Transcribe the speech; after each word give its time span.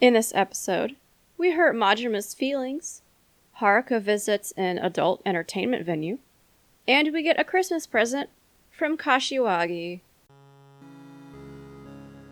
In 0.00 0.14
this 0.14 0.32
episode, 0.34 0.96
we 1.36 1.50
hurt 1.50 1.76
Majima's 1.76 2.32
feelings, 2.32 3.02
Haruka 3.60 4.00
visits 4.00 4.50
an 4.56 4.78
adult 4.78 5.20
entertainment 5.26 5.84
venue, 5.84 6.16
and 6.88 7.12
we 7.12 7.22
get 7.22 7.38
a 7.38 7.44
Christmas 7.44 7.86
present 7.86 8.30
from 8.70 8.96
Kashiwagi. 8.96 10.00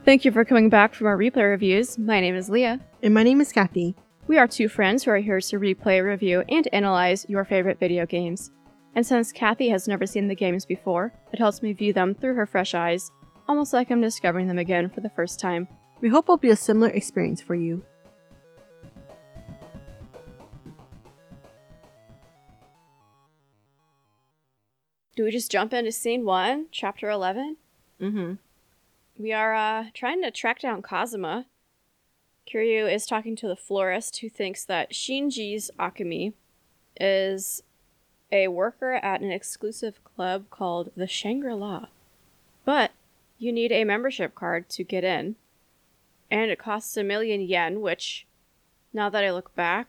Thank 0.06 0.24
you 0.24 0.32
for 0.32 0.46
coming 0.46 0.70
back 0.70 0.94
from 0.94 1.08
our 1.08 1.18
replay 1.18 1.50
reviews. 1.50 1.98
My 1.98 2.20
name 2.20 2.34
is 2.34 2.48
Leah. 2.48 2.80
And 3.02 3.12
my 3.12 3.22
name 3.22 3.42
is 3.42 3.52
Kathy. 3.52 3.94
We 4.26 4.38
are 4.38 4.48
two 4.48 4.70
friends 4.70 5.04
who 5.04 5.10
are 5.10 5.18
here 5.18 5.38
to 5.38 5.60
replay, 5.60 6.02
review, 6.02 6.44
and 6.48 6.66
analyze 6.72 7.26
your 7.28 7.44
favorite 7.44 7.78
video 7.78 8.06
games. 8.06 8.50
And 8.94 9.06
since 9.06 9.30
Kathy 9.30 9.68
has 9.68 9.86
never 9.86 10.06
seen 10.06 10.28
the 10.28 10.34
games 10.34 10.64
before, 10.64 11.12
it 11.34 11.38
helps 11.38 11.60
me 11.60 11.74
view 11.74 11.92
them 11.92 12.14
through 12.14 12.36
her 12.36 12.46
fresh 12.46 12.74
eyes, 12.74 13.10
almost 13.46 13.74
like 13.74 13.90
I'm 13.90 14.00
discovering 14.00 14.48
them 14.48 14.58
again 14.58 14.88
for 14.88 15.02
the 15.02 15.10
first 15.10 15.38
time. 15.38 15.68
We 16.00 16.10
hope 16.10 16.26
it'll 16.26 16.36
be 16.36 16.50
a 16.50 16.56
similar 16.56 16.90
experience 16.90 17.40
for 17.40 17.54
you. 17.54 17.82
Do 25.16 25.24
we 25.24 25.32
just 25.32 25.50
jump 25.50 25.72
into 25.72 25.90
scene 25.90 26.24
one, 26.24 26.66
chapter 26.70 27.10
11? 27.10 27.56
Mm-hmm. 28.00 28.34
We 29.18 29.32
are 29.32 29.52
uh, 29.52 29.86
trying 29.92 30.22
to 30.22 30.30
track 30.30 30.60
down 30.60 30.80
Kazama. 30.80 31.46
Kiryu 32.48 32.90
is 32.90 33.04
talking 33.04 33.34
to 33.34 33.48
the 33.48 33.56
florist 33.56 34.18
who 34.18 34.28
thinks 34.28 34.64
that 34.64 34.92
Shinji's 34.92 35.72
Akemi 35.76 36.34
is 37.00 37.64
a 38.30 38.46
worker 38.46 38.94
at 38.94 39.20
an 39.20 39.32
exclusive 39.32 40.02
club 40.04 40.44
called 40.50 40.92
the 40.96 41.08
Shangri 41.08 41.54
La. 41.54 41.86
But 42.64 42.92
you 43.38 43.52
need 43.52 43.72
a 43.72 43.82
membership 43.82 44.36
card 44.36 44.68
to 44.70 44.84
get 44.84 45.02
in. 45.02 45.34
And 46.30 46.50
it 46.50 46.58
costs 46.58 46.96
a 46.96 47.04
million 47.04 47.40
yen, 47.40 47.80
which, 47.80 48.26
now 48.92 49.08
that 49.08 49.24
I 49.24 49.32
look 49.32 49.54
back, 49.54 49.88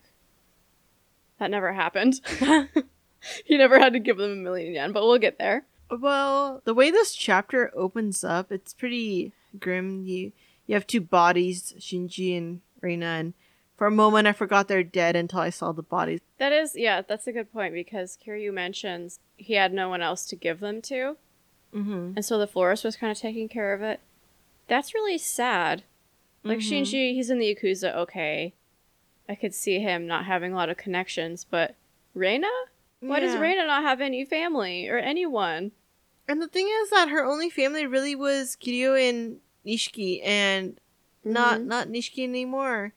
that 1.40 1.52
never 1.52 1.74
happened. 1.74 2.22
he 3.46 3.58
never 3.58 3.80
had 3.80 3.94
to 3.94 4.00
give 4.00 4.18
them 4.18 4.32
a 4.32 4.36
million 4.36 4.74
yen, 4.74 4.92
but 4.92 5.04
we'll 5.04 5.18
get 5.18 5.38
there. 5.38 5.66
Well, 5.92 6.62
the 6.66 6.74
way 6.74 6.92
this 6.92 7.14
chapter 7.16 7.72
opens 7.76 8.24
up, 8.24 8.52
it's 8.52 8.74
pretty 8.74 9.34
grim. 9.60 10.06
You 10.06 10.32
you 10.68 10.76
have 10.76 10.86
two 10.86 11.02
bodies, 11.02 11.74
Shinji 11.80 12.38
and 12.38 12.62
Reina, 12.80 13.06
and 13.08 13.34
for 13.76 13.88
a 13.88 13.92
moment 13.92 14.28
I 14.28 14.34
forgot 14.34 14.68
they're 14.68 14.84
dead 14.84 15.16
until 15.16 15.40
I 15.40 15.50
saw 15.50 15.72
the 15.72 15.82
bodies. 15.82 16.20
That 16.38 16.54
is, 16.54 16.76
yeah, 16.76 17.02
that's 17.02 17.26
a 17.26 17.32
good 17.32 17.52
point 17.52 17.74
because 17.74 18.18
Kiryu 18.24 18.54
mentions 18.54 19.20
he 19.36 19.56
had 19.56 19.74
no 19.74 19.90
one 19.90 20.02
else 20.04 20.26
to 20.28 20.36
give 20.36 20.60
them 20.60 20.82
to, 20.84 21.18
Mm-hmm. 21.74 22.14
and 22.16 22.24
so 22.26 22.38
the 22.38 22.48
florist 22.48 22.84
was 22.84 22.96
kind 22.96 23.12
of 23.12 23.18
taking 23.18 23.48
care 23.50 23.74
of 23.74 23.82
it. 23.82 24.00
That's 24.68 24.94
really 24.94 25.18
sad. 25.18 25.84
Like 26.44 26.60
Mhm. 26.60 26.82
Shinji, 26.84 27.14
he's 27.14 27.30
in 27.30 27.40
the 27.40 27.54
Yakuza, 27.56 27.96
okay. 27.96 28.54
I 29.28 29.36
could 29.36 29.54
see 29.54 29.80
him 29.80 30.08
not 30.08 30.26
having 30.26 30.54
a 30.54 30.56
lot 30.56 30.70
of 30.70 30.78
connections, 30.78 31.46
but 31.50 31.76
Reina? 32.14 32.48
Why 33.02 33.20
does 33.20 33.34
Yeah. 33.34 33.40
Reina 33.42 33.66
not 33.68 33.84
have 33.84 34.02
any 34.02 34.26
family 34.26 34.88
or 34.90 34.98
anyone? 34.98 35.72
And 36.28 36.42
the 36.42 36.48
thing 36.48 36.68
is 36.82 36.90
that 36.92 37.10
her 37.10 37.24
only 37.26 37.50
family 37.50 37.86
really 37.86 38.16
was 38.16 38.58
Kiryu 38.60 38.96
and 39.10 39.40
Nishiki, 39.66 40.22
and 40.24 40.80
not 41.24 41.60
Mhm. 41.60 41.66
not 41.66 41.88
Nishiki 41.90 42.24
anymore. 42.24 42.94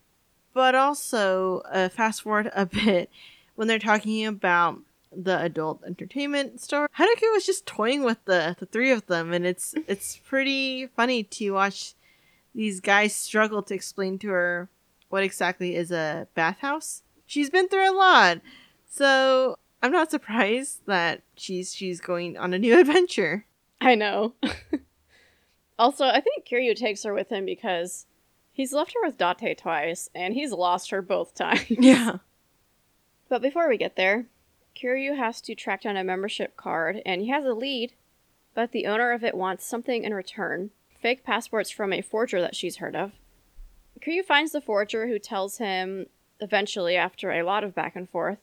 But 0.54 0.74
also, 0.74 1.60
uh, 1.70 1.88
fast 1.88 2.22
forward 2.22 2.50
a 2.54 2.66
bit 3.04 3.10
when 3.54 3.68
they're 3.68 3.78
talking 3.78 4.24
about 4.26 4.80
the 5.14 5.38
adult 5.42 5.82
entertainment 5.84 6.60
store. 6.60 6.88
Haruka 6.98 7.30
was 7.32 7.44
just 7.44 7.66
toying 7.66 8.02
with 8.02 8.24
the 8.24 8.56
the 8.58 8.66
three 8.66 8.90
of 8.90 9.06
them, 9.06 9.32
and 9.32 9.46
it's 9.46 9.74
it's 9.86 10.16
pretty 10.16 10.86
funny 10.86 11.22
to 11.24 11.50
watch 11.52 11.94
these 12.55 12.81
guys 12.81 13.14
struggle 13.14 13.62
to 13.62 13.75
explain 13.75 14.19
to 14.20 14.28
her 14.28 14.69
what 15.08 15.22
exactly 15.22 15.75
is 15.75 15.91
a 15.91 16.27
bathhouse. 16.34 17.03
She's 17.27 17.50
been 17.50 17.69
through 17.69 17.91
a 17.91 17.97
lot, 17.97 18.41
so 18.89 19.59
I'm 19.83 19.92
not 19.92 20.11
surprised 20.11 20.81
that 20.86 21.22
she's 21.36 21.75
she's 21.75 22.00
going 22.00 22.36
on 22.36 22.53
a 22.53 22.59
new 22.59 22.78
adventure. 22.81 23.47
I 23.81 23.94
know. 23.94 24.34
also, 25.78 26.06
I 26.06 26.21
think 26.21 26.47
Kiryu 26.47 26.76
takes 26.76 27.03
her 27.03 27.12
with 27.12 27.31
him 27.31 27.44
because 27.44 28.06
he's 28.53 28.72
left 28.72 28.94
her 28.94 29.06
with 29.06 29.19
Date 29.19 29.59
twice, 29.59 30.09
and 30.15 30.34
he's 30.34 30.53
lost 30.53 30.91
her 30.91 31.03
both 31.03 31.34
times. 31.34 31.66
Yeah. 31.69 32.19
But 33.28 33.43
before 33.43 33.69
we 33.69 33.78
get 33.78 33.97
there, 33.97 34.26
Kiryu 34.76 35.16
has 35.16 35.41
to 35.43 35.55
track 35.55 35.82
down 35.82 35.97
a 35.97 36.05
membership 36.05 36.56
card, 36.56 37.03
and 37.05 37.22
he 37.22 37.28
has 37.28 37.44
a 37.44 37.55
lead, 37.55 37.94
but 38.55 38.72
the 38.72 38.87
owner 38.87 39.12
of 39.12 39.25
it 39.25 39.34
wants 39.34 39.66
something 39.66 40.05
in 40.05 40.15
return 40.15 40.71
fake 41.02 41.24
passports 41.24 41.68
from 41.68 41.92
a 41.92 42.00
forger 42.00 42.40
that 42.40 42.56
she's 42.56 42.76
heard 42.76 42.96
of. 42.96 43.12
Kiryu 44.00 44.24
finds 44.24 44.52
the 44.52 44.60
forger 44.60 45.08
who 45.08 45.18
tells 45.18 45.58
him, 45.58 46.06
eventually, 46.40 46.96
after 46.96 47.30
a 47.30 47.42
lot 47.42 47.64
of 47.64 47.74
back 47.74 47.94
and 47.94 48.08
forth, 48.08 48.38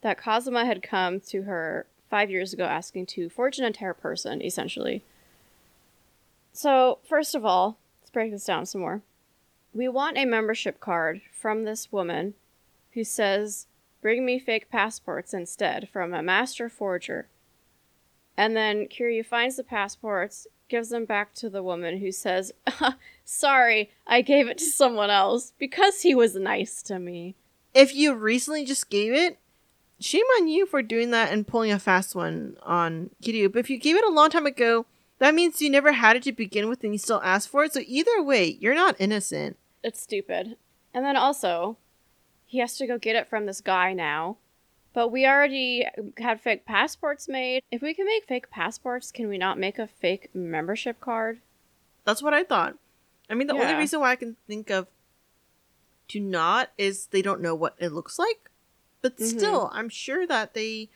that 0.00 0.18
Kazama 0.18 0.64
had 0.64 0.82
come 0.82 1.20
to 1.20 1.42
her 1.42 1.86
five 2.08 2.30
years 2.30 2.52
ago 2.52 2.64
asking 2.64 3.06
to 3.06 3.28
forge 3.28 3.58
an 3.58 3.64
entire 3.64 3.92
person, 3.92 4.40
essentially. 4.40 5.04
So, 6.52 6.98
first 7.08 7.34
of 7.34 7.44
all, 7.44 7.78
let's 8.00 8.10
break 8.10 8.30
this 8.30 8.44
down 8.44 8.66
some 8.66 8.80
more. 8.80 9.02
We 9.72 9.88
want 9.88 10.18
a 10.18 10.24
membership 10.24 10.80
card 10.80 11.20
from 11.32 11.64
this 11.64 11.92
woman 11.92 12.34
who 12.92 13.04
says, 13.04 13.66
Bring 14.02 14.24
me 14.24 14.38
fake 14.38 14.70
passports 14.70 15.34
instead 15.34 15.88
from 15.92 16.14
a 16.14 16.22
master 16.22 16.68
forger. 16.68 17.28
And 18.36 18.56
then 18.56 18.86
Kiryu 18.86 19.24
finds 19.24 19.56
the 19.56 19.62
passports, 19.62 20.46
gives 20.70 20.88
them 20.88 21.04
back 21.04 21.34
to 21.34 21.50
the 21.50 21.62
woman 21.62 21.98
who 21.98 22.12
says, 22.12 22.52
Sorry, 23.24 23.90
I 24.06 24.22
gave 24.22 24.48
it 24.48 24.56
to 24.58 24.64
someone 24.64 25.10
else 25.10 25.52
because 25.58 26.02
he 26.02 26.14
was 26.14 26.34
nice 26.36 26.82
to 26.84 26.98
me. 26.98 27.34
If 27.74 27.94
you 27.94 28.14
recently 28.14 28.64
just 28.64 28.88
gave 28.88 29.12
it, 29.12 29.38
shame 30.00 30.24
on 30.38 30.48
you 30.48 30.66
for 30.66 30.82
doing 30.82 31.10
that 31.10 31.32
and 31.32 31.46
pulling 31.46 31.70
a 31.70 31.78
fast 31.78 32.14
one 32.14 32.56
on 32.62 33.10
Kiryu. 33.22 33.52
But 33.52 33.58
if 33.60 33.70
you 33.70 33.78
gave 33.78 33.96
it 33.96 34.04
a 34.04 34.10
long 34.10 34.30
time 34.30 34.46
ago, 34.46 34.86
that 35.18 35.34
means 35.34 35.60
you 35.60 35.68
never 35.68 35.92
had 35.92 36.16
it 36.16 36.22
to 36.24 36.32
begin 36.32 36.68
with 36.68 36.82
and 36.82 36.94
you 36.94 36.98
still 36.98 37.20
asked 37.22 37.50
for 37.50 37.64
it. 37.64 37.74
So 37.74 37.82
either 37.86 38.22
way, 38.22 38.56
you're 38.60 38.74
not 38.74 38.96
innocent. 38.98 39.58
It's 39.84 40.00
stupid. 40.00 40.56
And 40.94 41.04
then 41.04 41.16
also, 41.16 41.76
he 42.46 42.58
has 42.58 42.76
to 42.78 42.86
go 42.86 42.98
get 42.98 43.16
it 43.16 43.28
from 43.28 43.46
this 43.46 43.60
guy 43.60 43.92
now. 43.92 44.38
But 44.92 45.08
we 45.12 45.26
already 45.26 45.86
had 46.18 46.40
fake 46.40 46.64
passports 46.64 47.28
made. 47.28 47.62
If 47.70 47.80
we 47.80 47.94
can 47.94 48.06
make 48.06 48.26
fake 48.26 48.50
passports, 48.50 49.12
can 49.12 49.28
we 49.28 49.38
not 49.38 49.58
make 49.58 49.78
a 49.78 49.86
fake 49.86 50.30
membership 50.34 51.00
card? 51.00 51.40
That's 52.04 52.22
what 52.22 52.34
I 52.34 52.42
thought. 52.42 52.76
I 53.28 53.34
mean, 53.34 53.46
the 53.46 53.54
only 53.54 53.74
reason 53.74 54.00
why 54.00 54.10
I 54.10 54.16
can 54.16 54.36
think 54.48 54.70
of 54.70 54.88
to 56.08 56.18
not 56.18 56.70
is 56.76 57.06
they 57.06 57.22
don't 57.22 57.40
know 57.40 57.54
what 57.54 57.76
it 57.78 57.92
looks 57.92 58.18
like. 58.18 58.50
But 59.00 59.18
Mhm. 59.18 59.38
still, 59.38 59.70
I'm 59.72 59.88
sure 59.88 60.26
that 60.26 60.54
they 60.54 60.88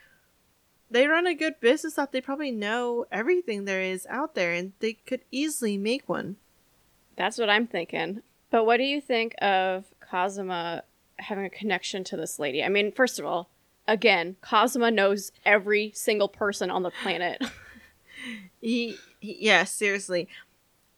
they 0.91 1.07
run 1.09 1.27
a 1.27 1.35
good 1.35 1.59
business 1.61 1.95
that 1.95 2.13
they 2.13 2.21
probably 2.21 2.51
know 2.53 3.07
everything 3.11 3.65
there 3.65 3.81
is 3.81 4.07
out 4.11 4.35
there 4.35 4.53
and 4.53 4.75
they 4.79 4.93
could 4.93 5.25
easily 5.31 5.79
make 5.79 6.09
one. 6.09 6.37
That's 7.17 7.39
what 7.39 7.49
I'm 7.49 7.67
thinking. 7.67 8.23
But 8.51 8.65
what 8.65 8.77
do 8.77 8.85
you 8.85 9.01
think 9.01 9.35
of 9.43 9.87
Kazama 10.01 10.83
having 11.19 11.47
a 11.47 11.51
connection 11.51 12.05
to 12.05 12.17
this 12.17 12.39
lady? 12.39 12.63
I 12.63 12.69
mean, 12.69 12.93
first 12.93 13.19
of 13.19 13.25
all, 13.25 13.49
again, 13.87 14.37
Kazama 14.43 14.93
knows 14.93 15.33
every 15.45 15.93
single 15.95 16.29
person 16.29 16.71
on 16.71 16.83
the 16.83 16.91
planet. 16.91 17.43
He, 18.61 18.97
he 19.21 19.37
yeah, 19.41 19.65
seriously. 19.65 20.29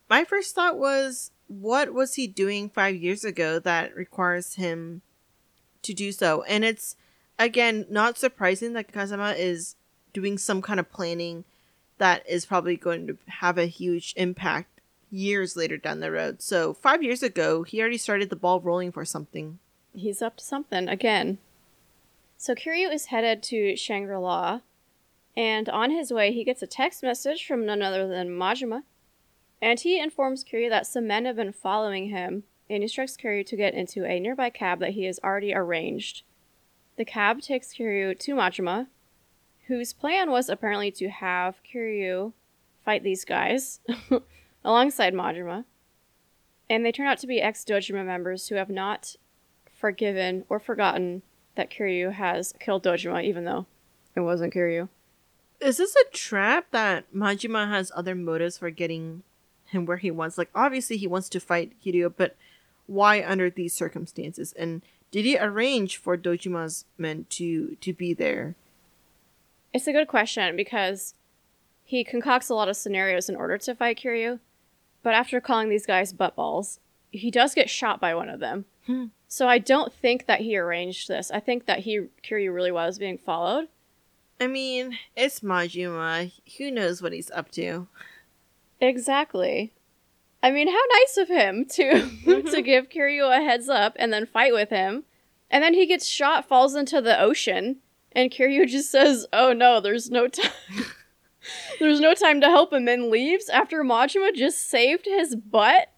My 0.08 0.22
first 0.22 0.54
thought 0.54 0.78
was 0.78 1.32
what 1.48 1.92
was 1.92 2.14
he 2.14 2.28
doing 2.28 2.70
5 2.70 2.94
years 2.94 3.24
ago 3.24 3.58
that 3.58 3.96
requires 3.96 4.54
him 4.54 5.02
to 5.82 5.92
do 5.92 6.12
so? 6.12 6.42
And 6.42 6.64
it's 6.64 6.94
again 7.38 7.86
not 7.90 8.18
surprising 8.18 8.74
that 8.74 8.92
Kazama 8.92 9.36
is 9.36 9.74
doing 10.12 10.38
some 10.38 10.62
kind 10.62 10.78
of 10.78 10.92
planning 10.92 11.44
that 11.98 12.28
is 12.28 12.46
probably 12.46 12.76
going 12.76 13.06
to 13.08 13.18
have 13.26 13.58
a 13.58 13.66
huge 13.66 14.14
impact 14.16 14.80
years 15.10 15.56
later 15.56 15.76
down 15.76 16.00
the 16.00 16.12
road. 16.12 16.42
So, 16.42 16.74
5 16.74 17.02
years 17.02 17.22
ago, 17.22 17.62
he 17.62 17.80
already 17.80 17.98
started 17.98 18.30
the 18.30 18.36
ball 18.36 18.60
rolling 18.60 18.92
for 18.92 19.04
something. 19.04 19.58
He's 19.94 20.22
up 20.22 20.36
to 20.36 20.44
something 20.44 20.88
again. 20.88 21.38
So 22.38 22.54
Kiryu 22.54 22.92
is 22.92 23.06
headed 23.06 23.42
to 23.44 23.76
Shangri 23.76 24.16
La, 24.16 24.60
and 25.36 25.68
on 25.68 25.90
his 25.90 26.12
way, 26.12 26.32
he 26.32 26.44
gets 26.44 26.62
a 26.62 26.66
text 26.66 27.02
message 27.02 27.46
from 27.46 27.64
none 27.64 27.82
other 27.82 28.06
than 28.06 28.28
Majima, 28.28 28.82
and 29.60 29.80
he 29.80 29.98
informs 29.98 30.44
Kiryu 30.44 30.68
that 30.68 30.86
some 30.86 31.06
men 31.06 31.24
have 31.24 31.36
been 31.36 31.52
following 31.52 32.10
him, 32.10 32.44
and 32.68 32.82
instructs 32.82 33.16
Kiryu 33.16 33.44
to 33.46 33.56
get 33.56 33.74
into 33.74 34.04
a 34.04 34.20
nearby 34.20 34.50
cab 34.50 34.80
that 34.80 34.90
he 34.90 35.04
has 35.04 35.18
already 35.24 35.54
arranged. 35.54 36.22
The 36.96 37.04
cab 37.04 37.40
takes 37.40 37.74
Kiryu 37.74 38.18
to 38.18 38.34
Majima, 38.34 38.88
whose 39.66 39.92
plan 39.92 40.30
was 40.30 40.48
apparently 40.48 40.90
to 40.92 41.08
have 41.08 41.60
Kiryu 41.62 42.32
fight 42.84 43.02
these 43.02 43.24
guys 43.24 43.80
alongside 44.64 45.14
Majima. 45.14 45.64
And 46.68 46.84
they 46.84 46.92
turn 46.92 47.06
out 47.06 47.18
to 47.18 47.26
be 47.26 47.40
ex 47.40 47.64
Dojima 47.64 48.04
members 48.04 48.48
who 48.48 48.56
have 48.56 48.70
not 48.70 49.16
forgiven 49.72 50.44
or 50.48 50.58
forgotten 50.58 51.22
that 51.56 51.70
Kiryu 51.70 52.12
has 52.12 52.54
killed 52.60 52.84
Dojima, 52.84 53.24
even 53.24 53.44
though 53.44 53.66
it 54.14 54.20
wasn't 54.20 54.54
Kiryu. 54.54 54.88
Is 55.60 55.78
this 55.78 55.96
a 55.96 56.10
trap 56.12 56.66
that 56.70 57.12
Majima 57.14 57.68
has 57.68 57.90
other 57.94 58.14
motives 58.14 58.58
for 58.58 58.70
getting 58.70 59.22
him 59.66 59.86
where 59.86 59.96
he 59.96 60.10
wants? 60.10 60.38
Like, 60.38 60.50
obviously, 60.54 60.96
he 60.96 61.06
wants 61.06 61.28
to 61.30 61.40
fight 61.40 61.72
Kiryu, 61.84 62.12
but 62.16 62.36
why 62.86 63.24
under 63.24 63.50
these 63.50 63.74
circumstances 63.74 64.52
and 64.52 64.82
did 65.10 65.24
he 65.24 65.38
arrange 65.38 65.96
for 65.96 66.16
Dojima's 66.16 66.84
men 66.98 67.26
to 67.30 67.76
to 67.80 67.92
be 67.92 68.12
there? 68.12 68.54
It's 69.72 69.86
a 69.86 69.92
good 69.92 70.08
question 70.08 70.56
because 70.56 71.14
he 71.84 72.04
concocts 72.04 72.48
a 72.48 72.54
lot 72.54 72.68
of 72.68 72.76
scenarios 72.76 73.28
in 73.28 73.36
order 73.36 73.58
to 73.58 73.74
fight 73.74 73.98
Kiryu, 73.98 74.40
but 75.02 75.14
after 75.14 75.40
calling 75.40 75.68
these 75.68 75.86
guys 75.86 76.12
buttballs, 76.12 76.80
he 77.10 77.30
does 77.30 77.54
get 77.54 77.70
shot 77.70 78.00
by 78.00 78.14
one 78.14 78.28
of 78.28 78.40
them. 78.40 78.64
Hmm. 78.86 79.06
So 79.28 79.48
I 79.48 79.58
don't 79.58 79.92
think 79.92 80.26
that 80.26 80.40
he 80.40 80.56
arranged 80.56 81.08
this. 81.08 81.30
I 81.30 81.40
think 81.40 81.66
that 81.66 81.80
he 81.80 82.06
Kiryu 82.24 82.54
really 82.54 82.70
was 82.70 82.98
being 82.98 83.18
followed. 83.18 83.68
I 84.40 84.46
mean, 84.46 84.98
it's 85.16 85.40
Majima. 85.40 86.32
Who 86.58 86.70
knows 86.70 87.02
what 87.02 87.12
he's 87.12 87.30
up 87.30 87.50
to? 87.52 87.88
Exactly. 88.80 89.72
I 90.42 90.50
mean, 90.50 90.68
how 90.68 90.82
nice 90.92 91.16
of 91.16 91.28
him 91.28 91.64
to 91.70 92.42
to 92.52 92.62
give 92.64 92.88
Kiryu 92.88 93.36
a 93.36 93.42
heads 93.42 93.68
up 93.68 93.96
and 93.98 94.12
then 94.12 94.26
fight 94.26 94.52
with 94.52 94.70
him. 94.70 95.04
And 95.50 95.62
then 95.62 95.74
he 95.74 95.86
gets 95.86 96.06
shot, 96.06 96.48
falls 96.48 96.74
into 96.74 97.00
the 97.00 97.20
ocean, 97.20 97.76
and 98.12 98.30
Kiryu 98.30 98.66
just 98.68 98.90
says, 98.90 99.26
"Oh 99.32 99.52
no, 99.52 99.80
there's 99.80 100.10
no 100.10 100.28
time. 100.28 100.50
there's 101.80 102.00
no 102.00 102.14
time 102.14 102.40
to 102.40 102.48
help 102.48 102.72
him," 102.72 102.88
and 102.88 103.10
leaves 103.10 103.48
after 103.48 103.82
Majima 103.82 104.34
just 104.34 104.68
saved 104.68 105.06
his 105.06 105.34
butt. 105.34 105.88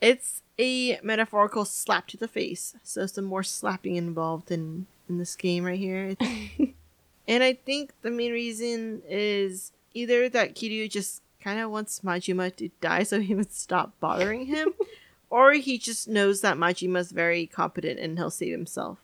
It's 0.00 0.42
a 0.58 0.98
metaphorical 1.02 1.64
slap 1.64 2.06
to 2.08 2.16
the 2.16 2.28
face. 2.28 2.76
So 2.82 3.06
some 3.06 3.24
more 3.24 3.42
slapping 3.42 3.96
involved 3.96 4.50
in 4.50 4.86
in 5.08 5.18
this 5.18 5.36
game 5.36 5.64
right 5.64 5.78
here. 5.78 6.16
and 7.28 7.42
I 7.42 7.54
think 7.54 7.92
the 8.02 8.10
main 8.10 8.32
reason 8.32 9.02
is 9.08 9.72
either 9.94 10.28
that 10.28 10.54
Kiryu 10.54 10.90
just 10.90 11.22
kind 11.40 11.60
of 11.60 11.70
wants 11.70 12.00
Majima 12.00 12.54
to 12.56 12.70
die 12.80 13.04
so 13.04 13.20
he 13.20 13.34
would 13.34 13.52
stop 13.52 13.92
bothering 14.00 14.46
him, 14.46 14.70
or 15.30 15.52
he 15.52 15.78
just 15.78 16.08
knows 16.08 16.40
that 16.40 16.56
Majima's 16.56 17.12
very 17.12 17.46
competent 17.46 18.00
and 18.00 18.18
he'll 18.18 18.30
save 18.30 18.52
himself. 18.52 18.98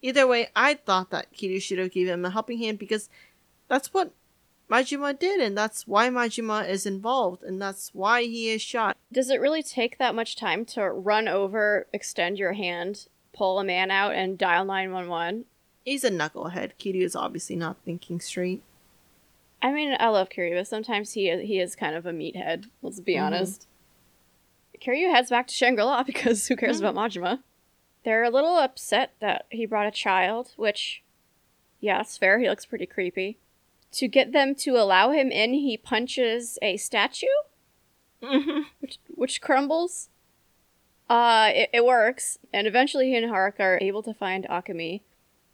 Either 0.00 0.26
way, 0.26 0.48
I 0.54 0.74
thought 0.74 1.10
that 1.10 1.32
Kiryu 1.32 1.60
should 1.60 1.78
have 1.78 1.92
given 1.92 2.14
him 2.14 2.24
a 2.24 2.30
helping 2.30 2.58
hand 2.58 2.78
because 2.78 3.08
that's 3.68 3.92
what 3.92 4.12
Majima 4.70 5.18
did, 5.18 5.40
and 5.40 5.56
that's 5.56 5.86
why 5.86 6.08
Majima 6.10 6.68
is 6.68 6.84
involved, 6.84 7.42
and 7.42 7.60
that's 7.60 7.90
why 7.94 8.22
he 8.22 8.50
is 8.50 8.60
shot. 8.60 8.96
Does 9.10 9.30
it 9.30 9.40
really 9.40 9.62
take 9.62 9.96
that 9.98 10.14
much 10.14 10.36
time 10.36 10.64
to 10.66 10.84
run 10.90 11.26
over, 11.26 11.86
extend 11.92 12.38
your 12.38 12.52
hand, 12.52 13.06
pull 13.32 13.58
a 13.58 13.64
man 13.64 13.90
out, 13.90 14.14
and 14.14 14.36
dial 14.36 14.64
911? 14.66 15.46
He's 15.84 16.04
a 16.04 16.10
knucklehead. 16.10 16.72
Kiryu 16.78 17.02
is 17.02 17.16
obviously 17.16 17.56
not 17.56 17.78
thinking 17.84 18.20
straight. 18.20 18.62
I 19.62 19.72
mean, 19.72 19.96
I 19.98 20.08
love 20.08 20.28
Kiryu, 20.28 20.54
but 20.58 20.66
sometimes 20.68 21.12
he 21.14 21.34
he 21.44 21.58
is 21.58 21.74
kind 21.74 21.96
of 21.96 22.04
a 22.04 22.12
meathead. 22.12 22.66
Let's 22.82 23.00
be 23.00 23.14
Mhm. 23.14 23.22
honest. 23.22 23.66
Kiryu 24.80 25.10
heads 25.10 25.30
back 25.30 25.46
to 25.48 25.54
Shangri 25.54 25.82
La 25.82 26.02
because 26.04 26.46
who 26.46 26.56
cares 26.56 26.78
about 26.78 26.94
Majima? 26.94 27.40
They're 28.04 28.22
a 28.24 28.30
little 28.30 28.56
upset 28.58 29.14
that 29.20 29.46
he 29.50 29.66
brought 29.66 29.86
a 29.88 29.90
child, 29.90 30.52
which, 30.56 31.02
yeah, 31.80 32.00
it's 32.02 32.16
fair. 32.18 32.38
He 32.38 32.48
looks 32.48 32.66
pretty 32.66 32.86
creepy. 32.86 33.38
To 33.92 34.08
get 34.08 34.32
them 34.32 34.54
to 34.56 34.76
allow 34.76 35.10
him 35.10 35.30
in, 35.30 35.54
he 35.54 35.76
punches 35.76 36.58
a 36.60 36.76
statue, 36.76 37.26
which 38.80 38.98
which 39.14 39.40
crumbles. 39.40 40.08
Uh, 41.08 41.50
it, 41.54 41.70
it 41.72 41.84
works, 41.86 42.38
and 42.52 42.66
eventually 42.66 43.06
he 43.08 43.16
and 43.16 43.30
Haruka 43.32 43.60
are 43.60 43.78
able 43.80 44.02
to 44.02 44.12
find 44.12 44.44
Akemi, 44.44 45.00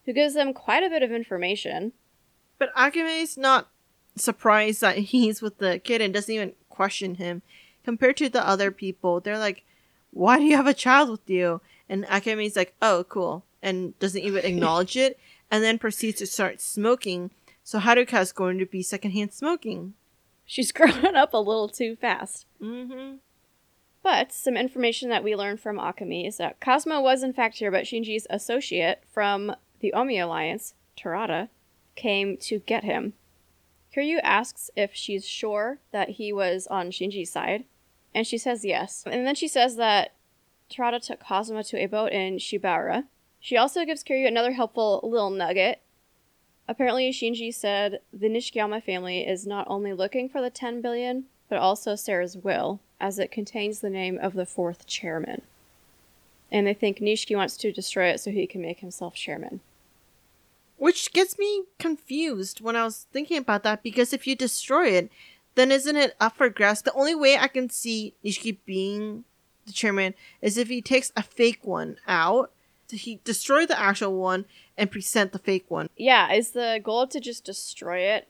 who 0.05 0.13
gives 0.13 0.35
them 0.35 0.53
quite 0.53 0.83
a 0.83 0.91
bit 0.91 1.03
of 1.03 1.13
information. 1.13 1.93
but 2.59 2.75
Akemi's 2.75 3.37
not 3.39 3.69
surprised 4.17 4.81
that 4.81 4.97
he's 4.99 5.41
with 5.41 5.59
the 5.59 5.79
kid 5.79 6.01
and 6.01 6.13
doesn't 6.13 6.35
even 6.35 6.53
question 6.69 7.17
him. 7.17 7.43
Compared 7.85 8.17
to 8.17 8.29
the 8.29 8.47
other 8.47 8.71
people, 8.73 9.21
they're 9.21 9.39
like, 9.39 9.63
Why 10.11 10.39
do 10.39 10.45
you 10.45 10.57
have 10.57 10.67
a 10.67 10.75
child 10.75 11.11
with 11.11 11.29
you? 11.31 11.61
And 11.89 12.05
Akemi's 12.07 12.57
like, 12.57 12.75
Oh, 12.83 13.05
cool. 13.09 13.45
And 13.63 13.97
doesn't 14.01 14.21
even 14.23 14.45
acknowledge 14.45 14.97
it. 14.97 15.19
And 15.51 15.63
then 15.63 15.79
proceeds 15.79 16.19
to 16.19 16.27
start 16.27 16.61
smoking. 16.61 17.31
So 17.65 17.81
Haruka's 17.81 18.31
going 18.31 18.59
to 18.59 18.67
be 18.67 18.83
secondhand 18.83 19.33
smoking. 19.33 19.95
She's 20.45 20.71
grown 20.73 21.17
up 21.17 21.33
a 21.33 21.39
little 21.39 21.69
too 21.69 21.97
fast. 21.97 22.47
Mm-hmm. 22.63 23.17
But 24.03 24.33
some 24.33 24.59
information 24.59 25.09
that 25.09 25.25
we 25.25 25.35
learned 25.35 25.61
from 25.61 25.79
Akemi 25.79 26.29
is 26.29 26.37
that 26.37 26.61
Kazama 26.61 27.03
was 27.03 27.23
in 27.23 27.33
fact 27.33 27.57
here, 27.57 27.71
but 27.71 27.85
Shinji's 27.85 28.27
associate 28.29 29.03
from 29.11 29.57
the 29.81 29.95
Omi 29.95 30.19
Alliance, 30.19 30.75
Terada, 30.97 31.49
came 31.97 32.37
to 32.37 32.59
get 32.61 32.85
him. 32.85 33.15
Kiryu 33.95 34.21
asks 34.23 34.71
if 34.77 34.93
she's 34.93 35.27
sure 35.27 35.79
that 35.91 36.11
he 36.11 36.33
was 36.33 36.67
on 36.67 36.91
Shinji's 36.91 37.31
side, 37.31 37.65
and 38.15 38.27
she 38.27 38.37
says 38.37 38.63
yes. 38.65 39.05
And 39.07 39.27
then 39.27 39.35
she 39.35 39.49
says 39.49 39.77
that 39.77 40.13
Terada 40.71 41.01
took 41.01 41.23
Kazama 41.23 41.67
to 41.69 41.79
a 41.79 41.87
boat 41.87 42.13
in 42.13 42.37
Shibaura. 42.37 43.05
She 43.41 43.57
also 43.57 43.87
gives 43.87 44.05
Kiryu 44.05 44.27
another 44.27 44.53
helpful 44.53 45.01
little 45.03 45.31
nugget. 45.31 45.81
Apparently, 46.67 47.11
Shinji 47.11 47.53
said 47.53 48.01
the 48.13 48.29
Nishikiyama 48.29 48.83
family 48.83 49.27
is 49.27 49.47
not 49.47 49.67
only 49.69 49.93
looking 49.93 50.29
for 50.29 50.41
the 50.41 50.51
10 50.51 50.81
billion, 50.81 51.25
but 51.49 51.59
also 51.59 51.95
Sera's 51.95 52.37
will, 52.37 52.81
as 53.01 53.19
it 53.19 53.31
contains 53.31 53.81
the 53.81 53.91
name 53.91 54.19
of 54.19 54.33
the 54.33 54.47
fourth 54.47 54.87
chairman. 54.87 55.43
And 56.51 56.67
they 56.67 56.75
think 56.75 56.99
Nishiki 56.99 57.37
wants 57.37 57.57
to 57.59 57.73
destroy 57.73 58.09
it 58.09 58.21
so 58.21 58.31
he 58.31 58.47
can 58.47 58.63
make 58.63 58.81
himself 58.81 59.15
chairman. 59.15 59.61
Which 60.79 61.13
gets 61.13 61.39
me 61.39 61.65
confused 61.79 62.61
when 62.61 62.77
I 62.77 62.85
was 62.85 63.07
thinking 63.13 63.39
about 63.39 63.63
that 63.65 63.83
because 63.83 64.13
if 64.13 64.27
you 64.27 64.35
destroy 64.35 64.89
it, 64.89 65.11
then 65.55 65.71
isn't 65.71 65.97
it 65.97 66.17
up 66.21 66.37
for 66.37 66.49
grabs? 66.49 66.83
The 66.83 66.93
only 66.95 67.15
way 67.15 67.37
I 67.39 67.49
can 67.49 67.71
see 67.71 68.15
Nishiki 68.25 68.59
being 68.65 69.25
the 69.67 69.73
chairman 69.73 70.15
is 70.43 70.59
if 70.59 70.69
he 70.69 70.83
takes 70.83 71.13
a 71.17 71.23
fake 71.23 71.61
one 71.63 71.97
out, 72.07 72.53
he 72.95 73.21
destroy 73.25 73.67
the 73.67 73.79
actual 73.79 74.15
one 74.15 74.45
and 74.77 74.91
present 74.91 75.33
the 75.33 75.39
fake 75.39 75.67
one. 75.69 75.89
Yeah, 75.97 76.33
is 76.33 76.51
the 76.51 76.81
goal 76.83 77.07
to 77.09 77.21
just 77.21 77.45
destroy 77.45 77.99
it 77.99 78.29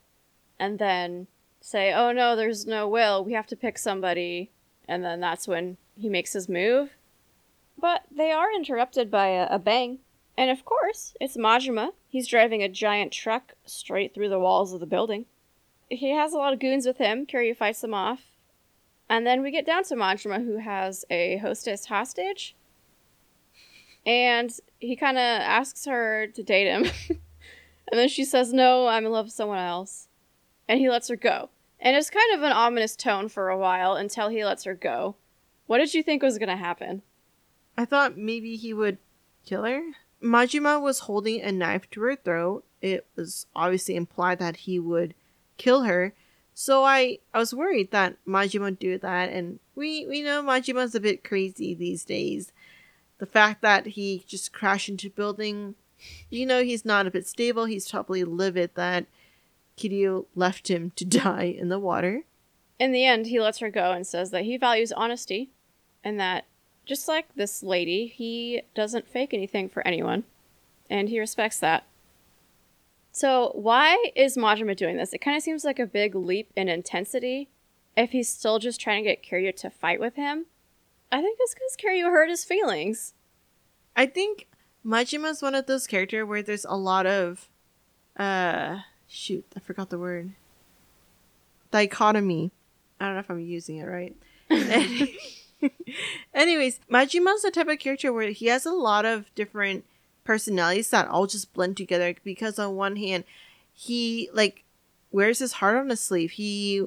and 0.59 0.79
then 0.79 1.27
say, 1.61 1.93
oh 1.93 2.13
no, 2.13 2.37
there's 2.37 2.67
no 2.67 2.89
will, 2.89 3.25
we 3.25 3.33
have 3.33 3.47
to 3.47 3.57
pick 3.57 3.79
somebody, 3.79 4.51
and 4.87 5.03
then 5.03 5.21
that's 5.21 5.49
when 5.49 5.77
he 5.97 6.09
makes 6.09 6.33
his 6.33 6.49
move? 6.49 6.91
But 7.79 8.03
they 8.11 8.31
are 8.31 8.53
interrupted 8.53 9.11
by 9.11 9.29
a, 9.29 9.47
a 9.51 9.59
bang. 9.59 9.99
And 10.37 10.51
of 10.51 10.65
course, 10.65 11.15
it's 11.21 11.37
Majima. 11.37 11.93
He's 12.09 12.27
driving 12.27 12.63
a 12.63 12.69
giant 12.69 13.13
truck 13.13 13.55
straight 13.65 14.15
through 14.15 14.29
the 14.29 14.39
walls 14.39 14.73
of 14.73 14.81
the 14.81 14.87
building. 14.87 15.27
He 15.89 16.11
has 16.11 16.33
a 16.33 16.39
lot 16.39 16.53
of 16.53 16.61
goons 16.61 16.87
with 16.87 16.99
him. 16.99 17.27
Kiryu 17.27 17.57
fights 17.57 17.81
them 17.81 17.95
off. 17.95 18.23
And 19.09 19.27
then 19.27 19.43
we 19.43 19.51
get 19.51 19.67
down 19.67 19.85
to 19.85 19.95
Majima, 19.95 20.45
who 20.45 20.59
has 20.59 21.05
a 21.11 21.37
hostess 21.39 21.87
hostage. 21.87 22.57
And 24.07 24.51
he 24.79 24.97
kind 24.97 25.17
of 25.17 25.23
asks 25.23 25.87
her 25.87 26.27
to 26.29 26.43
date 26.43 26.67
him. 26.67 26.85
and 27.09 27.99
then 27.99 28.09
she 28.09 28.25
says, 28.25 28.53
No, 28.53 28.87
I'm 28.87 29.07
in 29.07 29.13
love 29.13 29.27
with 29.27 29.35
someone 29.35 29.59
else. 29.59 30.09
And 30.69 30.79
he 30.79 30.91
lets 30.91 31.09
her 31.09 31.17
go. 31.17 31.51
And 31.81 31.97
it's 31.97 32.11
kind 32.11 32.35
of 32.35 32.43
an 32.43 32.53
ominous 32.53 32.97
tone 32.97 33.29
for 33.29 33.49
a 33.49 33.59
while 33.59 33.95
until 33.95 34.29
he 34.29 34.45
lets 34.45 34.65
her 34.65 34.75
go. 34.75 35.17
What 35.67 35.79
did 35.79 35.95
you 35.95 36.03
think 36.03 36.23
was 36.23 36.39
going 36.39 36.49
to 36.49 36.57
happen? 36.57 37.03
I 37.77 37.85
thought 37.85 38.17
maybe 38.17 38.57
he 38.57 38.73
would 38.73 38.99
kill 39.45 39.65
her. 39.65 39.83
Majima 40.23 40.81
was 40.81 41.01
holding 41.01 41.43
a 41.43 41.53
knife 41.53 41.91
to 41.91 42.01
her 42.01 42.17
throat. 42.17 42.65
It 42.81 43.07
was 43.17 43.47
obviously 43.55 43.97
implied 43.97 44.39
that 44.39 44.57
he 44.57 44.79
would 44.79 45.15
kill 45.59 45.83
her. 45.83 46.15
So 46.55 46.85
I, 46.85 47.19
I 47.35 47.39
was 47.39 47.53
worried 47.53 47.91
that 47.91 48.17
Majima 48.27 48.61
would 48.61 48.79
do 48.79 48.97
that, 48.99 49.31
and 49.31 49.59
we, 49.75 50.07
we 50.07 50.23
know 50.23 50.43
Majima's 50.43 50.95
a 50.95 51.01
bit 51.01 51.25
crazy 51.25 51.75
these 51.75 52.05
days. 52.05 52.53
The 53.19 53.27
fact 53.27 53.63
that 53.63 53.87
he 53.87 54.25
just 54.27 54.53
crashed 54.53 54.89
into 54.89 55.11
building, 55.11 55.75
you 56.31 56.47
know 56.47 56.63
he's 56.63 56.85
not 56.85 57.07
a 57.07 57.11
bit 57.11 57.27
stable. 57.27 57.67
He's 57.67 57.91
probably 57.91 58.25
livid 58.25 58.71
that 58.75 59.07
Kiryu 59.77 60.27
left 60.35 60.69
him 60.69 60.93
to 60.97 61.05
die 61.05 61.55
in 61.59 61.69
the 61.69 61.79
water. 61.79 62.23
In 62.79 62.93
the 62.93 63.05
end, 63.05 63.27
he 63.27 63.41
lets 63.41 63.59
her 63.59 63.71
go 63.71 63.93
and 63.93 64.07
says 64.07 64.31
that 64.31 64.45
he 64.45 64.57
values 64.57 64.93
honesty 64.93 65.51
and 66.03 66.19
that, 66.19 66.45
just 66.85 67.09
like 67.09 67.35
this 67.35 67.63
lady, 67.63 68.07
he 68.07 68.63
doesn't 68.75 69.09
fake 69.09 69.33
anything 69.33 69.69
for 69.69 69.87
anyone. 69.87 70.25
And 70.91 71.09
he 71.09 71.19
respects 71.19 71.59
that. 71.61 71.87
So, 73.11 73.53
why 73.55 74.11
is 74.17 74.37
Majima 74.37 74.77
doing 74.77 74.97
this? 74.97 75.13
It 75.13 75.21
kind 75.21 75.37
of 75.37 75.43
seems 75.43 75.65
like 75.65 75.79
a 75.79 75.87
big 75.87 76.15
leap 76.15 76.51
in 76.57 76.69
intensity 76.69 77.49
if 77.97 78.11
he's 78.11 78.29
still 78.29 78.59
just 78.59 78.81
trying 78.81 79.05
to 79.05 79.09
get 79.09 79.23
Kiryu 79.23 79.55
to 79.57 79.71
fight 79.71 80.01
with 80.01 80.17
him. 80.17 80.47
I 81.15 81.23
think 81.23 81.39
it's 81.41 81.55
because 81.55 81.77
Kiryu 81.77 82.11
hurt 82.11 82.29
his 82.29 82.45
feelings. 82.45 83.15
I 83.95 84.07
think 84.07 84.49
Majima's 84.85 85.43
one 85.43 85.55
of 85.55 85.67
those 85.67 85.87
characters 85.87 86.27
where 86.27 86.43
there's 86.43 86.65
a 86.65 86.77
lot 86.77 87.07
of 87.07 87.49
uh 88.17 88.81
shoot, 89.07 89.45
I 89.57 89.61
forgot 89.61 89.91
the 89.91 89.99
word. 89.99 90.33
Dichotomy. 91.71 92.51
I 92.99 93.05
don't 93.07 93.15
know 93.15 93.21
if 93.21 93.31
I'm 93.31 93.39
using 93.39 93.77
it 93.77 93.85
right. 93.85 94.17
Anyways, 96.35 96.81
Majima's 96.91 97.43
the 97.43 97.53
type 97.53 97.69
of 97.69 97.79
character 97.79 98.13
where 98.13 98.31
he 98.31 98.47
has 98.47 98.67
a 98.67 98.73
lot 98.73 99.05
of 99.05 99.33
different 99.37 99.85
personalities 100.25 100.91
that 100.91 101.07
all 101.07 101.29
just 101.29 101.53
blend 101.53 101.77
together 101.77 102.17
because 102.25 102.59
on 102.59 102.75
one 102.75 102.97
hand, 102.97 103.23
he 103.73 104.29
like 104.33 104.65
wears 105.13 105.39
his 105.39 105.53
heart 105.53 105.77
on 105.77 105.91
his 105.91 106.01
sleeve. 106.01 106.33
He 106.33 106.85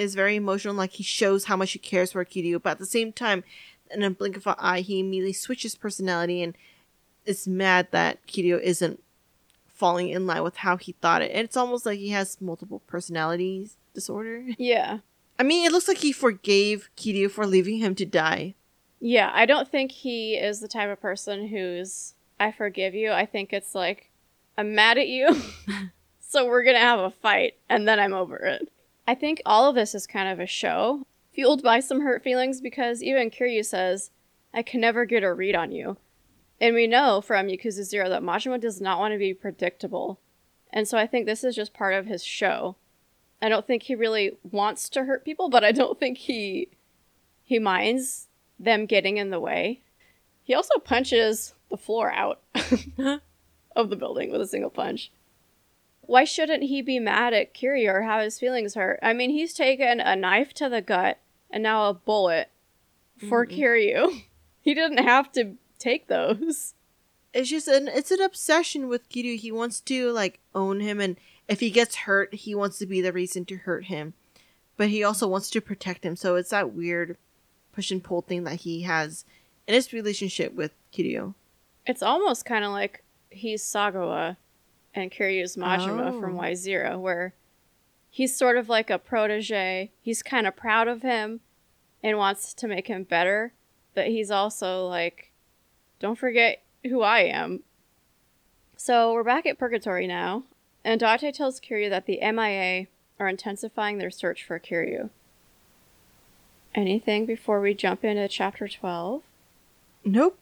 is 0.00 0.14
very 0.14 0.36
emotional, 0.36 0.74
like 0.74 0.92
he 0.92 1.02
shows 1.02 1.44
how 1.44 1.56
much 1.56 1.72
he 1.72 1.78
cares 1.78 2.12
for 2.12 2.24
Kiryu, 2.24 2.62
but 2.62 2.70
at 2.70 2.78
the 2.78 2.86
same 2.86 3.12
time, 3.12 3.44
in 3.90 4.02
a 4.02 4.10
blink 4.10 4.36
of 4.36 4.46
an 4.46 4.54
eye, 4.58 4.80
he 4.80 5.00
immediately 5.00 5.32
switches 5.32 5.74
personality 5.74 6.42
and 6.42 6.56
is 7.24 7.46
mad 7.46 7.88
that 7.90 8.26
Kiryu 8.26 8.60
isn't 8.60 9.02
falling 9.66 10.08
in 10.08 10.26
line 10.26 10.42
with 10.42 10.58
how 10.58 10.76
he 10.76 10.92
thought 10.92 11.22
it. 11.22 11.30
And 11.32 11.44
it's 11.44 11.56
almost 11.56 11.86
like 11.86 11.98
he 11.98 12.10
has 12.10 12.40
multiple 12.40 12.80
personalities 12.86 13.76
disorder. 13.94 14.44
Yeah. 14.58 14.98
I 15.38 15.42
mean, 15.42 15.64
it 15.64 15.72
looks 15.72 15.88
like 15.88 15.98
he 15.98 16.12
forgave 16.12 16.90
Kiryu 16.98 17.30
for 17.30 17.46
leaving 17.46 17.78
him 17.78 17.94
to 17.94 18.04
die. 18.04 18.54
Yeah, 19.00 19.30
I 19.32 19.46
don't 19.46 19.66
think 19.66 19.90
he 19.90 20.34
is 20.34 20.60
the 20.60 20.68
type 20.68 20.90
of 20.90 21.00
person 21.00 21.48
who's 21.48 22.12
I 22.38 22.52
forgive 22.52 22.94
you. 22.94 23.10
I 23.12 23.24
think 23.24 23.52
it's 23.52 23.74
like 23.74 24.10
I'm 24.58 24.74
mad 24.74 24.98
at 24.98 25.08
you. 25.08 25.34
so 26.20 26.46
we're 26.46 26.64
going 26.64 26.76
to 26.76 26.80
have 26.80 26.98
a 26.98 27.10
fight 27.10 27.54
and 27.70 27.88
then 27.88 27.98
I'm 27.98 28.12
over 28.12 28.36
it. 28.36 28.68
I 29.06 29.14
think 29.14 29.40
all 29.44 29.68
of 29.68 29.74
this 29.74 29.94
is 29.94 30.06
kind 30.06 30.28
of 30.28 30.40
a 30.40 30.46
show 30.46 31.06
fueled 31.32 31.62
by 31.62 31.80
some 31.80 32.02
hurt 32.02 32.22
feelings 32.22 32.60
because 32.60 33.02
even 33.02 33.30
Kiryu 33.30 33.64
says, 33.64 34.10
I 34.52 34.62
can 34.62 34.80
never 34.80 35.04
get 35.04 35.22
a 35.22 35.32
read 35.32 35.54
on 35.54 35.72
you. 35.72 35.96
And 36.60 36.74
we 36.74 36.86
know 36.86 37.20
from 37.20 37.46
Yakuza 37.46 37.84
Zero 37.84 38.08
that 38.10 38.22
Majima 38.22 38.60
does 38.60 38.80
not 38.80 38.98
want 38.98 39.12
to 39.12 39.18
be 39.18 39.32
predictable. 39.32 40.20
And 40.72 40.86
so 40.86 40.98
I 40.98 41.06
think 41.06 41.26
this 41.26 41.42
is 41.42 41.56
just 41.56 41.72
part 41.72 41.94
of 41.94 42.06
his 42.06 42.22
show. 42.22 42.76
I 43.40 43.48
don't 43.48 43.66
think 43.66 43.84
he 43.84 43.94
really 43.94 44.36
wants 44.42 44.88
to 44.90 45.04
hurt 45.04 45.24
people, 45.24 45.48
but 45.48 45.64
I 45.64 45.72
don't 45.72 45.98
think 45.98 46.18
he 46.18 46.68
he 47.42 47.58
minds 47.58 48.28
them 48.58 48.86
getting 48.86 49.16
in 49.16 49.30
the 49.30 49.40
way. 49.40 49.80
He 50.42 50.54
also 50.54 50.78
punches 50.78 51.54
the 51.70 51.76
floor 51.76 52.12
out 52.12 52.42
of 53.74 53.90
the 53.90 53.96
building 53.96 54.30
with 54.30 54.40
a 54.40 54.46
single 54.46 54.70
punch. 54.70 55.10
Why 56.10 56.24
shouldn't 56.24 56.64
he 56.64 56.82
be 56.82 56.98
mad 56.98 57.32
at 57.34 57.54
Kiryu 57.54 57.88
or 57.88 58.02
have 58.02 58.24
his 58.24 58.36
feelings 58.36 58.74
hurt? 58.74 58.98
I 59.00 59.12
mean, 59.12 59.30
he's 59.30 59.54
taken 59.54 60.00
a 60.00 60.16
knife 60.16 60.52
to 60.54 60.68
the 60.68 60.80
gut 60.82 61.18
and 61.52 61.62
now 61.62 61.88
a 61.88 61.94
bullet 61.94 62.50
for 63.28 63.46
Mhm. 63.46 63.56
Kiryu. 63.56 64.22
He 64.60 64.74
didn't 64.74 65.04
have 65.04 65.30
to 65.32 65.54
take 65.78 66.08
those. 66.08 66.74
It's 67.32 67.48
just 67.48 67.68
an 67.68 67.86
it's 67.86 68.10
an 68.10 68.20
obsession 68.20 68.88
with 68.88 69.08
Kiryu. 69.08 69.36
He 69.38 69.52
wants 69.52 69.80
to 69.82 70.10
like 70.10 70.40
own 70.52 70.80
him 70.80 71.00
and 71.00 71.16
if 71.46 71.60
he 71.60 71.70
gets 71.70 71.94
hurt, 71.94 72.34
he 72.34 72.56
wants 72.56 72.78
to 72.80 72.86
be 72.86 73.00
the 73.00 73.12
reason 73.12 73.44
to 73.44 73.58
hurt 73.58 73.84
him. 73.84 74.14
But 74.76 74.88
he 74.88 75.04
also 75.04 75.28
wants 75.28 75.48
to 75.50 75.60
protect 75.60 76.04
him. 76.04 76.16
So 76.16 76.34
it's 76.34 76.50
that 76.50 76.72
weird 76.74 77.16
push 77.70 77.92
and 77.92 78.02
pull 78.02 78.22
thing 78.22 78.42
that 78.44 78.62
he 78.62 78.82
has 78.82 79.24
in 79.68 79.74
his 79.74 79.92
relationship 79.92 80.54
with 80.54 80.72
Kiryu. 80.92 81.34
It's 81.86 82.02
almost 82.02 82.44
kind 82.44 82.64
of 82.64 82.72
like 82.72 83.04
he's 83.30 83.62
Sagawa 83.62 84.36
and 84.94 85.10
Kiryu's 85.10 85.56
Majima 85.56 86.12
Oh. 86.12 86.20
from 86.20 86.36
Y 86.36 86.54
Zero, 86.54 86.98
where 86.98 87.34
he's 88.10 88.34
sort 88.36 88.56
of 88.56 88.68
like 88.68 88.90
a 88.90 88.98
protege. 88.98 89.90
He's 90.02 90.22
kind 90.22 90.46
of 90.46 90.56
proud 90.56 90.88
of 90.88 91.02
him 91.02 91.40
and 92.02 92.18
wants 92.18 92.54
to 92.54 92.66
make 92.68 92.86
him 92.88 93.04
better, 93.04 93.52
but 93.94 94.08
he's 94.08 94.30
also 94.30 94.86
like, 94.86 95.30
don't 96.00 96.18
forget 96.18 96.62
who 96.84 97.02
I 97.02 97.20
am. 97.20 97.62
So 98.76 99.12
we're 99.12 99.22
back 99.24 99.44
at 99.46 99.58
Purgatory 99.58 100.06
now, 100.06 100.44
and 100.84 100.98
Date 101.00 101.34
tells 101.34 101.60
Kiryu 101.60 101.90
that 101.90 102.06
the 102.06 102.18
MIA 102.22 102.86
are 103.18 103.28
intensifying 103.28 103.98
their 103.98 104.10
search 104.10 104.42
for 104.42 104.58
Kiryu. 104.58 105.10
Anything 106.74 107.26
before 107.26 107.60
we 107.60 107.74
jump 107.74 108.04
into 108.04 108.26
chapter 108.28 108.68
12? 108.68 109.22
Nope. 110.04 110.38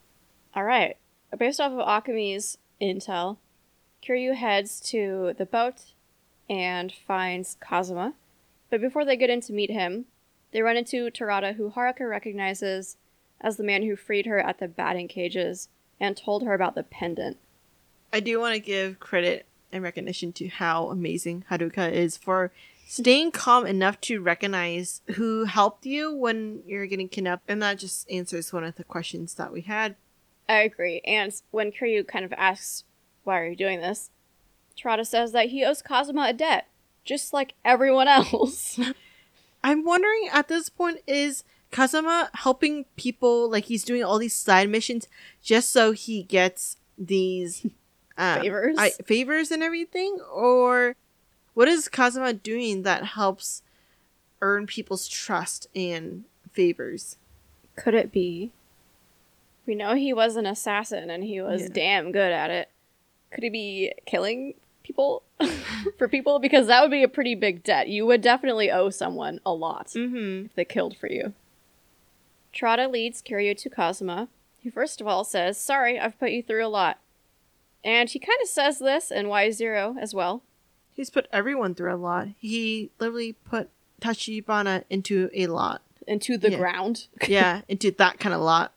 All 0.55 0.63
right. 0.63 0.95
Based 1.37 1.59
off 1.59 1.71
of 1.73 1.79
Akemi's 1.85 2.57
intel, 2.81 3.37
Kiryu 4.03 4.35
heads 4.35 4.79
to 4.89 5.33
the 5.37 5.45
boat 5.45 5.93
and 6.49 6.91
finds 6.91 7.57
Kazama. 7.61 8.13
But 8.69 8.81
before 8.81 9.05
they 9.05 9.17
get 9.17 9.29
in 9.29 9.41
to 9.41 9.53
meet 9.53 9.71
him, 9.71 10.05
they 10.51 10.61
run 10.61 10.77
into 10.77 11.09
Terada, 11.11 11.55
who 11.55 11.71
Haruka 11.71 12.09
recognizes 12.09 12.97
as 13.41 13.57
the 13.57 13.63
man 13.63 13.83
who 13.83 13.95
freed 13.95 14.25
her 14.25 14.39
at 14.39 14.59
the 14.59 14.67
batting 14.67 15.07
cages 15.07 15.69
and 15.99 16.15
told 16.15 16.43
her 16.43 16.53
about 16.53 16.75
the 16.75 16.83
pendant. 16.83 17.37
I 18.11 18.19
do 18.19 18.39
want 18.39 18.55
to 18.55 18.59
give 18.59 18.99
credit 18.99 19.45
and 19.71 19.83
recognition 19.83 20.33
to 20.33 20.47
how 20.47 20.89
amazing 20.89 21.45
Haruka 21.51 21.91
is 21.91 22.17
for 22.17 22.51
staying 22.87 23.31
calm 23.31 23.67
enough 23.67 24.01
to 24.01 24.19
recognize 24.19 25.01
who 25.15 25.45
helped 25.45 25.85
you 25.85 26.11
when 26.11 26.63
you're 26.65 26.87
getting 26.87 27.07
kidnapped. 27.07 27.43
And 27.47 27.61
that 27.61 27.77
just 27.77 28.09
answers 28.09 28.51
one 28.51 28.63
of 28.63 28.75
the 28.75 28.83
questions 28.83 29.35
that 29.35 29.53
we 29.53 29.61
had. 29.61 29.95
I 30.47 30.61
agree. 30.61 31.01
And 31.05 31.31
when 31.51 31.71
Kiryu 31.71 32.07
kind 32.07 32.25
of 32.25 32.33
asks, 32.33 32.83
Why 33.29 33.41
are 33.41 33.45
you 33.47 33.55
doing 33.55 33.79
this? 33.79 34.09
Terada 34.75 35.05
says 35.05 35.33
that 35.33 35.49
he 35.49 35.63
owes 35.63 35.83
Kazama 35.83 36.31
a 36.31 36.33
debt, 36.33 36.65
just 37.05 37.31
like 37.31 37.53
everyone 37.63 38.07
else. 38.17 38.79
I'm 39.63 39.83
wondering 39.85 40.29
at 40.33 40.47
this 40.47 40.67
point 40.67 41.01
is 41.05 41.43
Kazama 41.71 42.29
helping 42.33 42.85
people 42.95 43.47
like 43.47 43.65
he's 43.65 43.83
doing 43.83 44.03
all 44.03 44.17
these 44.17 44.33
side 44.35 44.67
missions 44.67 45.07
just 45.43 45.69
so 45.69 45.91
he 45.91 46.23
gets 46.23 46.77
these 46.97 47.67
um, 48.17 48.41
Favors? 48.41 48.75
I, 48.79 48.89
favors 49.05 49.51
and 49.51 49.61
everything, 49.61 50.17
or 50.33 50.95
what 51.53 51.67
is 51.67 51.87
Kazama 51.87 52.41
doing 52.41 52.81
that 52.81 53.05
helps 53.05 53.61
earn 54.41 54.65
people's 54.65 55.07
trust 55.07 55.67
and 55.75 56.23
favors? 56.51 57.17
Could 57.75 57.93
it 57.93 58.11
be? 58.11 58.53
We 59.67 59.75
know 59.75 59.93
he 59.93 60.13
was 60.13 60.35
an 60.35 60.47
assassin 60.47 61.11
and 61.11 61.23
he 61.23 61.39
was 61.41 61.61
Yeah. 61.61 61.67
damn 61.73 62.11
good 62.11 62.31
at 62.31 62.49
it. 62.49 62.69
Could 63.31 63.43
he 63.43 63.49
be 63.49 63.93
killing 64.05 64.53
people 64.83 65.23
for 65.97 66.07
people? 66.07 66.39
Because 66.39 66.67
that 66.67 66.81
would 66.81 66.91
be 66.91 67.03
a 67.03 67.07
pretty 67.07 67.35
big 67.35 67.63
debt. 67.63 67.87
You 67.87 68.05
would 68.05 68.21
definitely 68.21 68.71
owe 68.71 68.89
someone 68.89 69.39
a 69.45 69.53
lot 69.53 69.87
Mm-hmm. 69.87 70.45
if 70.47 70.55
they 70.55 70.65
killed 70.65 70.97
for 70.97 71.07
you. 71.07 71.33
Terada 72.53 72.89
leads 72.91 73.21
Kiryu 73.21 73.55
to 73.57 73.69
Kazama, 73.69 74.27
who 74.63 74.71
first 74.71 74.99
of 75.01 75.07
all 75.07 75.23
says, 75.23 75.57
Sorry, 75.59 75.99
I've 75.99 76.19
put 76.19 76.31
you 76.31 76.41
through 76.41 76.65
a 76.65 76.67
lot. 76.67 76.99
And 77.83 78.09
he 78.09 78.19
kind 78.19 78.39
of 78.41 78.49
says 78.49 78.79
this 78.79 79.11
in 79.11 79.27
Y0 79.27 79.97
as 80.01 80.13
well. 80.13 80.41
He's 80.93 81.09
put 81.09 81.27
everyone 81.31 81.75
through 81.75 81.93
a 81.93 81.95
lot. 81.95 82.27
He 82.39 82.89
literally 82.99 83.33
put 83.33 83.69
Tachibana 84.01 84.83
into 84.89 85.29
a 85.33 85.47
lot. 85.47 85.81
Into 86.07 86.37
the 86.37 86.51
Yeah. 86.51 86.57
ground. 86.57 87.07
Yeah, 87.27 87.61
into 87.69 87.91
that 87.91 88.19
kind 88.19 88.33
of 88.33 88.41
lot. 88.41 88.73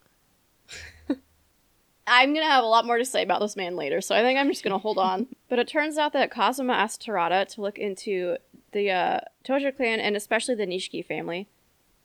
I'm 2.07 2.35
gonna 2.35 2.47
have 2.47 2.65
a 2.65 2.67
lot 2.67 2.85
more 2.87 2.99
to 2.99 3.05
say 3.05 3.23
about 3.23 3.41
this 3.41 3.57
man 3.57 3.77
later, 3.77 4.01
so 4.01 4.15
I 4.15 4.23
think 4.23 4.39
I'm 4.39 4.49
just 4.49 4.65
gonna 4.65 4.79
hold 4.79 4.99
on. 4.99 5.29
But 5.49 5.59
it 5.59 5.69
turns 5.69 5.99
out 5.99 6.15
that 6.15 6.33
Kazama 6.33 6.73
asked 6.73 7.05
Terada 7.07 7.47
to 7.47 7.61
look 7.61 7.79
into 7.79 8.39
the 8.73 8.91
uh, 8.91 9.21
Tojo 9.45 9.77
clan 9.77 10.01
and 10.01 10.17
especially 10.17 10.55
the 10.55 10.67
Nishiki 10.67 11.05
family. 11.05 11.47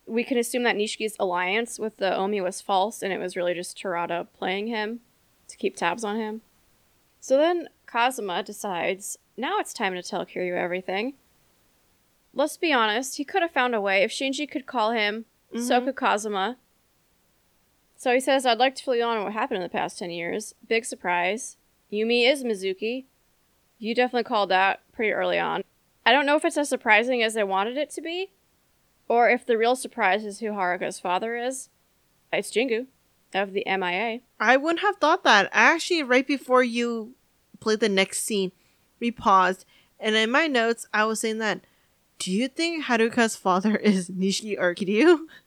We 0.06 0.26
can 0.26 0.38
assume 0.38 0.64
that 0.64 0.76
Nishiki's 0.76 1.16
alliance 1.18 1.80
with 1.80 1.96
the 1.98 2.14
Omi 2.16 2.42
was 2.42 2.62
false, 2.62 3.02
and 3.02 3.14
it 3.14 3.20
was 3.20 3.38
really 3.38 3.54
just 3.54 3.78
Terada 3.78 4.28
playing 4.38 4.68
him 4.68 5.00
to 5.48 5.56
keep 5.56 5.78
tabs 5.78 6.04
on 6.04 6.18
him. 6.18 6.42
So 7.22 7.38
then 7.38 7.70
Kazama 7.88 8.44
decides 8.44 9.18
now 9.38 9.60
it's 9.60 9.74
time 9.74 9.94
to 9.96 10.04
tell 10.04 10.26
Kiryu 10.26 10.58
everything. 10.58 11.14
Let's 12.34 12.58
be 12.58 12.74
honest, 12.74 13.16
he 13.18 13.24
could 13.24 13.42
have 13.42 13.52
found 13.52 13.74
a 13.76 13.82
way. 13.82 14.04
If 14.04 14.12
Shinji 14.12 14.50
could 14.50 14.66
call 14.66 14.92
him, 14.92 15.24
so 15.56 15.80
Mhm. 15.80 15.86
could 15.86 15.96
Kazama. 15.96 16.58
So 17.98 18.14
he 18.14 18.20
says, 18.20 18.46
I'd 18.46 18.60
like 18.60 18.76
to 18.76 18.84
fill 18.84 18.96
you 18.96 19.04
on 19.04 19.24
what 19.24 19.34
happened 19.34 19.58
in 19.58 19.64
the 19.64 19.70
past 19.70 19.98
10 19.98 20.12
years. 20.12 20.54
Big 20.68 20.86
surprise. 20.86 21.58
Yumi 21.92 22.32
is 22.32 22.44
Mizuki. 22.44 23.06
You 23.80 23.96
definitely 23.96 24.24
called 24.24 24.50
that 24.50 24.82
pretty 24.94 25.12
early 25.12 25.40
on. 25.40 25.64
I 26.06 26.12
don't 26.12 26.26
know 26.26 26.36
if 26.36 26.46
it's 26.46 26.58
as 26.58 26.70
surprising 26.70 27.24
as 27.24 27.36
I 27.36 27.44
wanted 27.44 27.76
it 27.76 27.90
to 27.92 28.02
be, 28.02 28.32
or 29.08 29.30
if 29.30 29.46
the 29.46 29.58
real 29.58 29.76
surprise 29.76 30.24
is 30.26 30.40
who 30.40 30.52
Haruka's 30.52 31.00
father 31.00 31.36
is. 31.36 31.70
It's 32.32 32.52
Jingu 32.52 32.88
of 33.34 33.54
the 33.54 33.64
MIA. 33.66 34.20
I 34.40 34.58
wouldn't 34.58 34.82
have 34.82 34.98
thought 34.98 35.24
that. 35.24 35.50
Actually, 35.52 36.04
right 36.04 36.26
before 36.26 36.64
you 36.64 37.16
played 37.60 37.80
the 37.80 37.90
next 37.90 38.24
scene, 38.24 38.52
we 39.00 39.12
paused, 39.12 39.66
and 40.00 40.16
in 40.16 40.32
my 40.32 40.48
notes, 40.48 40.88
I 40.94 41.06
was 41.06 41.20
saying 41.20 41.40
that. 41.40 41.62
Do 42.20 42.32
you 42.32 42.48
think 42.48 42.86
Haruka's 42.86 43.36
father 43.36 43.76
is 43.76 44.10
Nishiki 44.10 44.58
or 44.58 44.74
Kiryu? 44.74 45.20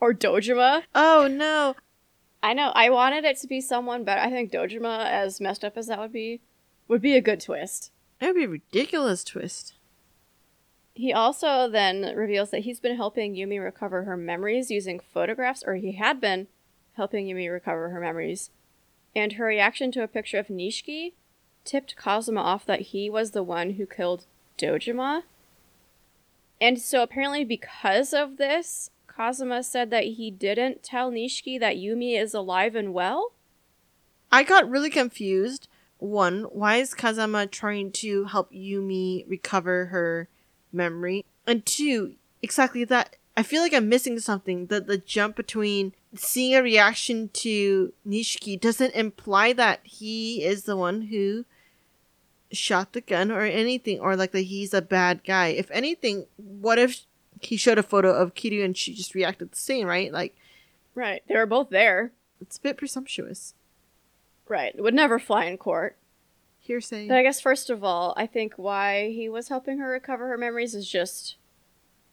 Or 0.00 0.12
Dojima. 0.12 0.82
Oh 0.94 1.28
no! 1.30 1.74
I 2.42 2.52
know, 2.52 2.70
I 2.74 2.90
wanted 2.90 3.24
it 3.24 3.38
to 3.38 3.46
be 3.46 3.60
someone, 3.60 4.04
but 4.04 4.18
I 4.18 4.30
think 4.30 4.52
Dojima, 4.52 5.06
as 5.06 5.40
messed 5.40 5.64
up 5.64 5.76
as 5.76 5.88
that 5.88 5.98
would 5.98 6.12
be, 6.12 6.40
would 6.86 7.02
be 7.02 7.16
a 7.16 7.20
good 7.20 7.40
twist. 7.40 7.90
That 8.20 8.28
would 8.28 8.36
be 8.36 8.44
a 8.44 8.48
ridiculous 8.48 9.24
twist. 9.24 9.74
He 10.94 11.12
also 11.12 11.68
then 11.68 12.14
reveals 12.16 12.50
that 12.50 12.60
he's 12.60 12.80
been 12.80 12.96
helping 12.96 13.34
Yumi 13.34 13.62
recover 13.62 14.04
her 14.04 14.16
memories 14.16 14.70
using 14.70 15.00
photographs, 15.00 15.64
or 15.66 15.74
he 15.74 15.92
had 15.92 16.20
been 16.20 16.46
helping 16.94 17.26
Yumi 17.26 17.50
recover 17.50 17.90
her 17.90 18.00
memories. 18.00 18.50
And 19.14 19.32
her 19.32 19.44
reaction 19.44 19.90
to 19.92 20.02
a 20.02 20.08
picture 20.08 20.38
of 20.38 20.48
Nishiki 20.48 21.14
tipped 21.64 21.96
Kazama 21.96 22.38
off 22.40 22.64
that 22.66 22.80
he 22.80 23.10
was 23.10 23.32
the 23.32 23.42
one 23.42 23.70
who 23.72 23.86
killed 23.86 24.24
Dojima. 24.56 25.24
And 26.60 26.80
so 26.80 27.02
apparently, 27.02 27.44
because 27.44 28.14
of 28.14 28.36
this, 28.36 28.90
Kazama 29.16 29.64
said 29.64 29.90
that 29.90 30.04
he 30.04 30.30
didn't 30.30 30.82
tell 30.82 31.10
Nishiki 31.10 31.58
that 31.60 31.76
Yumi 31.76 32.20
is 32.20 32.34
alive 32.34 32.74
and 32.74 32.92
well. 32.92 33.32
I 34.30 34.42
got 34.42 34.68
really 34.68 34.90
confused. 34.90 35.68
One, 35.98 36.42
why 36.44 36.76
is 36.76 36.94
Kazama 36.94 37.50
trying 37.50 37.92
to 37.92 38.24
help 38.24 38.52
Yumi 38.52 39.28
recover 39.28 39.86
her 39.86 40.28
memory? 40.72 41.24
And 41.46 41.64
two, 41.64 42.16
exactly 42.42 42.84
that. 42.84 43.16
I 43.36 43.42
feel 43.42 43.62
like 43.62 43.72
I'm 43.72 43.88
missing 43.88 44.18
something. 44.18 44.66
The 44.66 44.80
the 44.80 44.98
jump 44.98 45.36
between 45.36 45.94
seeing 46.14 46.54
a 46.54 46.62
reaction 46.62 47.30
to 47.34 47.92
Nishiki 48.06 48.60
doesn't 48.60 48.94
imply 48.94 49.52
that 49.54 49.80
he 49.84 50.42
is 50.42 50.64
the 50.64 50.76
one 50.76 51.02
who 51.02 51.44
shot 52.52 52.92
the 52.92 53.00
gun 53.00 53.30
or 53.30 53.42
anything, 53.42 54.00
or 54.00 54.16
like 54.16 54.32
that 54.32 54.42
he's 54.42 54.74
a 54.74 54.82
bad 54.82 55.24
guy. 55.24 55.48
If 55.48 55.70
anything, 55.70 56.26
what 56.36 56.78
if 56.78 57.06
he 57.46 57.56
showed 57.56 57.78
a 57.78 57.82
photo 57.82 58.12
of 58.12 58.34
Kiryu 58.34 58.64
and 58.64 58.76
she 58.76 58.92
just 58.94 59.14
reacted 59.14 59.52
the 59.52 59.56
same, 59.56 59.86
right? 59.86 60.12
Like, 60.12 60.36
Right. 60.94 61.22
They 61.28 61.36
were 61.36 61.46
both 61.46 61.70
there. 61.70 62.12
it's 62.40 62.56
a 62.56 62.60
bit 62.60 62.76
presumptuous. 62.76 63.54
Right. 64.48 64.74
It 64.74 64.80
would 64.82 64.94
never 64.94 65.18
fly 65.18 65.44
in 65.46 65.58
court. 65.58 65.96
Hearsay. 66.60 67.06
But 67.08 67.16
I 67.18 67.22
guess 67.22 67.40
first 67.40 67.70
of 67.70 67.84
all, 67.84 68.12
I 68.16 68.26
think 68.26 68.54
why 68.56 69.10
he 69.10 69.28
was 69.28 69.48
helping 69.48 69.78
her 69.78 69.88
recover 69.90 70.26
her 70.28 70.38
memories 70.38 70.74
is 70.74 70.88
just 70.88 71.36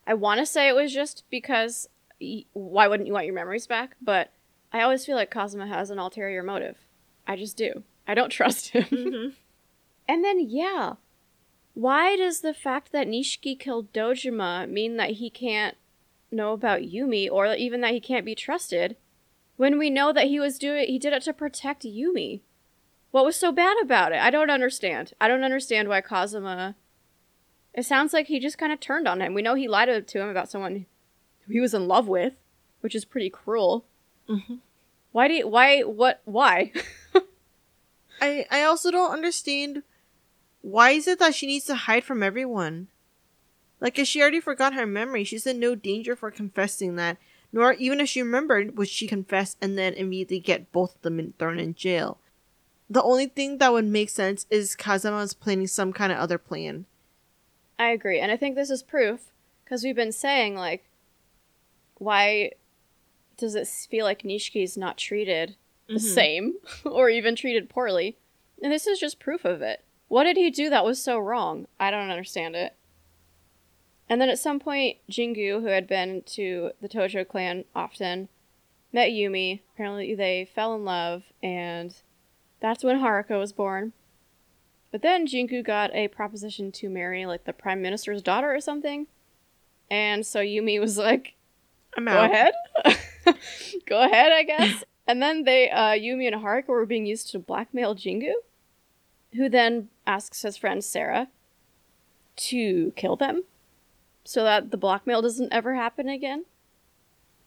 I 0.06 0.14
want 0.14 0.40
to 0.40 0.46
say 0.46 0.68
it 0.68 0.76
was 0.76 0.94
just 0.94 1.24
because 1.30 1.88
y- 2.22 2.46
why 2.54 2.88
wouldn't 2.88 3.08
you 3.08 3.14
want 3.14 3.26
your 3.26 3.36
memories 3.36 3.66
back? 3.68 3.96
But 4.02 4.32
I 4.72 4.82
always 4.82 5.06
feel 5.06 5.16
like 5.16 5.34
Kazama 5.34 5.68
has 5.68 5.90
an 5.90 5.98
ulterior 6.00 6.44
motive. 6.44 6.78
I 7.28 7.36
just 7.36 7.56
do. 7.58 7.84
I 8.08 8.14
don't 8.14 8.30
trust 8.40 8.70
him. 8.70 8.84
Mhm. 8.84 9.34
And 10.08 10.24
then 10.26 10.40
yeah, 10.50 10.96
why 11.74 12.16
does 12.16 12.42
the 12.42 12.54
fact 12.54 12.92
that 12.92 13.08
Nishiki 13.08 13.58
killed 13.60 13.92
Dojima 13.94 14.70
mean 14.70 14.98
that 14.98 15.12
he 15.12 15.30
can't 15.30 15.76
know 16.32 16.54
about 16.54 16.82
Yumi 16.82 17.30
or 17.32 17.54
even 17.54 17.82
that 17.82 17.94
he 17.94 18.00
can't 18.00 18.26
be 18.26 18.36
trusted 18.36 18.96
when 19.56 19.78
we 19.78 19.90
know 19.90 20.12
that 20.14 20.28
he 20.28 20.40
was 20.40 20.58
doing 20.58 20.88
he 20.88 21.00
did 21.00 21.14
it 21.14 21.24
to 21.24 21.34
protect 21.34 21.84
Yumi? 21.84 22.42
What 23.12 23.26
was 23.26 23.36
so 23.36 23.52
bad 23.52 23.78
about 23.82 24.12
it? 24.12 24.20
I 24.20 24.32
don't 24.32 24.50
understand. 24.50 25.14
I 25.22 25.28
don't 25.28 25.44
understand 25.44 25.88
why 25.88 26.02
Kazama 26.02 26.76
It 27.74 27.86
sounds 27.86 28.14
like 28.14 28.28
he 28.28 28.40
just 28.40 28.58
kind 28.58 28.74
of 28.74 28.80
turned 28.80 29.08
on 29.08 29.22
him. 29.22 29.34
We 29.34 29.42
know 29.44 29.54
he 29.54 29.68
lied 29.68 30.08
to 30.08 30.22
him 30.22 30.30
about 30.30 30.50
someone 30.50 30.86
who 31.46 31.54
he 31.54 31.60
was 31.60 31.74
in 31.74 31.88
love 31.88 32.08
with, 32.08 32.34
which 32.82 32.96
is 32.96 33.06
pretty 33.06 33.30
cruel. 33.30 33.86
Mhm. 34.28 34.60
Why 35.12 35.28
do 35.28 35.34
you, 35.36 35.48
why 35.48 35.82
what 35.82 36.22
why? 36.26 36.72
I 38.22 38.46
I 38.50 38.64
also 38.64 38.90
don't 38.90 39.12
understand 39.12 39.84
why 40.64 40.92
is 40.92 41.08
it 41.08 41.20
that 41.20 41.36
she 41.36 41.46
needs 41.46 41.66
to 41.66 41.76
hide 41.76 42.06
from 42.06 42.24
everyone? 42.24 42.88
Like 43.82 44.00
if 44.00 44.08
she 44.08 44.22
already 44.22 44.40
forgot 44.40 44.74
her 44.74 44.88
memory, 44.88 45.26
she's 45.26 45.46
in 45.46 45.60
no 45.60 45.76
danger 45.76 46.16
for 46.16 46.32
confessing 46.32 46.96
that. 46.96 47.18
Nor 47.52 47.74
even 47.74 48.00
if 48.00 48.08
she 48.10 48.22
remembered, 48.22 48.78
would 48.78 48.88
she 48.88 49.06
confess 49.06 49.58
and 49.62 49.78
then 49.78 49.94
immediately 49.94 50.40
get 50.40 50.72
both 50.72 50.96
of 50.96 51.02
them 51.02 51.20
in, 51.20 51.34
thrown 51.38 51.60
in 51.60 51.76
jail? 51.76 52.18
The 52.90 53.04
only 53.04 53.28
thing 53.28 53.58
that 53.58 53.74
would 53.74 53.86
make 53.86 54.10
sense 54.10 54.48
is 54.50 54.76
Kazama's 54.76 55.34
planning 55.34 55.68
some 55.68 55.92
kind 55.94 56.12
of 56.12 56.18
other 56.18 56.38
plan. 56.38 56.86
I 57.78 57.90
agree. 57.90 58.20
And 58.20 58.32
I 58.32 58.38
think 58.38 58.56
this 58.56 58.70
is 58.70 58.82
proof 58.84 59.32
because 59.64 59.84
we've 59.84 59.96
been 59.96 60.12
saying, 60.14 60.56
like, 60.56 60.86
why 61.98 62.52
does 63.38 63.56
it 63.56 63.68
feel 63.68 64.06
like 64.06 64.24
Nishiki's 64.24 64.78
not 64.78 64.98
treated 64.98 65.56
the 65.88 65.96
Mhm. 65.96 66.00
same 66.00 66.56
or 66.86 67.10
even 67.10 67.36
treated 67.36 67.70
poorly? 67.70 68.18
And 68.62 68.72
this 68.72 68.88
is 68.88 69.00
just 69.00 69.20
proof 69.20 69.44
of 69.46 69.62
it. 69.62 69.84
What 70.14 70.26
did 70.26 70.38
he 70.38 70.52
do 70.52 70.70
that 70.70 70.86
was 70.86 71.02
so 71.02 71.18
wrong? 71.18 71.66
I 71.80 71.90
don't 71.90 72.12
understand 72.12 72.56
it. 72.56 72.76
And 74.08 74.22
then 74.22 74.30
at 74.30 74.38
some 74.38 74.60
point, 74.60 74.98
Jingu, 75.10 75.60
who 75.62 75.66
had 75.70 75.88
been 75.88 76.22
to 76.28 76.70
the 76.80 76.88
Tojo 76.88 77.28
clan 77.28 77.66
often, 77.76 78.30
met 78.92 79.10
Yumi. 79.10 79.62
Apparently, 79.74 80.14
they 80.14 80.48
fell 80.54 80.76
in 80.76 80.86
love, 80.86 81.24
and 81.42 81.96
that's 82.60 82.84
when 82.84 83.00
Haruka 83.00 83.40
was 83.40 83.54
born. 83.54 83.94
But 84.92 85.02
then 85.02 85.26
Jingu 85.26 85.66
got 85.66 85.92
a 85.96 86.10
proposition 86.10 86.72
to 86.74 86.90
marry 86.90 87.26
like 87.26 87.46
the 87.46 87.52
prime 87.52 87.82
minister's 87.82 88.22
daughter 88.22 88.54
or 88.54 88.62
something. 88.62 89.08
And 89.90 90.28
so 90.28 90.42
Yumi 90.42 90.80
was 90.80 90.96
like, 90.96 91.34
I'm 91.98 92.08
out. 92.08 92.28
"Go 92.28 92.34
ahead. 92.34 92.54
Go 93.88 94.04
ahead, 94.04 94.32
I 94.32 94.44
guess." 94.44 94.84
and 95.08 95.24
then 95.24 95.44
they 95.44 95.72
uh 95.72 95.94
Yumi 95.94 96.32
and 96.32 96.44
Haruka 96.44 96.68
were 96.68 96.86
being 96.86 97.08
used 97.08 97.32
to 97.32 97.40
blackmail 97.40 97.96
Jingu, 97.96 98.34
who 99.36 99.50
then 99.50 99.90
asks 100.06 100.42
his 100.42 100.58
friend 100.58 100.84
Sera 100.84 101.28
to 102.36 102.92
kill 102.96 103.16
them 103.16 103.44
so 104.24 104.44
that 104.44 104.72
the 104.72 104.78
blackmail 104.78 105.22
doesn't 105.22 105.52
ever 105.54 105.76
happen 105.76 106.08
again. 106.10 106.46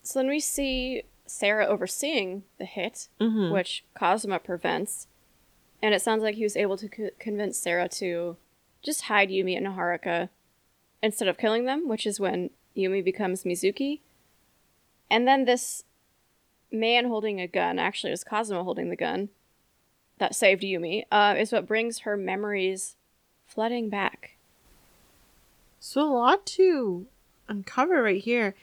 So 0.03 0.19
then 0.21 0.29
we 0.29 0.41
see 0.41 1.03
Sera 1.27 1.67
overseeing 1.67 2.45
the 2.59 2.65
hit 2.65 3.09
Mhm. 3.21 3.53
which 3.53 3.85
Kazama 3.97 4.43
prevents. 4.43 5.09
And 5.83 5.95
it 5.95 6.01
sounds 6.03 6.23
like 6.23 6.37
he 6.37 6.45
was 6.45 6.57
able 6.57 6.77
to 6.77 6.89
co- 6.89 7.11
convince 7.19 7.59
Sera 7.59 7.89
to 7.91 8.37
just 8.83 9.03
hide 9.03 9.31
Yumi 9.31 9.57
and 9.57 9.67
Haruka 9.67 10.29
instead 11.03 11.29
of 11.29 11.39
killing 11.39 11.65
them, 11.65 11.89
which 11.89 12.07
is 12.07 12.21
when 12.21 12.51
Yumi 12.77 13.03
becomes 13.03 13.45
Mizuki. 13.45 14.01
And 15.11 15.27
then 15.27 15.45
this 15.45 15.85
man 16.71 17.07
holding 17.07 17.41
a 17.41 17.47
gun, 17.47 17.79
actually, 17.79 18.11
it 18.11 18.13
was 18.13 18.25
Kazama 18.25 18.63
holding 18.65 18.91
the 18.91 18.97
gun 18.97 19.29
that 20.19 20.35
saved 20.35 20.63
Yumi, 20.63 21.05
uh, 21.11 21.35
is 21.39 21.53
what 21.53 21.67
brings 21.67 22.01
her 22.01 22.17
memories 22.17 22.97
flooding 23.47 23.89
back. 23.89 24.37
So 25.81 26.03
a 26.03 26.13
lot 26.13 26.47
to 26.47 27.07
uncover 27.49 28.03
right 28.03 28.21
here 28.23 28.55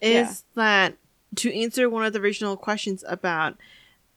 is 0.00 0.44
that 0.54 0.96
to 1.36 1.54
answer 1.54 1.88
one 1.88 2.04
of 2.04 2.12
the 2.12 2.20
original 2.20 2.56
questions 2.56 3.04
about 3.06 3.56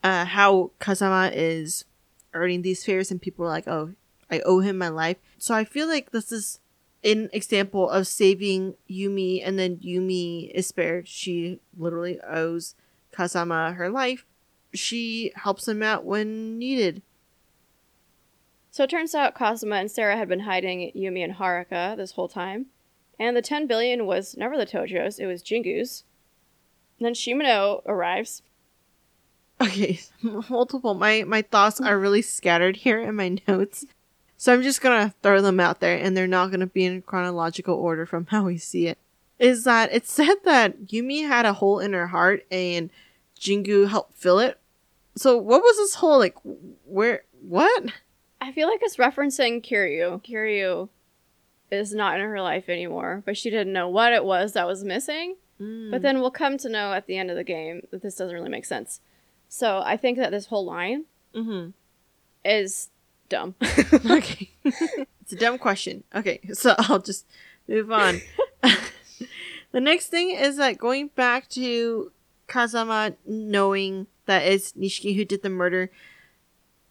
uh, 0.03 0.25
how 0.25 0.71
Kazama 0.79 1.31
is 1.33 1.85
earning 2.33 2.61
these 2.61 2.83
favors 2.83 3.11
and 3.11 3.21
people 3.21 3.45
are 3.45 3.49
like, 3.49 3.67
oh, 3.67 3.93
I 4.31 4.39
owe 4.41 4.59
him 4.59 4.77
my 4.77 4.89
life. 4.89 5.17
So 5.37 5.53
I 5.53 5.65
feel 5.65 5.87
like 5.87 6.11
this 6.11 6.31
is 6.31 6.59
an 7.03 7.29
example 7.33 7.89
of 7.89 8.07
saving 8.07 8.75
Yumi 8.89 9.41
and 9.45 9.59
then 9.59 9.77
Yumi 9.77 10.49
is 10.51 10.67
spared. 10.67 11.07
She 11.07 11.59
literally 11.77 12.19
owes 12.21 12.75
Kazama 13.13 13.75
her 13.75 13.89
life. 13.89 14.25
She 14.73 15.31
helps 15.35 15.67
him 15.67 15.83
out 15.83 16.05
when 16.05 16.57
needed. 16.57 17.01
So 18.71 18.83
it 18.83 18.89
turns 18.89 19.13
out 19.13 19.35
Kazama 19.35 19.79
and 19.79 19.91
Sera 19.91 20.17
had 20.17 20.27
been 20.27 20.41
hiding 20.41 20.91
Yumi 20.95 21.23
and 21.23 21.35
Haruka 21.35 21.95
this 21.95 22.13
whole 22.13 22.27
time. 22.27 22.67
And 23.19 23.37
the 23.37 23.41
10 23.41 23.67
billion 23.67 24.07
was 24.07 24.35
never 24.35 24.57
the 24.57 24.65
Tojo's, 24.65 25.19
it 25.19 25.27
was 25.27 25.43
Jingu's. 25.43 26.03
And 26.97 27.05
then 27.05 27.13
Shimano 27.13 27.81
arrives. 27.85 28.41
Okay, 29.61 29.99
multiple. 30.49 30.93
My 30.93 31.23
my 31.23 31.41
thoughts 31.41 31.79
are 31.79 31.99
really 31.99 32.21
scattered 32.21 32.77
here 32.77 32.99
in 32.99 33.15
my 33.15 33.37
notes, 33.47 33.85
so 34.37 34.53
I'm 34.53 34.63
just 34.63 34.81
gonna 34.81 35.13
throw 35.21 35.41
them 35.41 35.59
out 35.59 35.79
there, 35.79 35.97
and 35.97 36.17
they're 36.17 36.27
not 36.27 36.51
gonna 36.51 36.67
be 36.67 36.85
in 36.85 37.01
chronological 37.01 37.75
order 37.75 38.05
from 38.05 38.25
how 38.29 38.45
we 38.45 38.57
see 38.57 38.87
it. 38.87 38.97
Is 39.39 39.63
that 39.63 39.93
it 39.93 40.07
said 40.07 40.35
that 40.45 40.87
Yumi 40.87 41.27
had 41.27 41.45
a 41.45 41.53
hole 41.53 41.79
in 41.79 41.93
her 41.93 42.07
heart, 42.07 42.45
and 42.51 42.89
Jingu 43.39 43.89
helped 43.89 44.17
fill 44.17 44.39
it. 44.39 44.59
So 45.15 45.37
what 45.37 45.61
was 45.61 45.77
this 45.77 45.95
whole 45.95 46.19
like? 46.19 46.35
Where? 46.85 47.23
What? 47.41 47.85
I 48.41 48.51
feel 48.51 48.67
like 48.67 48.79
it's 48.81 48.97
referencing 48.97 49.63
Kiryu. 49.65 50.23
Kiryu 50.23 50.89
is 51.71 51.93
not 51.93 52.19
in 52.19 52.25
her 52.25 52.41
life 52.41 52.69
anymore, 52.69 53.23
but 53.25 53.37
she 53.37 53.49
didn't 53.49 53.73
know 53.73 53.89
what 53.89 54.13
it 54.13 54.25
was 54.25 54.53
that 54.53 54.67
was 54.67 54.83
missing. 54.83 55.35
But 55.91 56.01
then 56.01 56.19
we'll 56.19 56.31
come 56.31 56.57
to 56.57 56.69
know 56.69 56.91
at 56.91 57.07
the 57.07 57.17
end 57.17 57.29
of 57.29 57.37
the 57.37 57.43
game 57.43 57.87
that 57.91 58.01
this 58.01 58.15
doesn't 58.15 58.35
really 58.35 58.49
make 58.49 58.65
sense. 58.65 58.99
So 59.47 59.81
I 59.85 59.95
think 59.95 60.17
that 60.17 60.31
this 60.31 60.47
whole 60.47 60.65
line 60.65 61.05
mm-hmm. 61.33 61.69
is 62.43 62.89
dumb. 63.29 63.55
okay. 63.61 64.49
it's 64.65 65.31
a 65.31 65.37
dumb 65.37 65.57
question. 65.57 66.03
Okay, 66.13 66.41
so 66.51 66.75
I'll 66.79 66.99
just 66.99 67.25
move 67.67 67.91
on. 67.91 68.19
the 69.71 69.79
next 69.79 70.07
thing 70.07 70.31
is 70.31 70.57
that 70.57 70.77
going 70.77 71.07
back 71.09 71.47
to 71.49 72.11
Kazama 72.53 73.15
knowing 73.25 74.07
that 74.25 74.43
it's 74.43 74.73
Nishiki 74.73 75.15
who 75.15 75.25
did 75.25 75.41
the 75.41 75.49
murder, 75.49 75.89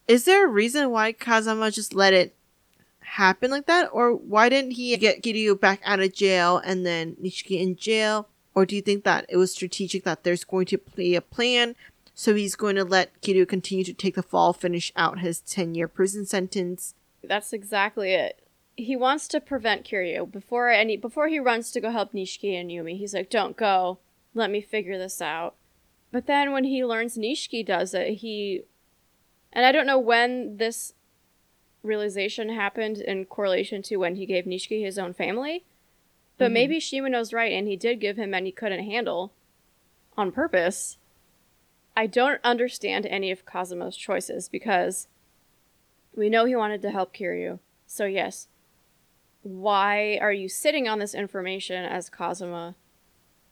is 0.07 0.25
there 0.25 0.45
a 0.45 0.49
reason 0.49 0.91
why 0.91 1.13
Kazama 1.13 1.73
just 1.73 1.93
let 1.93 2.13
it 2.13 2.35
happen 2.99 3.51
like 3.51 3.65
that? 3.67 3.89
Or 3.93 4.13
why 4.13 4.49
didn't 4.49 4.71
he 4.71 4.95
get 4.97 5.23
Kiryu 5.23 5.59
back 5.59 5.81
out 5.85 5.99
of 5.99 6.13
jail 6.13 6.57
and 6.57 6.85
then 6.85 7.15
Nishiki 7.15 7.61
in 7.61 7.75
jail? 7.75 8.27
Or 8.55 8.65
do 8.65 8.75
you 8.75 8.81
think 8.81 9.03
that 9.03 9.25
it 9.29 9.37
was 9.37 9.51
strategic 9.51 10.03
that 10.03 10.23
there's 10.23 10.43
going 10.43 10.65
to 10.67 10.77
be 10.95 11.15
a 11.15 11.21
plan 11.21 11.75
so 12.15 12.35
he's 12.35 12.55
going 12.55 12.75
to 12.75 12.83
let 12.83 13.21
Kiryu 13.21 13.47
continue 13.47 13.83
to 13.85 13.93
take 13.93 14.15
the 14.15 14.23
fall, 14.23 14.53
finish 14.53 14.91
out 14.95 15.19
his 15.19 15.39
10 15.41 15.75
year 15.75 15.87
prison 15.87 16.25
sentence. 16.25 16.93
That's 17.23 17.53
exactly 17.53 18.13
it. 18.13 18.39
He 18.75 18.95
wants 18.95 19.27
to 19.29 19.39
prevent 19.39 19.85
Kiryu 19.85 20.31
before 20.31 20.69
any 20.69 20.97
before 20.97 21.27
he 21.27 21.39
runs 21.39 21.71
to 21.71 21.81
go 21.81 21.91
help 21.91 22.13
Nishiki 22.13 22.59
and 22.59 22.69
Yumi. 22.69 22.97
He's 22.97 23.13
like, 23.13 23.29
"Don't 23.29 23.55
go. 23.55 23.99
Let 24.33 24.49
me 24.49 24.61
figure 24.61 24.97
this 24.97 25.21
out." 25.21 25.55
But 26.11 26.27
then 26.27 26.51
when 26.51 26.63
he 26.63 26.85
learns 26.85 27.17
Nishiki 27.17 27.65
does 27.65 27.93
it, 27.93 28.15
he 28.15 28.63
and 29.51 29.65
I 29.65 29.71
don't 29.71 29.85
know 29.85 29.99
when 29.99 30.57
this 30.57 30.93
realization 31.83 32.49
happened 32.49 32.97
in 32.97 33.25
correlation 33.25 33.81
to 33.83 33.97
when 33.97 34.15
he 34.15 34.25
gave 34.25 34.45
Nishiki 34.45 34.81
his 34.81 34.97
own 34.97 35.13
family. 35.13 35.63
But 36.37 36.49
Mhm. 36.49 36.53
maybe 36.53 36.79
Shimano's 36.79 37.33
right 37.33 37.51
and 37.51 37.67
he 37.67 37.75
did 37.75 37.99
give 37.99 38.17
him 38.17 38.33
and 38.33 38.45
he 38.45 38.51
couldn't 38.51 38.85
handle 38.85 39.31
on 40.17 40.31
purpose. 40.31 40.97
I 41.95 42.07
don't 42.07 42.41
understand 42.43 43.05
any 43.05 43.29
of 43.29 43.45
Kazama's 43.45 43.95
choices 43.95 44.49
because 44.49 45.07
we 46.15 46.29
know 46.29 46.45
he 46.45 46.55
wanted 46.55 46.81
to 46.81 46.91
help 46.91 47.13
Kiryu. 47.13 47.59
So 47.85 48.05
yes. 48.05 48.47
Why 49.43 50.17
are 50.21 50.31
you 50.33 50.47
sitting 50.49 50.87
on 50.87 50.99
this 50.99 51.13
information 51.13 51.83
as 51.85 52.09
Kazama 52.09 52.75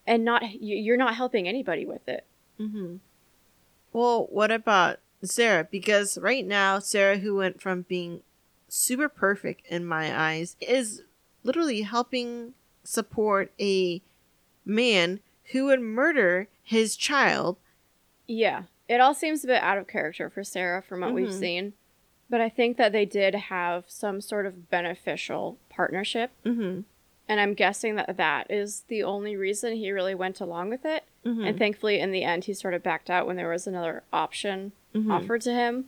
and 0.08 0.24
not 0.26 0.62
you- 0.62 0.76
you're 0.78 0.98
not 0.98 1.16
helping 1.16 1.48
anybody 1.48 1.86
with 1.86 2.08
it. 2.08 2.26
Mm-hmm. 2.60 2.98
Well, 3.94 4.28
what 4.32 4.52
about 4.52 5.00
Sera? 5.24 5.68
Because 5.70 6.18
right 6.18 6.46
now, 6.46 6.80
Sera, 6.80 7.18
who 7.18 7.36
went 7.36 7.62
from 7.62 7.84
being 7.84 8.22
super 8.68 9.10
perfect 9.10 9.66
in 9.68 9.86
my 9.86 10.18
eyes, 10.18 10.56
is 10.62 11.04
literally 11.44 11.82
helping 11.82 12.54
support 12.84 13.52
a 13.60 14.02
man 14.66 15.20
who 15.52 15.66
would 15.66 15.82
murder 15.82 16.48
his 16.64 16.96
child. 16.96 17.58
Yeah, 18.28 18.64
it 18.88 19.02
all 19.02 19.14
seems 19.14 19.44
a 19.44 19.48
bit 19.48 19.62
out 19.62 19.78
of 19.78 19.88
character 19.88 20.30
for 20.30 20.44
Sera 20.44 20.82
from 20.82 21.02
what 21.02 21.14
we've 21.14 21.28
Mhm. 21.30 21.40
seen, 21.40 21.74
but 22.30 22.40
I 22.40 22.48
think 22.48 22.78
that 22.78 22.92
they 22.94 23.06
did 23.06 23.36
have 23.36 23.86
some 23.90 24.22
sort 24.22 24.46
of 24.46 24.70
beneficial 24.70 25.58
partnership, 25.70 26.32
Mm-hmm. 26.46 26.82
And 27.30 27.40
I'm 27.40 27.54
guessing 27.54 27.96
that 27.96 28.18
that 28.18 28.50
is 28.50 28.84
the 28.88 29.04
only 29.04 29.36
reason 29.36 29.74
he 29.76 29.92
really 29.92 30.16
went 30.16 30.40
along 30.42 30.70
with 30.70 30.86
it. 30.86 31.04
Mm-hmm. 31.26 31.44
And 31.46 31.58
thankfully, 31.58 32.00
in 32.00 32.12
the 32.12 32.24
end, 32.24 32.46
he 32.46 32.54
sort 32.54 32.74
of 32.74 32.84
backed 32.84 33.10
out 33.10 33.28
when 33.28 33.36
there 33.36 33.50
was 33.50 33.68
another 33.68 34.04
option 34.12 34.72
Mhm. 34.96 35.12
offered 35.12 35.42
to 35.42 35.54
him. 35.54 35.86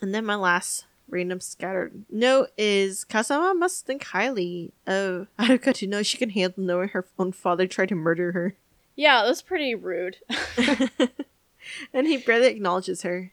And 0.00 0.14
then 0.14 0.24
my 0.24 0.36
last 0.36 0.86
random 1.08 1.40
scattered 1.40 2.04
note 2.08 2.50
is 2.56 3.04
Kazama 3.04 3.54
must 3.58 3.84
think 3.84 4.04
highly 4.04 4.72
of 4.86 5.26
Haruka 5.38 5.74
to 5.74 5.86
know 5.86 6.02
she 6.02 6.16
can 6.16 6.30
handle 6.30 6.62
knowing 6.64 6.88
her 6.90 7.04
own 7.18 7.32
father 7.32 7.66
tried 7.66 7.88
to 7.90 7.94
murder 7.96 8.32
her. 8.32 8.54
Yeah, 8.96 9.24
it 9.24 9.28
was 9.28 9.42
pretty 9.42 9.74
rude. 9.74 10.18
and 11.92 12.06
he 12.06 12.16
barely 12.18 12.46
acknowledges 12.46 13.02
her. 13.02 13.32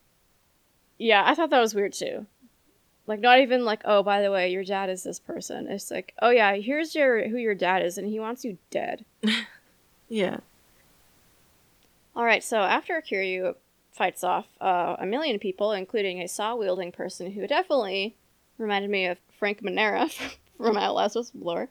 yeah, 0.98 1.24
I 1.26 1.36
thought 1.36 1.50
that 1.52 1.60
was 1.62 1.76
weird 1.76 1.94
too. 1.94 2.26
Like, 3.08 3.22
not 3.22 3.39
even 3.39 3.65
like, 3.65 3.82
oh, 3.86 4.04
by 4.04 4.22
the 4.22 4.32
way, 4.32 4.52
your 4.52 4.65
dad 4.65 4.89
is 4.89 5.04
this 5.04 5.20
person. 5.20 5.67
It's 5.67 5.89
like, 5.89 6.13
oh 6.22 6.30
yeah, 6.30 6.56
here's 6.56 6.93
your 6.93 7.28
who 7.30 7.38
your 7.38 7.56
dad 7.56 7.82
is, 7.84 7.98
and 7.98 8.08
he 8.08 8.20
wants 8.20 8.43
you 8.46 8.58
dead. 8.70 9.06
Yeah. 10.10 10.38
All 12.15 12.26
right, 12.26 12.43
so 12.43 12.58
after 12.58 13.02
Kiryu 13.02 13.56
fights 13.91 14.24
off 14.24 14.48
uh, 14.60 14.96
a 15.00 15.06
million 15.06 15.39
people, 15.39 15.72
including 15.72 16.22
a 16.22 16.28
saw 16.28 16.56
wielding 16.56 16.91
person 16.91 17.32
who 17.32 17.46
definitely 17.46 18.15
reminded 18.58 18.89
me 18.89 19.06
of 19.06 19.20
Frank 19.38 19.62
Manera 19.62 20.08
from 20.58 20.78
Outlast 20.78 21.15
Whistleblower, 21.15 21.67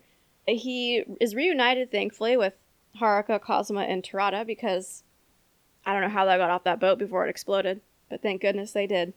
he 0.46 1.04
is 1.20 1.34
reunited, 1.34 1.90
thankfully, 1.90 2.36
with 2.36 2.54
Haruka, 3.00 3.40
Kazama, 3.40 3.88
and 3.88 4.02
Terada 4.02 4.46
because 4.46 5.02
I 5.84 5.92
don't 5.92 6.02
know 6.02 6.08
how 6.08 6.24
they 6.24 6.36
got 6.36 6.50
off 6.50 6.64
that 6.64 6.80
boat 6.80 6.98
before 6.98 7.26
it 7.26 7.30
exploded, 7.30 7.80
but 8.08 8.22
thank 8.22 8.42
goodness 8.42 8.72
they 8.72 8.86
did. 8.86 9.12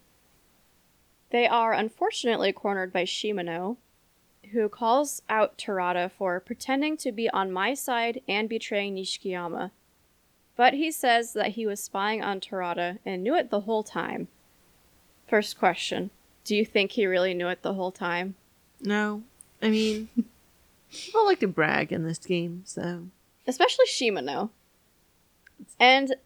They 1.30 1.46
are 1.46 1.72
unfortunately 1.72 2.52
cornered 2.52 2.92
by 2.92 3.04
Shimano, 3.04 3.76
who 4.52 4.68
calls 4.68 5.22
out 5.28 5.56
Terada 5.56 6.10
for 6.10 6.40
pretending 6.40 6.96
to 6.98 7.12
be 7.12 7.30
on 7.30 7.52
my 7.52 7.74
side 7.74 8.20
and 8.28 8.48
betraying 8.48 8.96
Nishikiyama. 8.96 9.70
But 10.56 10.74
he 10.74 10.90
says 10.90 11.32
that 11.34 11.52
he 11.52 11.66
was 11.66 11.82
spying 11.82 12.22
on 12.22 12.40
Terada 12.40 12.98
and 13.06 13.22
knew 13.22 13.34
it 13.34 13.50
the 13.50 13.60
whole 13.60 13.82
time. 13.82 14.28
First 15.28 15.58
question 15.58 16.10
Do 16.44 16.56
you 16.56 16.64
think 16.64 16.92
he 16.92 17.06
really 17.06 17.34
knew 17.34 17.48
it 17.48 17.62
the 17.62 17.74
whole 17.74 17.92
time? 17.92 18.34
No. 18.80 19.22
I 19.62 19.70
mean, 19.70 20.08
people 20.90 21.24
like 21.24 21.40
to 21.40 21.48
brag 21.48 21.92
in 21.92 22.04
this 22.04 22.18
game, 22.18 22.62
so. 22.64 23.04
Especially 23.46 23.86
Shimano. 23.86 24.50
And 25.78 26.16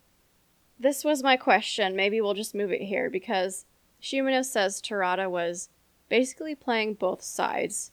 this 0.81 1.05
was 1.05 1.23
my 1.23 1.37
question. 1.37 1.95
Maybe 1.95 2.21
we'll 2.21 2.35
just 2.35 2.55
move 2.55 2.73
it 2.73 2.83
here 2.83 3.11
because 3.11 3.67
Shimano 4.05 4.45
says 4.45 4.83
Terada 4.83 5.31
was 5.31 5.71
basically 6.11 6.55
playing 6.55 6.95
both 6.95 7.23
sides, 7.23 7.90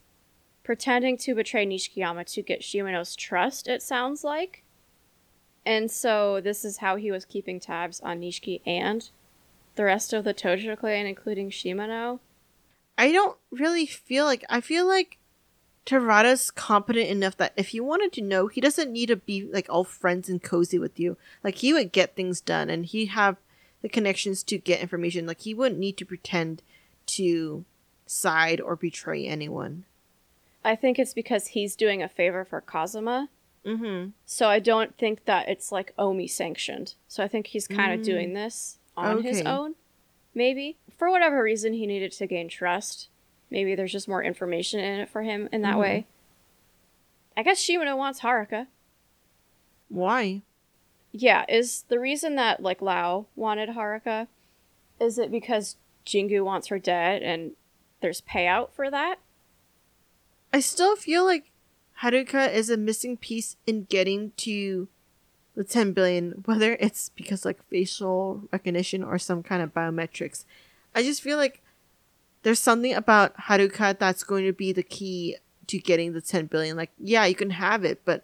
pretending 0.61 1.17
to 1.19 1.33
betray 1.33 1.65
Nishikiyama 1.65 2.25
to 2.33 2.41
get 2.41 2.61
Shimano's 2.61 3.15
trust, 3.15 3.65
it 3.65 3.81
sounds 3.81 4.21
like. 4.21 4.63
And 5.65 5.89
so 5.89 6.41
this 6.41 6.65
is 6.65 6.79
how 6.79 6.97
he 6.97 7.11
was 7.11 7.23
keeping 7.23 7.61
tabs 7.61 8.01
on 8.01 8.19
Nishiki 8.19 8.59
and 8.65 9.09
the 9.75 9.85
rest 9.85 10.11
of 10.11 10.25
the 10.25 10.33
Tojo 10.33 10.77
clan, 10.77 11.05
including 11.05 11.49
Shimano. 11.49 12.19
I 12.97 13.13
don't 13.13 13.37
really 13.49 13.85
feel 13.85 14.25
like. 14.25 14.43
I 14.49 14.59
feel 14.59 14.85
like 14.85 15.17
Terada's 15.85 16.51
competent 16.51 17.07
enough 17.07 17.37
that 17.37 17.53
if 17.55 17.69
he 17.69 17.79
wanted 17.79 18.11
to 18.13 18.21
know, 18.21 18.47
he 18.47 18.59
doesn't 18.59 18.91
need 18.91 19.07
to 19.07 19.15
be 19.15 19.47
like 19.49 19.67
all 19.69 19.85
friends 19.85 20.27
and 20.27 20.43
cozy 20.43 20.77
with 20.77 20.99
you. 20.99 21.15
Like 21.41 21.55
he 21.55 21.71
would 21.71 21.93
get 21.93 22.17
things 22.17 22.41
done 22.41 22.69
and 22.69 22.85
he'd 22.85 23.07
have 23.07 23.37
the 23.81 23.89
connections 23.89 24.43
to 24.43 24.57
get 24.57 24.81
information. 24.81 25.25
Like 25.25 25.41
he 25.41 25.53
wouldn't 25.53 25.79
need 25.79 25.97
to 25.97 26.05
pretend 26.05 26.61
to 27.07 27.65
side 28.05 28.59
or 28.61 28.75
betray 28.75 29.25
anyone. 29.25 29.85
I 30.63 30.75
think 30.75 30.99
it's 30.99 31.13
because 31.13 31.47
he's 31.47 31.75
doing 31.75 32.03
a 32.03 32.09
favor 32.09 32.45
for 32.45 32.61
Kazama. 32.61 33.29
Mm-hmm. 33.65 34.09
So 34.25 34.47
I 34.47 34.59
don't 34.59 34.97
think 34.97 35.25
that 35.25 35.47
it's 35.49 35.71
like 35.71 35.93
Omi 35.97 36.27
sanctioned. 36.27 36.95
So 37.07 37.23
I 37.23 37.27
think 37.27 37.47
he's 37.47 37.67
kind 37.67 37.93
of 37.93 37.99
Mm. 38.01 38.05
doing 38.05 38.33
this 38.33 38.77
on 38.97 39.23
his 39.23 39.41
own. 39.41 39.75
Maybe. 40.33 40.77
For 40.97 41.09
whatever 41.09 41.41
reason 41.43 41.73
he 41.73 41.85
needed 41.87 42.11
to 42.13 42.27
gain 42.27 42.47
trust. 42.49 43.07
Maybe 43.49 43.75
there's 43.75 43.91
just 43.91 44.07
more 44.07 44.23
information 44.23 44.79
in 44.79 44.99
it 45.01 45.09
for 45.09 45.23
him 45.23 45.49
in 45.51 45.61
that 45.63 45.75
Mhm. 45.75 45.79
way. 45.79 46.05
I 47.35 47.43
guess 47.43 47.63
Shimano 47.63 47.97
wants 47.97 48.21
Haruka. 48.21 48.67
Why? 49.89 50.41
Yeah, 51.11 51.45
is 51.49 51.83
the 51.89 51.99
reason 51.99 52.35
that 52.35 52.61
like 52.61 52.81
Lao 52.81 53.25
wanted 53.35 53.69
Haruka 53.69 54.27
is 54.99 55.17
it 55.17 55.31
because 55.31 55.75
Jingu 56.05 56.45
wants 56.45 56.67
her 56.67 56.79
dead 56.79 57.23
and 57.23 57.51
there's 58.01 58.21
payout 58.21 58.71
for 58.71 58.89
that? 58.89 59.17
I 60.53 60.59
still 60.59 60.95
feel 60.95 61.25
like 61.25 61.51
Haruka 62.01 62.53
is 62.53 62.69
a 62.69 62.77
missing 62.77 63.17
piece 63.17 63.55
in 63.65 63.85
getting 63.85 64.31
to 64.37 64.87
the 65.55 65.63
10 65.63 65.93
billion, 65.93 66.43
whether 66.45 66.77
it's 66.79 67.09
because 67.09 67.45
like 67.45 67.63
facial 67.67 68.43
recognition 68.51 69.03
or 69.03 69.17
some 69.17 69.43
kind 69.43 69.61
of 69.61 69.73
biometrics. 69.73 70.45
I 70.95 71.03
just 71.03 71.21
feel 71.21 71.37
like 71.37 71.61
there's 72.43 72.59
something 72.59 72.93
about 72.93 73.35
Haruka 73.37 73.97
that's 73.97 74.23
going 74.23 74.45
to 74.45 74.53
be 74.53 74.71
the 74.71 74.83
key 74.83 75.37
to 75.67 75.79
getting 75.79 76.13
the 76.13 76.21
10 76.21 76.47
billion. 76.47 76.77
Like, 76.77 76.91
yeah, 76.99 77.25
you 77.25 77.35
can 77.35 77.51
have 77.51 77.83
it, 77.83 78.01
but 78.05 78.23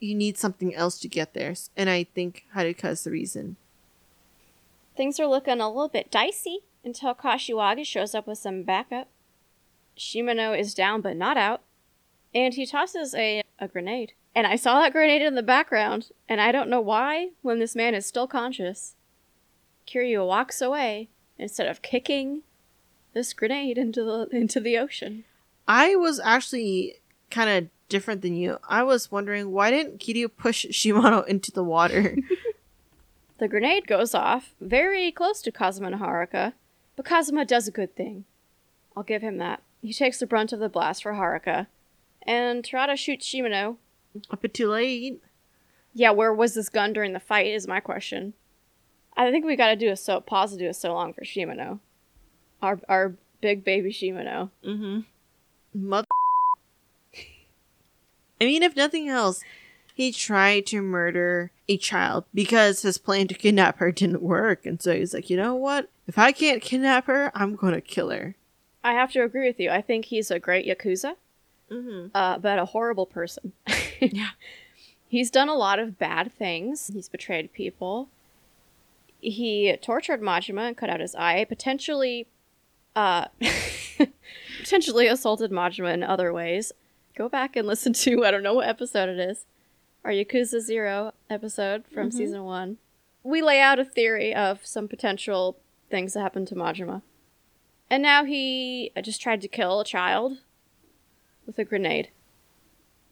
you 0.00 0.14
need 0.14 0.38
something 0.38 0.74
else 0.74 0.98
to 1.00 1.08
get 1.08 1.34
there. 1.34 1.54
And 1.76 1.88
I 1.88 2.04
think 2.04 2.46
Haruka 2.54 2.90
is 2.90 3.04
the 3.04 3.10
reason. 3.10 3.56
Things 4.96 5.18
are 5.18 5.26
looking 5.26 5.60
a 5.60 5.68
little 5.68 5.88
bit 5.88 6.10
dicey 6.10 6.60
until 6.84 7.14
Kashiwagi 7.14 7.84
shows 7.84 8.14
up 8.14 8.26
with 8.26 8.38
some 8.38 8.62
backup. 8.62 9.08
Shimano 9.96 10.58
is 10.58 10.74
down 10.74 11.00
but 11.00 11.16
not 11.16 11.36
out, 11.36 11.62
and 12.34 12.54
he 12.54 12.66
tosses 12.66 13.14
a, 13.14 13.42
a 13.58 13.68
grenade. 13.68 14.12
And 14.34 14.46
I 14.46 14.56
saw 14.56 14.80
that 14.80 14.92
grenade 14.92 15.22
in 15.22 15.36
the 15.36 15.42
background, 15.42 16.10
and 16.28 16.40
I 16.40 16.50
don't 16.50 16.68
know 16.68 16.80
why 16.80 17.30
when 17.42 17.60
this 17.60 17.76
man 17.76 17.94
is 17.94 18.06
still 18.06 18.26
conscious. 18.26 18.96
Kiryu 19.86 20.26
walks 20.26 20.60
away 20.60 21.08
instead 21.38 21.68
of 21.68 21.82
kicking 21.82 22.42
this 23.12 23.32
grenade 23.32 23.78
into 23.78 24.02
the 24.02 24.28
into 24.36 24.60
the 24.60 24.76
ocean. 24.76 25.24
I 25.68 25.94
was 25.94 26.20
actually 26.20 26.96
kind 27.30 27.50
of 27.50 27.70
different 27.88 28.22
than 28.22 28.34
you. 28.34 28.58
I 28.68 28.82
was 28.82 29.10
wondering 29.10 29.50
why 29.52 29.70
didn't 29.70 29.98
Kiryu 30.00 30.28
push 30.36 30.66
Shimano 30.70 31.26
into 31.26 31.50
the 31.52 31.64
water? 31.64 32.16
The 33.38 33.48
grenade 33.48 33.88
goes 33.88 34.14
off 34.14 34.54
very 34.60 35.10
close 35.10 35.42
to 35.42 35.50
Kazama 35.50 35.88
and 35.88 35.96
Haruka, 36.00 36.52
but 36.94 37.04
Kazama 37.04 37.44
does 37.46 37.66
a 37.66 37.72
good 37.72 37.94
thing. 37.96 38.24
I'll 38.96 39.02
give 39.02 39.22
him 39.22 39.38
that. 39.38 39.60
He 39.82 39.92
takes 39.92 40.20
the 40.20 40.26
brunt 40.26 40.52
of 40.52 40.60
the 40.60 40.68
blast 40.68 41.02
for 41.02 41.12
Haruka, 41.12 41.66
and 42.22 42.62
Terada 42.62 42.96
shoots 42.96 43.28
Shimano. 43.28 43.76
a 44.30 44.36
bit 44.36 44.54
too 44.54 44.68
late. 44.68 45.20
Yeah, 45.92 46.12
where 46.12 46.32
was 46.32 46.54
this 46.54 46.68
gun 46.68 46.92
during 46.92 47.12
the 47.12 47.20
fight? 47.20 47.48
Is 47.48 47.66
my 47.66 47.80
question. 47.80 48.34
I 49.16 49.30
think 49.32 49.44
we 49.44 49.56
got 49.56 49.68
to 49.68 49.76
do 49.76 49.90
a 49.90 49.96
so 49.96 50.20
pause 50.20 50.52
to 50.52 50.58
do 50.58 50.68
a 50.68 50.74
so 50.74 50.94
long 50.94 51.12
for 51.12 51.22
Shimano, 51.22 51.80
our 52.62 52.80
our 52.88 53.14
big 53.40 53.64
baby 53.64 53.92
Shimano. 53.92 54.50
Mm-hmm. 54.64 55.00
Mother. 55.74 56.06
I 58.40 58.44
mean, 58.44 58.62
if 58.62 58.76
nothing 58.76 59.08
else, 59.08 59.42
he 59.94 60.10
tried 60.12 60.66
to 60.66 60.82
murder 60.82 61.50
a 61.68 61.76
child 61.76 62.24
because 62.34 62.82
his 62.82 62.98
plan 62.98 63.28
to 63.28 63.34
kidnap 63.34 63.78
her 63.78 63.92
didn't 63.92 64.22
work, 64.22 64.66
and 64.66 64.80
so 64.82 64.94
he's 64.94 65.14
like, 65.14 65.30
you 65.30 65.36
know 65.36 65.54
what? 65.54 65.88
If 66.06 66.18
I 66.18 66.32
can't 66.32 66.60
kidnap 66.60 67.06
her, 67.06 67.30
I'm 67.34 67.54
gonna 67.56 67.80
kill 67.80 68.10
her. 68.10 68.34
I 68.82 68.92
have 68.92 69.12
to 69.12 69.22
agree 69.22 69.46
with 69.46 69.58
you. 69.58 69.70
I 69.70 69.80
think 69.80 70.06
he's 70.06 70.30
a 70.30 70.38
great 70.38 70.66
yakuza, 70.66 71.14
Mm-hmm. 71.70 72.08
uh, 72.14 72.38
but 72.38 72.58
a 72.58 72.66
horrible 72.66 73.06
person. 73.06 73.52
Yeah. 74.00 74.30
He's 75.08 75.30
done 75.30 75.48
a 75.48 75.54
lot 75.54 75.78
of 75.78 75.98
bad 75.98 76.32
things. 76.32 76.90
He's 76.92 77.08
betrayed 77.08 77.52
people. 77.52 78.08
He 79.20 79.74
tortured 79.80 80.20
Majima 80.20 80.66
and 80.68 80.76
cut 80.76 80.90
out 80.90 81.00
his 81.00 81.14
eye, 81.14 81.44
potentially 81.44 82.26
uh 82.96 83.26
potentially 84.60 85.06
assaulted 85.06 85.50
Majima 85.50 85.94
in 85.94 86.02
other 86.02 86.32
ways. 86.32 86.72
Go 87.16 87.28
back 87.28 87.56
and 87.56 87.66
listen 87.66 87.92
to 87.94 88.24
I 88.24 88.30
don't 88.30 88.42
know 88.42 88.54
what 88.54 88.68
episode 88.68 89.08
it 89.08 89.18
is. 89.18 89.46
Our 90.04 90.10
Yakuza 90.10 90.60
Zero 90.60 91.12
episode 91.30 91.86
from 91.86 92.10
Mhm. 92.10 92.12
season 92.14 92.44
one. 92.44 92.78
We 93.22 93.40
lay 93.40 93.60
out 93.60 93.78
a 93.78 93.84
theory 93.84 94.34
of 94.34 94.66
some 94.66 94.88
potential 94.88 95.56
things 95.90 96.12
that 96.14 96.20
happened 96.20 96.48
to 96.48 96.54
Majima. 96.54 97.02
And 97.88 98.02
now 98.02 98.24
he 98.24 98.90
just 99.02 99.20
tried 99.22 99.40
to 99.42 99.48
kill 99.48 99.80
a 99.80 99.84
child 99.84 100.38
with 101.46 101.58
a 101.58 101.64
grenade. 101.64 102.10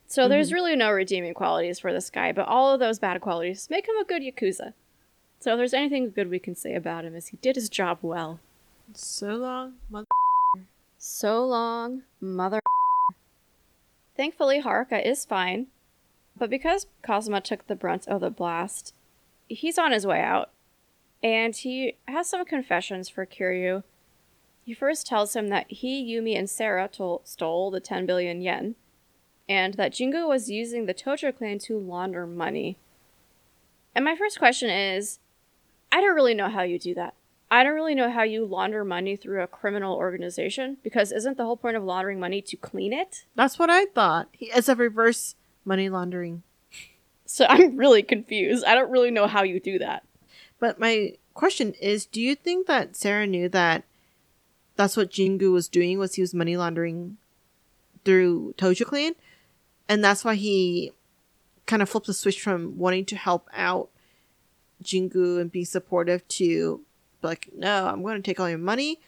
So 0.07 0.29
there's 0.29 0.51
Mhm. 0.51 0.55
really 0.55 0.77
no 0.77 0.91
redeeming 0.91 1.33
qualities 1.33 1.79
for 1.79 1.93
this 1.93 2.11
guy, 2.11 2.33
but 2.33 2.47
all 2.49 2.73
of 2.75 2.81
those 2.81 2.99
bad 2.99 3.21
qualities 3.21 3.71
make 3.71 3.89
him 3.89 3.97
a 3.97 4.05
good 4.05 4.23
Yakuza. 4.23 4.75
So 5.41 5.53
if 5.53 5.57
there's 5.59 5.75
anything 5.75 6.11
good 6.11 6.29
we 6.29 6.39
can 6.39 6.55
say 6.55 6.75
about 6.75 7.05
him 7.05 7.15
is 7.15 7.29
he 7.29 7.37
did 7.39 7.57
his 7.57 7.69
job 7.71 7.99
well. 8.03 8.41
So 8.95 9.37
long, 9.37 9.79
mother. 9.89 10.07
So 10.99 11.47
long, 11.47 12.03
mother. 12.21 12.61
Thankfully, 14.23 14.63
Haruka 14.63 15.05
is 15.05 15.25
fine, 15.25 15.67
but 16.37 16.49
because 16.49 16.87
Kazama 17.03 17.43
took 17.43 17.67
the 17.67 17.75
brunt 17.75 18.07
of 18.07 18.21
the 18.21 18.31
blast, 18.31 18.95
he's 19.49 19.79
on 19.79 19.91
his 19.91 20.07
way 20.07 20.21
out, 20.21 20.51
and 21.25 21.57
he 21.57 21.97
has 22.07 22.29
some 22.29 22.45
confessions 22.45 23.09
for 23.09 23.27
Kiryu. 23.27 23.83
He 24.65 24.75
first 24.75 25.09
tells 25.09 25.35
him 25.35 25.49
that 25.49 25.69
he, 25.69 26.09
Yumi, 26.09 26.39
and 26.39 26.49
Sera 26.49 26.87
tol- 26.87 27.23
stole 27.25 27.73
the 27.73 27.81
10 27.81 28.07
billion 28.07 28.41
yen, 28.43 28.77
and 29.49 29.75
that 29.75 29.91
Jingu 29.91 30.29
was 30.29 30.49
using 30.49 30.87
the 30.87 30.95
Tojo 30.95 31.37
clan 31.37 31.59
to 31.59 31.77
launder 31.77 32.25
money. 32.25 32.79
And 33.93 34.05
my 34.05 34.15
first 34.15 34.39
question 34.39 34.71
is 34.71 35.19
I 35.91 36.01
don't 36.01 36.15
really 36.15 36.35
know 36.35 36.49
how 36.49 36.63
you 36.63 36.79
do 36.79 36.95
that. 36.95 37.15
I 37.53 37.65
don't 37.65 37.75
really 37.75 37.95
know 37.95 38.11
how 38.11 38.23
you 38.23 38.47
launder 38.47 38.83
money 38.83 39.15
through 39.15 39.43
a 39.43 39.47
criminal 39.47 39.95
organization 39.95 40.79
because 40.83 41.13
isn't 41.13 41.37
the 41.37 41.45
whole 41.45 41.59
point 41.59 41.77
of 41.77 41.85
laundering 41.85 42.19
money 42.19 42.41
to 42.41 42.57
clean 42.57 42.95
it? 42.95 43.27
That's 43.35 43.59
what 43.59 43.69
I 43.69 43.85
thought. 43.85 44.29
He, 44.33 44.47
it's 44.47 44.71
a 44.71 44.75
reverse 44.75 45.35
money 45.63 45.91
laundering. 45.91 46.45
So 47.27 47.45
I'm 47.47 47.77
really 47.77 48.03
confused. 48.03 48.65
I 48.65 48.75
don't 48.75 48.91
really 48.91 49.11
know 49.11 49.27
how 49.27 49.43
you 49.43 49.61
do 49.61 49.79
that. 49.81 50.03
But 50.61 50.81
my 50.81 51.17
question 51.35 51.75
is, 51.75 52.07
do 52.07 52.23
you 52.23 52.35
think 52.35 52.67
that 52.69 52.97
Sera 52.97 53.27
knew 53.27 53.51
that 53.51 53.85
that's 54.77 54.97
what 54.97 55.11
Jingu 55.11 55.53
was 55.53 55.69
doing 55.69 55.99
was 55.99 56.15
he 56.15 56.23
was 56.23 56.33
money 56.33 56.57
laundering 56.57 57.19
through 58.07 58.55
Tojo 58.57 58.87
Clan? 58.87 59.15
And 59.91 60.03
that's 60.03 60.25
why 60.25 60.37
he 60.37 60.93
kind 61.67 61.83
of 61.83 61.91
flipped 61.91 62.07
the 62.07 62.15
switch 62.15 62.41
from 62.41 62.79
wanting 62.79 63.05
to 63.05 63.17
help 63.17 63.47
out 63.53 63.91
Jingu 64.83 65.39
and 65.39 65.53
be 65.53 65.65
supportive 65.65 66.27
to 66.29 66.81
like, 67.23 67.49
no, 67.55 67.87
I'm 67.87 68.03
going 68.03 68.17
to 68.17 68.23
take 68.23 68.41
all 68.41 68.49
your 68.49 68.59
money? 68.59 69.01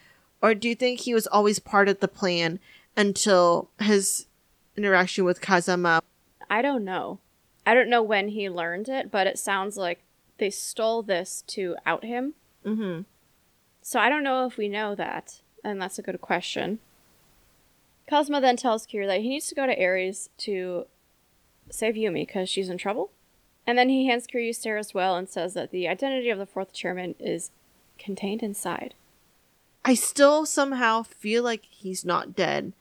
Or 0.42 0.54
do 0.54 0.68
you 0.68 0.74
think 0.74 1.00
he 1.00 1.14
was 1.14 1.26
always 1.26 1.58
part 1.58 1.88
of 1.88 2.00
the 2.00 2.08
plan 2.08 2.58
until 2.96 3.70
his 3.80 4.26
interaction 4.76 5.24
with 5.24 5.40
Kazama? 5.40 6.00
I 6.50 6.62
don't 6.62 6.84
know. 6.84 7.18
I 7.66 7.74
don't 7.74 7.88
know 7.88 8.02
when 8.02 8.28
he 8.28 8.50
learned 8.50 8.88
it, 8.88 9.10
but 9.10 9.26
it 9.26 9.38
sounds 9.38 9.76
like 9.76 10.02
they 10.38 10.50
stole 10.50 11.02
this 11.02 11.42
to 11.48 11.76
out 11.86 12.04
him. 12.04 12.34
Mm-hmm. 12.64 13.02
So 13.82 14.00
I 14.00 14.08
don't 14.08 14.24
know 14.24 14.46
if 14.46 14.56
we 14.56 14.68
know 14.68 14.94
that, 14.94 15.40
and 15.62 15.80
that's 15.80 15.98
a 15.98 16.02
good 16.02 16.20
question. 16.20 16.78
Kazama 18.10 18.40
then 18.40 18.56
tells 18.56 18.86
Kiryu 18.86 19.06
that 19.06 19.20
he 19.20 19.30
needs 19.30 19.48
to 19.48 19.54
go 19.54 19.66
to 19.66 19.82
Ares 19.82 20.28
to 20.38 20.86
save 21.70 21.94
Yumi 21.94 22.26
because 22.26 22.48
she's 22.48 22.68
in 22.68 22.78
trouble. 22.78 23.10
And 23.66 23.78
then 23.78 23.88
he 23.88 24.06
hands 24.06 24.26
Kiryu 24.26 24.54
Sera's 24.54 24.92
well 24.92 25.16
and 25.16 25.28
says 25.28 25.54
that 25.54 25.70
the 25.70 25.88
identity 25.88 26.28
of 26.28 26.38
the 26.38 26.46
fourth 26.46 26.72
chairman 26.72 27.14
is 27.18 27.50
contained 27.98 28.42
inside. 28.42 28.94
I 29.84 29.94
still 29.94 30.46
somehow 30.46 31.02
feel 31.02 31.42
like 31.42 31.66
he's 31.70 32.04
not 32.04 32.34
dead 32.34 32.72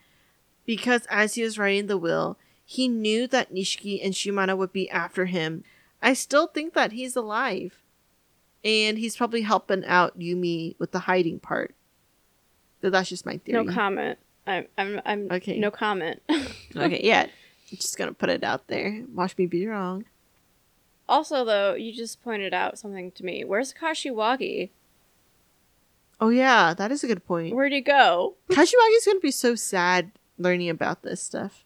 because 0.66 1.06
as 1.10 1.36
he 1.36 1.44
was 1.44 1.58
writing 1.60 1.88
the 1.88 1.98
will, 1.98 2.38
he 2.66 2.88
knew 2.88 3.28
that 3.28 3.54
Nishiki 3.54 4.00
and 4.04 4.14
Shimano 4.14 4.56
would 4.58 4.72
be 4.72 4.90
after 4.90 5.26
him. 5.26 5.64
I 6.02 6.14
still 6.14 6.48
think 6.48 6.74
that 6.74 6.94
he's 6.94 7.16
alive. 7.16 7.78
And 8.66 8.98
he's 8.98 9.18
probably 9.18 9.42
helping 9.42 9.84
out 9.84 10.18
Yumi 10.18 10.76
with 10.80 10.92
the 10.92 11.00
hiding 11.00 11.40
part. 11.40 11.76
But 12.80 12.94
that's 12.94 13.10
just 13.10 13.26
my 13.26 13.38
theory. 13.38 13.66
No 13.66 13.70
comment. 13.74 14.18
I'm, 14.48 14.68
I'm, 14.78 15.02
I'm 15.06 15.28
Okay. 15.32 15.60
no 15.60 15.70
comment. 15.70 16.22
okay, 16.76 17.02
yeah. 17.04 17.24
I'm 17.24 17.78
just 17.78 17.98
gonna 17.98 18.14
put 18.14 18.30
it 18.30 18.44
out 18.44 18.68
there. 18.68 19.04
Watch 19.14 19.38
me 19.38 19.48
be 19.48 19.68
wrong. 19.68 20.06
also, 21.10 21.44
though, 21.44 21.74
you 21.74 21.92
just 21.92 22.24
pointed 22.24 22.54
out 22.54 22.80
something 22.80 23.12
to 23.12 23.26
me. 23.26 23.44
Where's 23.44 23.74
Kashiwagi? 23.74 24.70
Oh 26.24 26.30
yeah, 26.30 26.74
that 26.74 26.90
is 26.90 27.04
a 27.04 27.08
good 27.08 27.26
point. 27.26 27.54
Where'd 27.54 27.74
he 27.74 27.82
go? 27.82 28.36
Kashiwagi's 28.50 29.06
gonna 29.06 29.20
be 29.20 29.30
so 29.30 29.56
sad 29.56 30.14
learning 30.38 30.70
about 30.70 31.02
this 31.02 31.22
stuff. 31.22 31.66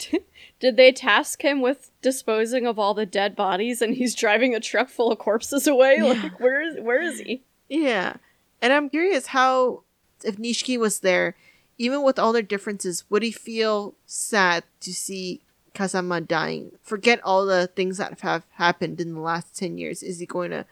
Did 0.58 0.76
they 0.76 0.90
task 0.90 1.42
him 1.42 1.60
with 1.60 1.92
disposing 2.02 2.66
of 2.66 2.80
all 2.80 2.94
the 2.94 3.06
dead 3.06 3.36
bodies 3.36 3.80
and 3.80 3.94
he's 3.94 4.16
driving 4.16 4.56
a 4.56 4.60
truck 4.60 4.88
full 4.88 5.12
of 5.12 5.20
corpses 5.20 5.68
away? 5.68 5.98
Yeah. 5.98 6.20
Like 6.20 6.40
where 6.40 6.60
is 6.62 6.80
where 6.80 7.00
is 7.00 7.20
he? 7.20 7.44
Yeah. 7.68 8.14
And 8.60 8.72
I'm 8.72 8.90
curious 8.90 9.26
how, 9.26 9.84
if 10.24 10.36
Nishiki 10.36 10.80
was 10.80 10.98
there, 10.98 11.36
even 11.78 12.02
with 12.02 12.18
all 12.18 12.32
their 12.32 12.42
differences, 12.42 13.04
would 13.08 13.22
he 13.22 13.30
feel 13.30 13.94
sad 14.04 14.64
to 14.80 14.92
see 14.92 15.42
Kazama 15.76 16.26
dying? 16.26 16.72
Forget 16.82 17.20
all 17.22 17.46
the 17.46 17.68
things 17.68 17.98
that 17.98 18.18
have 18.18 18.46
happened 18.54 19.00
in 19.00 19.14
the 19.14 19.20
last 19.20 19.56
10 19.56 19.78
years. 19.78 20.02
Is 20.02 20.18
he 20.18 20.26
going 20.26 20.50
to 20.50 20.66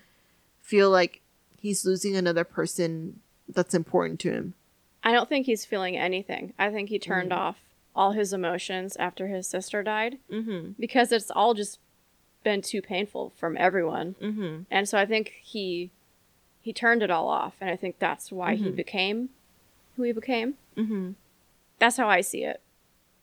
feel 0.61 0.91
like 0.91 1.23
he's 1.61 1.85
losing 1.85 2.17
another 2.17 2.45
person 2.45 3.21
that's 3.49 3.75
important 3.75 4.19
to 4.21 4.31
him? 4.33 4.55
I 5.05 5.13
don't 5.13 5.29
think 5.29 5.47
he's 5.47 5.65
feeling 5.65 5.97
anything. 5.97 6.53
I 6.59 6.71
think 6.71 6.89
he 6.89 6.99
turned 6.99 7.31
Mm. 7.31 7.37
off 7.37 7.57
all 7.95 8.13
his 8.13 8.33
emotions 8.33 8.97
after 8.97 9.27
his 9.29 9.47
sister 9.47 9.83
died 9.83 10.19
Mm 10.31 10.75
because 10.79 11.11
it's 11.13 11.31
all 11.31 11.55
just 11.55 11.79
been 12.45 12.63
too 12.63 12.81
painful 12.81 13.33
from 13.37 13.57
everyone. 13.59 14.13
hmm. 14.19 14.25
Mm 14.27 14.35
hmm. 14.35 14.63
And 14.71 14.89
so 14.89 14.97
I 14.99 15.07
think 15.07 15.33
he 15.43 15.91
he 16.63 16.73
turned 16.73 17.03
it 17.03 17.11
all 17.11 17.29
off 17.29 17.55
and 17.61 17.71
I 17.71 17.77
think 17.77 17.99
that's 17.99 18.31
why 18.31 18.55
he 18.55 18.67
Mhm. 18.71 18.77
became 18.77 19.29
who 19.97 20.03
he 20.05 20.13
became. 20.13 20.55
Mm 20.77 20.87
hmm. 20.89 21.11
That's 21.79 21.97
how 21.97 22.09
I 22.09 22.21
see 22.21 22.45
it. 22.45 22.61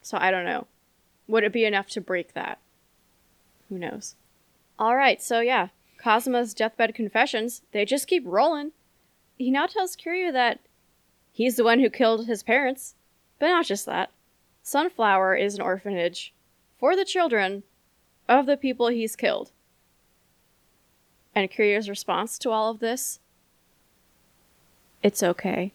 So 0.01 0.17
I 0.19 0.31
don't 0.31 0.45
know. 0.45 0.67
Would 1.27 1.43
it 1.43 1.51
be 1.53 1.65
enough 1.65 1.87
to 1.89 2.01
break 2.01 2.33
that? 2.33 2.57
Who 3.69 3.77
knows? 3.77 4.15
All 4.79 4.95
right, 4.95 5.21
so 5.21 5.39
yeah, 5.41 5.69
Kazama's 5.97 6.53
deathbed 6.53 6.93
confessions, 6.93 7.61
they 7.71 7.85
just 7.85 8.07
keep 8.07 8.23
rolling. 8.25 8.71
He 9.37 9.51
now 9.51 9.65
tells 9.65 9.95
Kiryu 9.95 10.31
that 10.33 10.59
he's 11.31 11.55
the 11.55 11.63
one 11.63 11.79
who 11.79 11.89
killed 11.89 12.25
his 12.25 12.43
parents, 12.43 12.95
but 13.39 13.47
not 13.47 13.65
just 13.65 13.85
that. 13.85 14.11
Sunflower 14.63 15.35
is 15.35 15.55
an 15.55 15.61
orphanage 15.61 16.33
for 16.79 16.95
the 16.95 17.05
children 17.05 17.63
of 18.27 18.45
the 18.45 18.57
people 18.57 18.87
he's 18.87 19.15
killed. 19.15 19.51
And 21.33 21.51
Kiryu's 21.51 21.89
response 21.89 22.37
to 22.39 22.49
all 22.49 22.71
of 22.71 22.79
this? 22.79 23.19
It's 25.03 25.21
okay. 25.21 25.73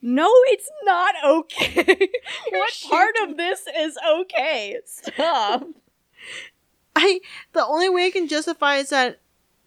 No, 0.00 0.30
it's 0.46 0.70
not 0.84 1.14
okay. 1.24 2.08
what 2.50 2.72
part 2.88 3.14
of 3.22 3.36
this 3.36 3.64
is 3.76 3.98
okay? 4.08 4.78
Stop. 4.84 5.66
I, 6.96 7.20
the 7.52 7.66
only 7.66 7.88
way 7.88 8.06
I 8.06 8.10
can 8.10 8.28
justify 8.28 8.76
is 8.76 8.90
that, 8.90 9.18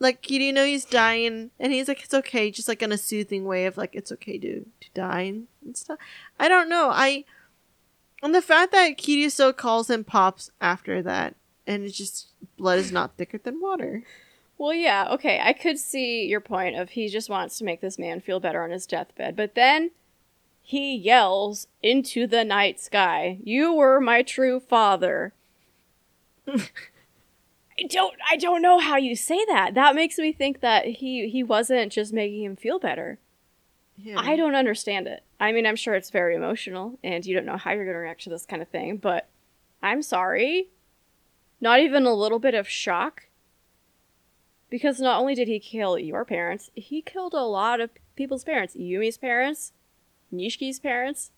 like, 0.01 0.29
you 0.31 0.39
didn't 0.39 0.55
know 0.55 0.65
he's 0.65 0.83
dying, 0.83 1.51
and 1.59 1.71
he's 1.71 1.87
like, 1.87 2.03
it's 2.03 2.13
okay, 2.13 2.49
just 2.49 2.67
like 2.67 2.81
in 2.81 2.91
a 2.91 2.97
soothing 2.97 3.45
way 3.45 3.67
of, 3.67 3.77
like, 3.77 3.93
it's 3.93 4.11
okay 4.11 4.39
to, 4.39 4.61
to 4.61 4.89
die 4.95 5.21
and, 5.21 5.47
and 5.63 5.77
stuff. 5.77 5.99
I 6.39 6.49
don't 6.49 6.67
know. 6.67 6.89
I, 6.91 7.23
and 8.23 8.33
the 8.33 8.41
fact 8.41 8.71
that 8.71 8.97
Kiryu 8.97 9.31
still 9.31 9.53
calls 9.53 9.91
him 9.91 10.03
Pops 10.03 10.49
after 10.59 11.03
that, 11.03 11.35
and 11.67 11.83
it's 11.83 11.95
just, 11.95 12.29
blood 12.57 12.79
is 12.79 12.91
not 12.91 13.15
thicker 13.15 13.37
than 13.37 13.61
water. 13.61 14.01
Well, 14.57 14.73
yeah, 14.73 15.07
okay, 15.11 15.39
I 15.39 15.53
could 15.53 15.77
see 15.77 16.25
your 16.25 16.41
point 16.41 16.75
of 16.75 16.89
he 16.89 17.07
just 17.07 17.29
wants 17.29 17.59
to 17.59 17.63
make 17.63 17.81
this 17.81 17.99
man 17.99 18.21
feel 18.21 18.39
better 18.39 18.63
on 18.63 18.71
his 18.71 18.87
deathbed, 18.87 19.35
but 19.35 19.53
then 19.53 19.91
he 20.63 20.95
yells 20.95 21.67
into 21.83 22.25
the 22.25 22.43
night 22.43 22.79
sky, 22.79 23.37
"You 23.43 23.73
were 23.73 23.99
my 23.99 24.23
true 24.23 24.59
father." 24.59 25.33
I 27.83 27.87
don't 27.87 28.13
I 28.29 28.35
don't 28.37 28.61
know 28.61 28.79
how 28.79 28.97
you 28.97 29.15
say 29.15 29.43
that. 29.47 29.73
That 29.73 29.95
makes 29.95 30.17
me 30.17 30.31
think 30.31 30.61
that 30.61 30.85
he 30.85 31.29
he 31.29 31.43
wasn't 31.43 31.91
just 31.91 32.13
making 32.13 32.43
him 32.43 32.55
feel 32.55 32.79
better. 32.79 33.19
Yeah. 33.97 34.19
I 34.19 34.35
don't 34.35 34.55
understand 34.55 35.07
it. 35.07 35.23
I 35.39 35.51
mean, 35.51 35.65
I'm 35.65 35.75
sure 35.75 35.93
it's 35.93 36.09
very 36.09 36.35
emotional 36.35 36.97
and 37.03 37.25
you 37.25 37.35
don't 37.35 37.45
know 37.45 37.57
how 37.57 37.71
you're 37.71 37.85
going 37.85 37.93
to 37.93 37.99
react 37.99 38.23
to 38.23 38.29
this 38.29 38.45
kind 38.45 38.61
of 38.61 38.67
thing, 38.67 38.97
but 38.97 39.27
I'm 39.83 40.01
sorry. 40.01 40.69
Not 41.59 41.79
even 41.79 42.05
a 42.05 42.13
little 42.13 42.39
bit 42.39 42.55
of 42.55 42.67
shock. 42.67 43.27
Because 44.69 44.99
not 44.99 45.19
only 45.19 45.35
did 45.35 45.47
he 45.47 45.59
kill 45.59 45.99
your 45.99 46.23
parents, 46.25 46.71
he 46.73 47.01
killed 47.01 47.33
a 47.33 47.43
lot 47.43 47.81
of 47.81 47.91
people's 48.15 48.43
parents. 48.43 48.75
Yumi's 48.75 49.17
parents, 49.17 49.73
Nishiki's 50.33 50.79
parents. 50.79 51.31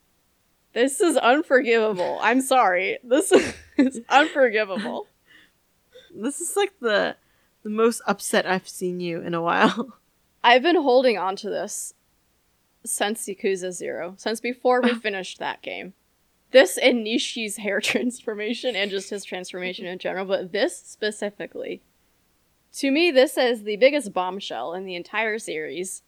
This 0.73 1.01
is 1.01 1.17
unforgivable. 1.17 2.19
I'm 2.21 2.41
sorry. 2.41 2.99
This 3.03 3.31
is 3.77 4.01
unforgivable. 4.07 5.07
This 6.15 6.41
is 6.41 6.55
like 6.55 6.73
the 6.79 7.15
the 7.63 7.69
most 7.69 8.01
upset 8.05 8.45
I've 8.45 8.67
seen 8.67 8.99
you 8.99 9.21
in 9.21 9.33
a 9.33 9.41
while. 9.41 9.97
I've 10.43 10.63
been 10.63 10.81
holding 10.81 11.17
on 11.17 11.35
to 11.37 11.49
this 11.49 11.93
since 12.85 13.25
Yakuza 13.25 13.71
Zero, 13.71 14.15
since 14.17 14.41
before 14.41 14.81
we 14.81 14.93
finished 14.93 15.39
that 15.39 15.61
game. 15.61 15.93
This 16.51 16.77
and 16.77 17.05
Nishi's 17.05 17.57
hair 17.57 17.79
transformation 17.81 18.75
and 18.75 18.91
just 18.91 19.09
his 19.09 19.23
transformation 19.23 19.85
in 19.85 19.97
general, 19.99 20.25
but 20.25 20.51
this 20.51 20.77
specifically. 20.77 21.81
To 22.73 22.91
me, 22.91 23.11
this 23.11 23.37
is 23.37 23.63
the 23.63 23.77
biggest 23.77 24.13
bombshell 24.13 24.73
in 24.73 24.85
the 24.85 24.95
entire 24.95 25.39
series. 25.39 26.01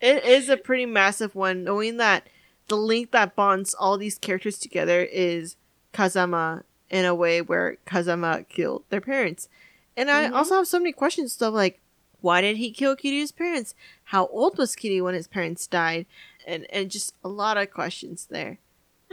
It 0.00 0.24
is 0.24 0.48
a 0.48 0.56
pretty 0.56 0.86
massive 0.86 1.34
one, 1.34 1.64
knowing 1.64 1.96
that 1.96 2.28
the 2.68 2.76
link 2.76 3.12
that 3.12 3.34
bonds 3.34 3.74
all 3.74 3.96
these 3.96 4.18
characters 4.18 4.58
together 4.58 5.02
is 5.02 5.56
Kazama 5.94 6.64
in 6.90 7.04
a 7.04 7.14
way 7.14 7.40
where 7.42 7.76
Kazama 7.86 8.48
killed 8.48 8.84
their 8.90 9.00
parents. 9.00 9.48
And 9.96 10.10
I 10.10 10.28
Mhm. 10.28 10.34
also 10.34 10.56
have 10.56 10.68
so 10.68 10.78
many 10.78 10.92
questions 10.92 11.32
stuff 11.32 11.54
like 11.54 11.80
why 12.20 12.40
did 12.40 12.56
he 12.56 12.70
kill 12.72 12.96
Kiryu's 12.96 13.30
parents? 13.32 13.74
How 14.04 14.26
old 14.28 14.58
was 14.58 14.74
Kiryu 14.74 15.04
when 15.04 15.14
his 15.14 15.28
parents 15.28 15.66
died? 15.66 16.06
And 16.46 16.66
and 16.70 16.90
just 16.90 17.14
a 17.24 17.28
lot 17.28 17.56
of 17.56 17.70
questions 17.70 18.26
there. 18.26 18.58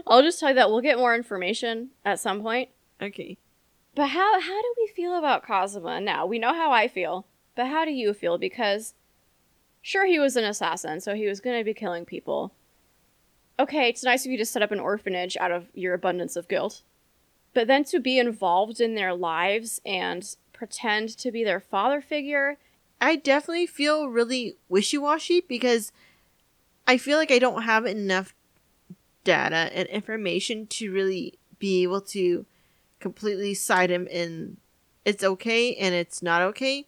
I'll 0.08 0.24
just 0.24 0.40
tell 0.40 0.50
you 0.50 0.56
that 0.56 0.70
we'll 0.70 0.82
get 0.82 0.98
more 0.98 1.16
information 1.16 1.92
at 2.04 2.20
some 2.20 2.42
point. 2.42 2.70
Okay. 3.02 3.38
But 3.96 4.08
how 4.10 4.40
how 4.40 4.62
do 4.62 4.74
we 4.78 4.88
feel 4.88 5.16
about 5.18 5.46
Kazama 5.46 6.02
now? 6.02 6.26
We 6.26 6.40
know 6.40 6.54
how 6.54 6.72
I 6.72 6.88
feel, 6.88 7.26
but 7.56 7.68
how 7.68 7.86
do 7.86 7.92
you 7.92 8.14
feel? 8.14 8.38
Because 8.38 8.94
sure 9.82 10.06
he 10.06 10.18
was 10.20 10.36
an 10.36 10.46
assassin, 10.46 11.00
so 11.02 11.14
he 11.14 11.28
was 11.28 11.40
going 11.42 11.58
to 11.60 11.64
be 11.64 11.74
killing 11.74 12.06
people. 12.06 12.54
Okay, 13.60 13.90
it's 13.90 14.04
nice 14.04 14.26
of 14.26 14.32
you 14.32 14.38
to 14.40 14.46
set 14.46 14.64
up 14.64 14.72
an 14.72 14.80
orphanage 14.80 15.38
out 15.38 15.52
of 15.52 15.68
your 15.76 15.94
abundance 15.94 16.36
of 16.36 16.48
guilt. 16.48 16.82
But 17.54 17.68
then 17.68 17.84
to 17.86 18.00
be 18.00 18.18
involved 18.18 18.82
in 18.82 18.96
their 18.96 19.13
lives 19.13 19.80
and 19.86 20.36
pretend 20.54 21.10
to 21.18 21.32
be 21.32 21.44
their 21.44 21.60
father 21.60 22.02
figure, 22.02 22.58
I 23.00 23.16
definitely 23.16 23.68
feel 23.68 24.08
really 24.08 24.56
wishy 24.70 24.98
washy 24.98 25.42
because 25.42 25.92
I 26.88 26.98
feel 26.98 27.18
like 27.18 27.32
I 27.32 27.39
don't 27.39 27.63
have 27.63 27.86
enough 27.86 28.34
data 29.24 29.70
and 29.74 29.88
information 29.89 30.68
to 30.68 30.92
really 30.92 31.38
be 31.60 31.84
able 31.84 32.02
to 32.02 32.46
completely 33.00 33.54
side 33.54 33.92
him 33.92 34.08
in 34.08 34.58
it's 35.06 35.24
okay 35.24 35.76
and 35.76 35.94
it's 35.94 36.22
not 36.22 36.42
okay. 36.42 36.88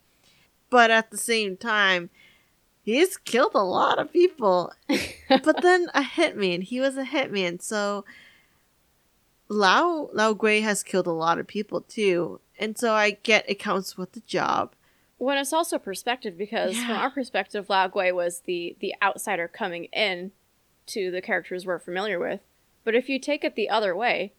But 0.69 0.89
at 0.89 1.12
the 1.12 1.17
same 1.17 1.58
time, 1.58 2.10
he's 2.82 3.17
killed 3.17 3.51
a 3.56 3.63
lot 3.63 3.99
of 3.99 4.12
people. 4.12 4.71
but 5.43 5.62
then 5.62 5.88
a 5.93 6.01
hitman, 6.01 6.63
he 6.63 6.80
was 6.80 6.97
a 6.97 7.04
hitman, 7.04 7.62
so 7.62 8.06
Lao 9.47 10.10
Lao 10.13 10.34
Gui 10.34 10.62
has 10.62 10.84
killed 10.84 11.08
a 11.08 11.12
lot 11.12 11.39
of 11.39 11.47
people 11.47 11.81
too. 11.81 12.39
And 12.60 12.77
so 12.77 12.93
I 12.93 13.12
get 13.12 13.45
it 13.49 13.60
counts 13.60 13.97
with 13.97 14.13
the 14.13 14.21
job. 14.21 14.73
when 15.17 15.38
it's 15.38 15.53
also 15.53 15.77
perspective 15.77 16.38
because 16.38 16.75
from 16.77 16.91
our 16.91 17.10
perspective 17.10 17.69
Lao 17.69 17.88
Gui 17.88 18.12
was 18.12 18.41
the 18.41 18.75
the 18.79 18.93
outsider 19.01 19.47
coming 19.47 19.86
in 19.86 20.31
to 20.88 21.10
the 21.12 21.21
characters 21.21 21.65
we're 21.65 21.79
familiar 21.79 22.19
with 22.19 22.41
but 22.84 22.93
if 22.95 23.10
you 23.10 23.17
take 23.19 23.43
it 23.43 23.55
the 23.55 23.69
other 23.69 23.95
way 23.95 24.34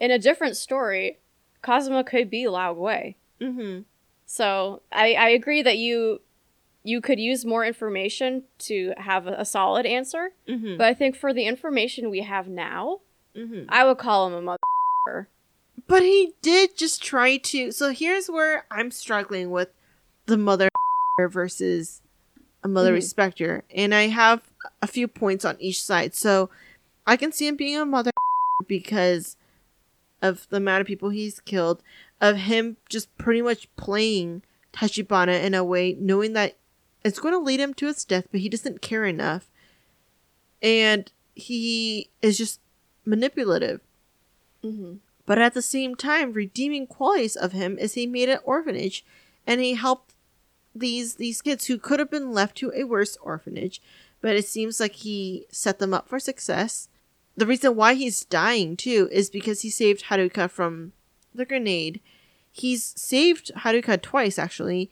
in 0.00 0.10
a 0.10 0.18
different 0.18 0.56
story 0.56 1.18
Kazama 1.62 2.04
could 2.06 2.30
be 2.30 2.48
Lao 2.48 2.74
Gui 2.74 3.16
Mm-hmm. 3.40 3.82
so 4.24 4.82
I 4.92 5.14
I 5.14 5.28
agree 5.30 5.62
that 5.62 5.76
you 5.78 6.20
you 6.82 7.00
could 7.00 7.18
use 7.20 7.44
more 7.44 7.64
information 7.64 8.44
to 8.60 8.94
have 8.96 9.26
a, 9.26 9.32
a 9.40 9.44
solid 9.44 9.84
answer 9.86 10.30
Mm-hmm. 10.48 10.76
but 10.78 10.86
I 10.86 10.94
think 10.94 11.16
for 11.16 11.32
the 11.34 11.44
information 11.46 12.08
we 12.10 12.22
have 12.22 12.48
now 12.48 13.00
mm-hmm. 13.36 13.64
I 13.68 13.84
would 13.84 13.98
call 13.98 14.26
him 14.28 14.34
a 14.34 14.42
mother 14.42 15.28
But 15.86 16.02
he 16.02 16.32
did 16.42 16.76
just 16.76 17.02
try 17.02 17.36
to. 17.36 17.70
So 17.70 17.92
here's 17.92 18.28
where 18.28 18.64
I'm 18.70 18.90
struggling 18.90 19.50
with 19.50 19.68
the 20.26 20.36
mother 20.36 20.68
versus 21.30 22.02
a 22.64 22.68
mother 22.68 22.92
Mhm. 22.92 22.96
respecter. 22.96 23.64
And 23.70 23.94
I 23.94 24.08
have 24.08 24.42
a 24.82 24.86
few 24.86 25.06
points 25.06 25.44
on 25.44 25.56
each 25.60 25.82
side. 25.82 26.14
So 26.14 26.50
I 27.06 27.16
can 27.16 27.30
see 27.30 27.46
him 27.46 27.56
being 27.56 27.76
a 27.76 27.84
mother 27.84 28.10
because 28.66 29.36
of 30.22 30.48
the 30.48 30.56
amount 30.56 30.80
of 30.80 30.86
people 30.86 31.10
he's 31.10 31.40
killed, 31.40 31.82
of 32.20 32.36
him 32.36 32.78
just 32.88 33.16
pretty 33.18 33.42
much 33.42 33.68
playing 33.76 34.42
Tachibana 34.72 35.42
in 35.44 35.54
a 35.54 35.62
way, 35.62 35.94
knowing 35.98 36.32
that 36.32 36.56
it's 37.04 37.20
going 37.20 37.34
to 37.34 37.38
lead 37.38 37.60
him 37.60 37.74
to 37.74 37.86
his 37.86 38.04
death, 38.04 38.26
but 38.32 38.40
he 38.40 38.48
doesn't 38.48 38.82
care 38.82 39.04
enough. 39.04 39.50
And 40.62 41.12
he 41.34 42.10
is 42.22 42.36
just 42.38 42.60
manipulative. 43.06 43.80
mm-hmm. 44.62 44.96
But 45.24 45.38
at 45.38 45.54
the 45.54 45.62
same 45.62 45.96
time, 45.96 46.32
redeeming 46.32 46.86
qualities 46.86 47.34
of 47.34 47.50
him 47.50 47.78
is 47.78 47.94
he 47.94 48.06
made 48.06 48.28
an 48.28 48.38
orphanage 48.44 49.04
and 49.46 49.60
he 49.60 49.74
helped 49.74 50.14
these 50.74 51.14
these 51.14 51.42
kids 51.42 51.66
who 51.66 51.78
could 51.78 51.98
have 51.98 52.10
been 52.10 52.32
left 52.32 52.56
to 52.58 52.72
a 52.74 52.84
worse 52.84 53.16
orphanage, 53.16 53.82
but 54.20 54.36
it 54.36 54.46
seems 54.46 54.78
like 54.78 54.92
he 54.92 55.46
set 55.50 55.78
them 55.78 55.94
up 55.94 56.08
for 56.08 56.20
success. 56.20 56.88
The 57.36 57.46
reason 57.46 57.76
why 57.76 57.94
he's 57.94 58.24
dying 58.24 58.76
too 58.76 59.08
is 59.10 59.30
because 59.30 59.62
he 59.62 59.70
saved 59.70 60.04
Haruka 60.04 60.50
from 60.50 60.92
the 61.34 61.44
grenade. 61.44 62.00
He's 62.52 62.94
saved 62.96 63.50
Haruka 63.58 64.00
twice 64.00 64.38
actually. 64.38 64.90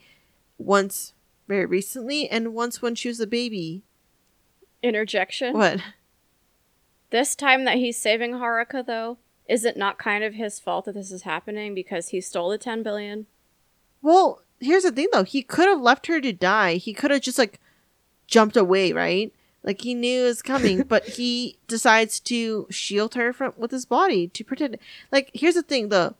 Once 0.57 1.13
very 1.47 1.65
recently 1.65 2.29
and 2.29 2.53
once 2.53 2.81
when 2.81 2.95
she 2.95 3.07
was 3.07 3.19
a 3.19 3.27
baby. 3.27 3.83
interjection 4.81 5.53
What? 5.53 5.81
This 7.11 7.35
time 7.35 7.65
that 7.65 7.77
he's 7.77 7.97
saving 7.97 8.33
Haruka, 8.33 8.85
though, 8.85 9.17
is 9.47 9.63
it 9.63 9.77
not 9.77 9.99
kind 9.99 10.23
of 10.23 10.33
his 10.33 10.59
fault 10.59 10.85
that 10.85 10.93
this 10.93 11.11
is 11.11 11.21
happening 11.21 11.75
because 11.75 12.09
he 12.09 12.19
stole 12.21 12.49
the 12.49 12.57
10 12.57 12.83
billion? 12.83 13.27
Well, 14.01 14.41
here's 14.59 14.83
the 14.83 14.91
thing 14.91 15.07
though. 15.11 15.23
He 15.23 15.41
could 15.41 15.67
have 15.67 15.81
left 15.81 16.07
her 16.07 16.19
to 16.21 16.33
die. 16.33 16.75
He 16.75 16.93
could 16.93 17.11
have 17.11 17.21
just 17.21 17.37
like 17.37 17.59
jumped 18.27 18.57
away, 18.57 18.91
right? 18.91 19.33
Like 19.63 19.81
he 19.81 19.93
knew 19.93 20.23
it 20.23 20.27
was 20.27 20.41
coming, 20.41 20.83
but 20.87 21.05
he 21.09 21.57
decides 21.67 22.19
to 22.21 22.67
shield 22.69 23.15
her 23.15 23.33
from 23.33 23.53
with 23.57 23.71
his 23.71 23.85
body 23.85 24.27
to 24.29 24.43
protect. 24.43 24.77
Like 25.11 25.31
here's 25.33 25.55
the 25.55 25.61
thing 25.61 25.89
though. 25.89 26.15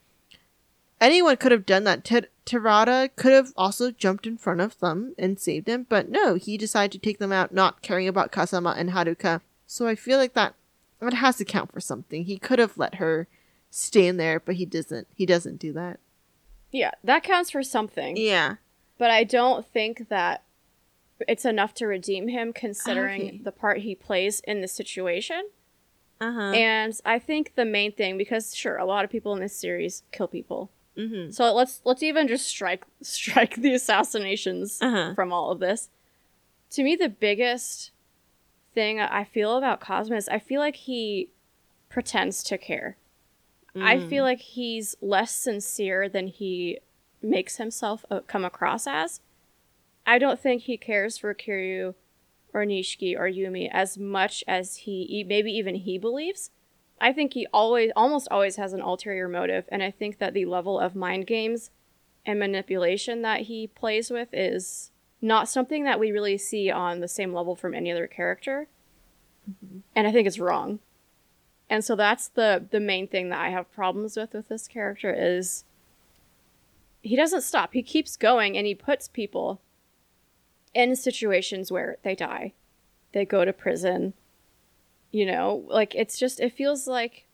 Anyone 1.02 1.38
could 1.38 1.52
have 1.52 1.66
done 1.66 1.84
that. 1.84 2.06
Ter- 2.06 2.30
Terada 2.46 3.10
could 3.16 3.34
have 3.34 3.52
also 3.58 3.92
jumped 3.92 4.28
in 4.28 4.38
front 4.38 4.62
of 4.62 4.80
them 4.80 5.14
and 5.18 5.40
saved 5.40 5.66
them, 5.66 5.86
but 5.90 6.10
no, 6.10 6.36
he 6.36 6.58
decided 6.58 6.92
to 6.92 7.00
take 7.00 7.18
them 7.18 7.32
out, 7.32 7.54
not 7.54 7.82
caring 7.82 8.08
about 8.08 8.32
Kazama 8.32 8.78
and 8.78 8.92
Haruka. 8.92 9.42
So 9.68 9.88
I 9.88 9.96
feel 9.96 10.18
like 10.20 10.34
that 10.36 10.54
it 11.02 11.14
has 11.14 11.38
to 11.38 11.46
count 11.46 11.72
for 11.72 11.80
something. 11.80 12.26
He 12.26 12.38
could 12.38 12.60
have 12.60 12.78
let 12.78 12.96
her 12.96 13.28
stay 13.70 14.08
in 14.08 14.18
there, 14.18 14.40
but 14.40 14.56
he 14.56 14.66
doesn't. 14.66 15.08
He 15.16 15.26
doesn't 15.26 15.58
do 15.60 15.74
that. 15.74 16.00
Yeah, 16.72 16.92
that 17.04 17.24
counts 17.24 17.52
for 17.52 17.64
something. 17.64 18.18
Yeah. 18.18 18.56
But 18.98 19.12
I 19.12 19.24
don't 19.24 19.66
think 19.66 20.10
that 20.10 20.44
it's 21.28 21.46
enough 21.46 21.74
to 21.76 21.88
redeem 21.88 22.28
him 22.28 22.52
considering 22.54 23.22
Okay. 23.22 23.38
the 23.44 23.52
part 23.52 23.80
he 23.80 23.96
plays 23.96 24.40
in 24.42 24.62
the 24.62 24.68
situation. 24.68 25.44
Uh 26.22 26.32
huh. 26.32 26.52
And 26.52 26.98
I 27.06 27.20
think 27.20 27.56
the 27.56 27.66
main 27.66 27.92
thing, 27.92 28.18
because 28.18 28.56
sure, 28.56 28.78
a 28.78 28.86
lot 28.86 29.04
of 29.04 29.12
people 29.12 29.34
in 29.34 29.40
this 29.42 29.56
series 29.56 30.04
kill 30.12 30.28
people. 30.28 30.72
Mm-hmm. 30.98 31.32
So 31.32 31.54
let's 31.54 31.82
let's 31.84 32.04
even 32.04 32.28
just 32.28 32.48
strike 32.48 32.86
strike 33.02 33.56
the 33.56 33.74
assassinations 33.74 34.80
Uh-huh. 34.82 35.14
from 35.14 35.34
all 35.34 35.52
of 35.52 35.60
this. 35.60 35.90
To 36.72 36.84
me, 36.84 36.96
the 36.96 37.10
biggest 37.10 37.92
thing 38.76 39.00
I 39.00 39.24
feel 39.24 39.58
about 39.58 39.82
Kazama's. 39.82 40.30
I 40.30 40.38
feel 40.38 40.60
like 40.62 40.76
he 40.76 41.32
pretends 41.90 42.44
to 42.44 42.58
care. 42.58 42.98
I 43.76 43.98
Mm. 43.98 44.10
feel 44.10 44.24
like 44.24 44.40
he's 44.40 44.96
less 45.02 45.32
sincere 45.34 46.08
than 46.08 46.28
he 46.28 46.80
makes 47.22 47.58
himself 47.58 48.06
uh, 48.12 48.20
come 48.22 48.46
across 48.46 48.86
as. 48.88 49.22
I 50.06 50.20
don't 50.20 50.40
think 50.40 50.64
he 50.64 50.78
cares 50.78 51.18
for 51.18 51.34
Kiryu 51.34 51.96
or 52.54 52.64
Nishiki 52.66 53.18
or 53.18 53.28
Yumi 53.30 53.70
as 53.72 53.98
much 53.98 54.44
as 54.48 54.78
he 54.78 55.26
maybe 55.28 55.52
even 55.52 55.76
he 55.76 55.98
believes. 55.98 56.52
I 57.02 57.12
think 57.12 57.34
he 57.34 57.48
always 57.52 57.92
almost 57.96 58.28
always 58.32 58.56
has 58.56 58.72
an 58.72 58.82
ulterior 58.82 59.28
motive 59.28 59.66
and 59.70 59.84
I 59.84 59.92
think 59.92 60.20
that 60.20 60.34
the 60.34 60.46
level 60.46 60.80
of 60.80 60.96
mind 60.96 61.28
games 61.28 61.72
and 62.26 62.40
manipulation 62.40 63.24
that 63.24 63.42
he 63.42 63.68
plays 63.68 64.10
with 64.10 64.30
is 64.32 64.92
not 65.26 65.50
something 65.50 65.84
that 65.84 66.00
we 66.00 66.12
really 66.12 66.38
see 66.38 66.70
on 66.70 67.00
the 67.00 67.08
same 67.08 67.34
level 67.34 67.56
from 67.56 67.74
any 67.74 67.92
other 67.92 68.08
character. 68.08 68.68
Mm-hmm. 69.50 69.80
And 69.96 70.08
I 70.08 70.12
think 70.12 70.28
it's 70.28 70.40
wrong. 70.40 70.80
And 71.70 71.84
so 71.84 71.96
that's 71.96 72.28
the 72.28 72.64
the 72.70 72.80
main 72.80 73.08
thing 73.08 73.30
that 73.30 73.40
I 73.40 73.50
have 73.50 73.74
problems 73.74 74.16
with 74.16 74.34
with 74.34 74.50
this 74.50 74.68
character 74.68 75.12
is 75.12 75.64
he 77.02 77.16
doesn't 77.16 77.42
stop. 77.42 77.74
He 77.74 77.82
keeps 77.82 78.16
going 78.16 78.56
and 78.56 78.68
he 78.68 78.76
puts 78.76 79.08
people 79.08 79.60
in 80.76 80.96
situations 80.96 81.72
where 81.72 81.98
they 82.04 82.14
die. 82.14 82.54
They 83.14 83.26
go 83.26 83.46
to 83.46 83.54
prison. 83.54 84.14
You 85.12 85.26
know, 85.26 85.64
like 85.68 85.96
it's 85.96 86.20
just 86.20 86.40
it 86.40 86.54
feels 86.54 86.88
like 86.88 87.26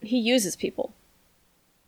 he 0.00 0.18
uses 0.18 0.56
people. 0.56 0.94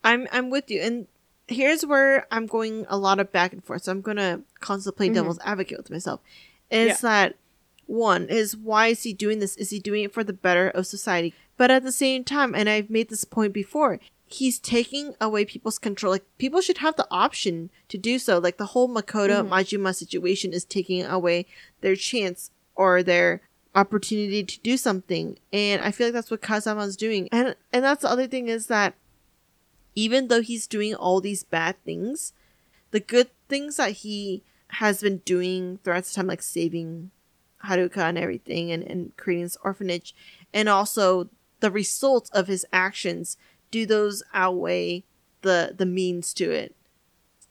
I'm 0.05 0.28
I'm 0.30 0.50
with 0.50 0.70
you, 0.70 0.80
and 0.82 1.07
here's 1.49 1.84
where 1.84 2.26
I'm 2.30 2.46
going 2.46 2.86
a 2.88 2.96
lot 2.99 3.18
of 3.20 3.32
back 3.32 3.53
and 3.53 3.64
forth. 3.64 3.82
So 3.82 3.92
I'm 3.92 4.01
gonna 4.03 4.42
constantly 4.61 4.96
play 5.09 5.11
Mhm. 5.11 5.14
devil's 5.14 5.38
advocate 5.44 5.78
with 5.78 5.90
myself. 5.90 6.20
Is 6.70 7.01
that 7.01 7.36
one 7.86 8.28
is 8.28 8.57
why 8.57 8.88
is 8.88 9.03
he 9.03 9.12
doing 9.14 9.38
this? 9.38 9.57
Is 9.57 9.70
he 9.70 9.78
doing 9.78 10.05
it 10.05 10.12
for 10.12 10.22
the 10.22 10.32
better 10.34 10.68
of 10.68 10.86
society? 10.86 11.34
But 11.57 11.70
at 11.70 11.82
the 11.82 11.92
same 11.92 12.22
time, 12.22 12.55
and 12.55 12.68
I've 12.68 12.90
made 12.90 13.09
this 13.09 13.24
point 13.24 13.53
before, 13.53 13.99
he's 14.26 14.59
taking 14.59 15.14
away 15.20 15.44
people's 15.46 15.78
control. 15.78 16.12
Like 16.12 16.24
people 16.36 16.61
should 16.61 16.78
have 16.78 16.96
the 16.96 17.09
option 17.11 17.70
to 17.88 17.96
do 17.96 18.18
so. 18.18 18.38
Like 18.38 18.59
the 18.59 18.66
whole 18.66 18.88
Makoto 18.88 19.42
Mhm. 19.42 19.49
Majima 19.49 19.94
situation 19.94 20.53
is 20.53 20.64
taking 20.66 21.05
away 21.05 21.46
their 21.80 21.96
chance 21.96 22.51
or 22.74 23.03
their 23.03 23.40
opportunity 23.74 24.44
to 24.44 24.61
do 24.61 24.76
something. 24.76 25.38
And 25.53 25.80
I 25.82 25.90
feel 25.90 26.09
like 26.09 26.14
that's 26.14 26.30
what 26.30 26.42
Kazama's 26.42 26.96
doing. 26.96 27.28
And 27.32 27.57
and 27.72 27.82
that's 27.84 28.03
the 28.03 28.11
other 28.11 28.26
thing 28.26 28.49
is 28.49 28.66
that 28.66 28.94
even 30.05 30.28
though 30.28 30.40
he's 30.42 30.66
doing 30.68 30.94
all 30.94 31.20
these 31.20 31.42
bad 31.42 31.74
things, 31.84 32.32
the 32.92 33.01
good 33.01 33.28
things 33.49 33.76
that 33.78 33.92
he 34.05 34.42
has 34.82 35.01
been 35.01 35.18
doing 35.18 35.78
throughout 35.82 36.05
the 36.05 36.14
time, 36.14 36.26
like 36.28 36.42
saving 36.42 37.11
Haruka 37.64 37.99
and 38.09 38.16
everything 38.18 38.70
and, 38.70 38.82
and 38.84 39.16
creating 39.16 39.44
this 39.44 39.57
orphanage, 39.64 40.14
and 40.55 40.68
also 40.68 41.28
the 41.61 41.70
results 41.70 42.30
of 42.30 42.46
his 42.46 42.64
actions 42.72 43.36
do 43.72 43.84
those 43.86 44.22
outweigh 44.32 45.05
the 45.42 45.74
the 45.76 45.86
means 45.86 46.32
to 46.34 46.51
it? 46.51 46.74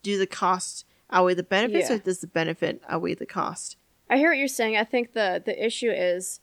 Do 0.02 0.18
the 0.18 0.28
cost 0.28 0.86
outweigh 1.12 1.34
the 1.36 1.44
benefits, 1.44 1.90
Yeah. 1.90 1.96
or 1.98 2.00
does 2.00 2.20
the 2.22 2.28
benefit 2.28 2.82
outweigh 2.88 3.16
the 3.16 3.26
cost? 3.26 3.76
I 4.10 4.18
hear 4.18 4.30
what 4.30 4.38
you're 4.38 4.48
saying. 4.48 4.78
I 4.78 4.84
think 4.86 5.14
the 5.14 5.42
the 5.46 5.56
issue 5.66 5.92
is 5.92 6.40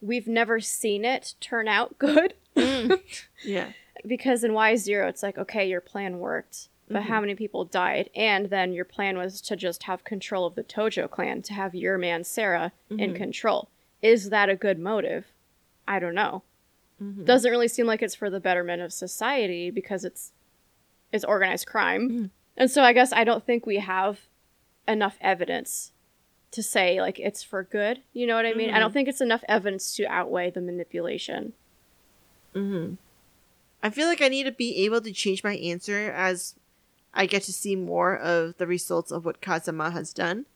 we've 0.00 0.26
never 0.28 0.58
seen 0.60 1.04
it 1.04 1.34
turn 1.40 1.68
out 1.68 1.98
good. 2.06 2.34
Mm. 2.56 3.00
Yeah. 3.44 3.68
because 4.06 4.44
in 4.44 4.52
Y 4.52 4.76
Zero, 4.76 5.08
it's 5.08 5.22
like, 5.22 5.38
okay, 5.38 5.68
your 5.68 5.80
plan 5.80 6.18
worked, 6.18 6.68
but 6.88 7.02
how 7.02 7.16
mm-hmm. 7.16 7.22
many 7.22 7.34
people 7.34 7.64
died? 7.64 8.10
And 8.14 8.46
then 8.50 8.72
your 8.72 8.84
plan 8.84 9.16
was 9.16 9.40
to 9.42 9.56
just 9.56 9.84
have 9.84 10.04
control 10.04 10.46
of 10.46 10.54
the 10.54 10.64
Tojo 10.64 11.10
clan, 11.10 11.42
to 11.42 11.54
have 11.54 11.74
your 11.74 11.98
man 11.98 12.24
Sera 12.24 12.72
in 12.90 12.96
mm-hmm. 12.98 13.16
control. 13.16 13.68
Is 14.00 14.30
that 14.30 14.48
a 14.48 14.56
good 14.56 14.78
motive? 14.78 15.26
I 15.86 15.98
don't 15.98 16.14
know. 16.14 16.42
Mm-hmm. 17.02 17.24
Doesn't 17.24 17.50
really 17.50 17.68
seem 17.68 17.86
like 17.86 18.02
it's 18.02 18.14
for 18.14 18.30
the 18.30 18.40
betterment 18.40 18.82
of 18.82 18.92
society 18.92 19.70
because 19.70 20.04
it's 20.04 20.32
it's 21.12 21.24
organized 21.24 21.66
crime. 21.66 22.30
And 22.56 22.70
so 22.70 22.82
I 22.82 22.92
guess 22.92 23.12
I 23.12 23.24
don't 23.24 23.44
think 23.44 23.64
we 23.64 23.78
have 23.78 24.20
enough 24.86 25.16
evidence 25.20 25.92
to 26.50 26.62
say 26.62 27.00
like 27.00 27.18
it's 27.18 27.42
for 27.42 27.62
good. 27.62 28.02
You 28.12 28.26
know 28.26 28.34
what 28.34 28.46
I 28.46 28.54
mean? 28.54 28.70
I 28.70 28.78
don't 28.78 28.92
think 28.92 29.08
it's 29.08 29.20
enough 29.20 29.44
evidence 29.48 29.94
to 29.96 30.06
outweigh 30.06 30.50
the 30.50 30.60
manipulation. 30.60 31.52
I 33.82 33.90
feel 33.90 34.06
like 34.06 34.20
I 34.20 34.28
need 34.28 34.44
to 34.44 34.52
be 34.52 34.84
able 34.84 35.00
to 35.00 35.12
change 35.12 35.44
my 35.44 35.56
answer 35.56 36.10
as 36.10 36.54
I 37.14 37.26
get 37.26 37.42
to 37.44 37.52
see 37.52 37.76
more 37.76 38.16
of 38.16 38.56
the 38.58 38.66
results 38.66 39.10
of 39.10 39.24
what 39.24 39.40
Kazama 39.40 39.92
has 39.92 40.12
done. 40.12 40.46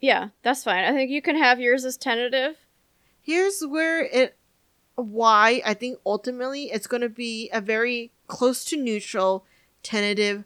Yeah, 0.00 0.28
that's 0.42 0.64
fine. 0.64 0.84
I 0.84 0.92
think 0.92 1.10
you 1.10 1.22
can 1.22 1.36
have 1.36 1.60
yours 1.60 1.84
as 1.84 1.96
tentative. 1.96 2.56
Here's 3.22 3.62
where 3.62 4.04
it 4.04 4.36
why 4.96 5.62
I 5.64 5.74
think 5.74 5.98
ultimately 6.06 6.70
it's 6.70 6.86
going 6.86 7.00
to 7.00 7.08
be 7.08 7.50
a 7.52 7.60
very 7.60 8.12
close 8.26 8.64
to 8.66 8.76
neutral, 8.76 9.44
tentative, 9.82 10.44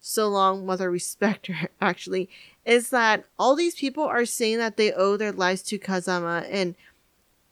so 0.00 0.28
long 0.28 0.64
mother 0.64 0.90
respecter 0.90 1.68
actually 1.80 2.28
is 2.64 2.90
that 2.90 3.24
all 3.38 3.56
these 3.56 3.74
people 3.74 4.04
are 4.04 4.24
saying 4.24 4.58
that 4.58 4.76
they 4.76 4.92
owe 4.92 5.16
their 5.16 5.32
lives 5.32 5.62
to 5.62 5.78
Kazama 5.78 6.46
and 6.50 6.76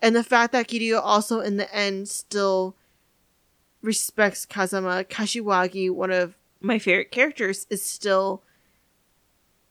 and 0.01 0.15
the 0.15 0.23
fact 0.23 0.53
that 0.53 0.69
Kiryu 0.69 1.01
also 1.03 1.41
in 1.41 1.57
the 1.57 1.73
end 1.75 2.09
still 2.09 2.77
respects 3.85 4.47
Kazama 4.47 5.05
Kashiwagi 5.05 5.91
one 5.91 6.11
of 6.11 6.35
my 6.61 6.79
favorite 6.79 7.11
characters 7.11 7.67
is 7.69 7.83
still 7.83 8.43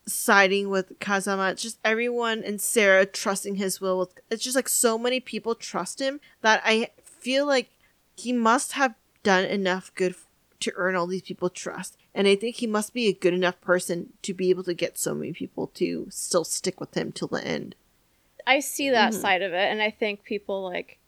siding 0.06 0.70
with 0.70 1.00
Kazama. 1.00 1.52
It's 1.52 1.64
just 1.64 1.80
everyone 1.84 2.44
and 2.44 2.62
Sera 2.62 3.06
trusting 3.06 3.56
his 3.56 3.82
will. 3.82 3.98
With, 4.00 4.20
it's 4.30 4.44
just 4.44 4.56
like 4.56 4.70
so 4.70 4.98
many 4.98 5.20
people 5.20 5.56
trust 5.56 6.00
him 6.00 6.20
that 6.42 6.62
I 6.64 6.90
feel 7.04 7.46
like 7.46 7.70
he 8.16 8.32
must 8.32 8.74
have 8.74 8.94
done 9.24 9.46
enough 9.46 9.92
good 9.96 10.16
to 10.60 10.72
earn 10.76 10.96
all 10.96 11.08
these 11.08 11.22
people 11.24 11.50
trust. 11.50 11.98
And 12.14 12.28
I 12.28 12.36
think 12.36 12.58
he 12.58 12.68
must 12.68 12.94
be 12.94 13.08
a 13.08 13.14
good 13.14 13.34
enough 13.34 13.60
person 13.62 14.14
to 14.22 14.34
be 14.34 14.50
able 14.50 14.64
to 14.66 14.74
get 14.74 15.00
so 15.00 15.16
many 15.16 15.34
people 15.34 15.68
to 15.76 16.08
still 16.12 16.44
stick 16.44 16.80
with 16.80 16.94
him 16.96 17.12
till 17.12 17.28
the 17.30 17.44
end. 17.44 17.76
I 18.46 18.60
see 18.60 18.90
that 18.90 19.14
Mhm. 19.14 19.22
side 19.22 19.42
of 19.42 19.54
it, 19.54 19.72
and 19.72 19.82
I 19.82 19.90
think 19.90 20.24
people 20.24 20.62
like, 20.64 21.00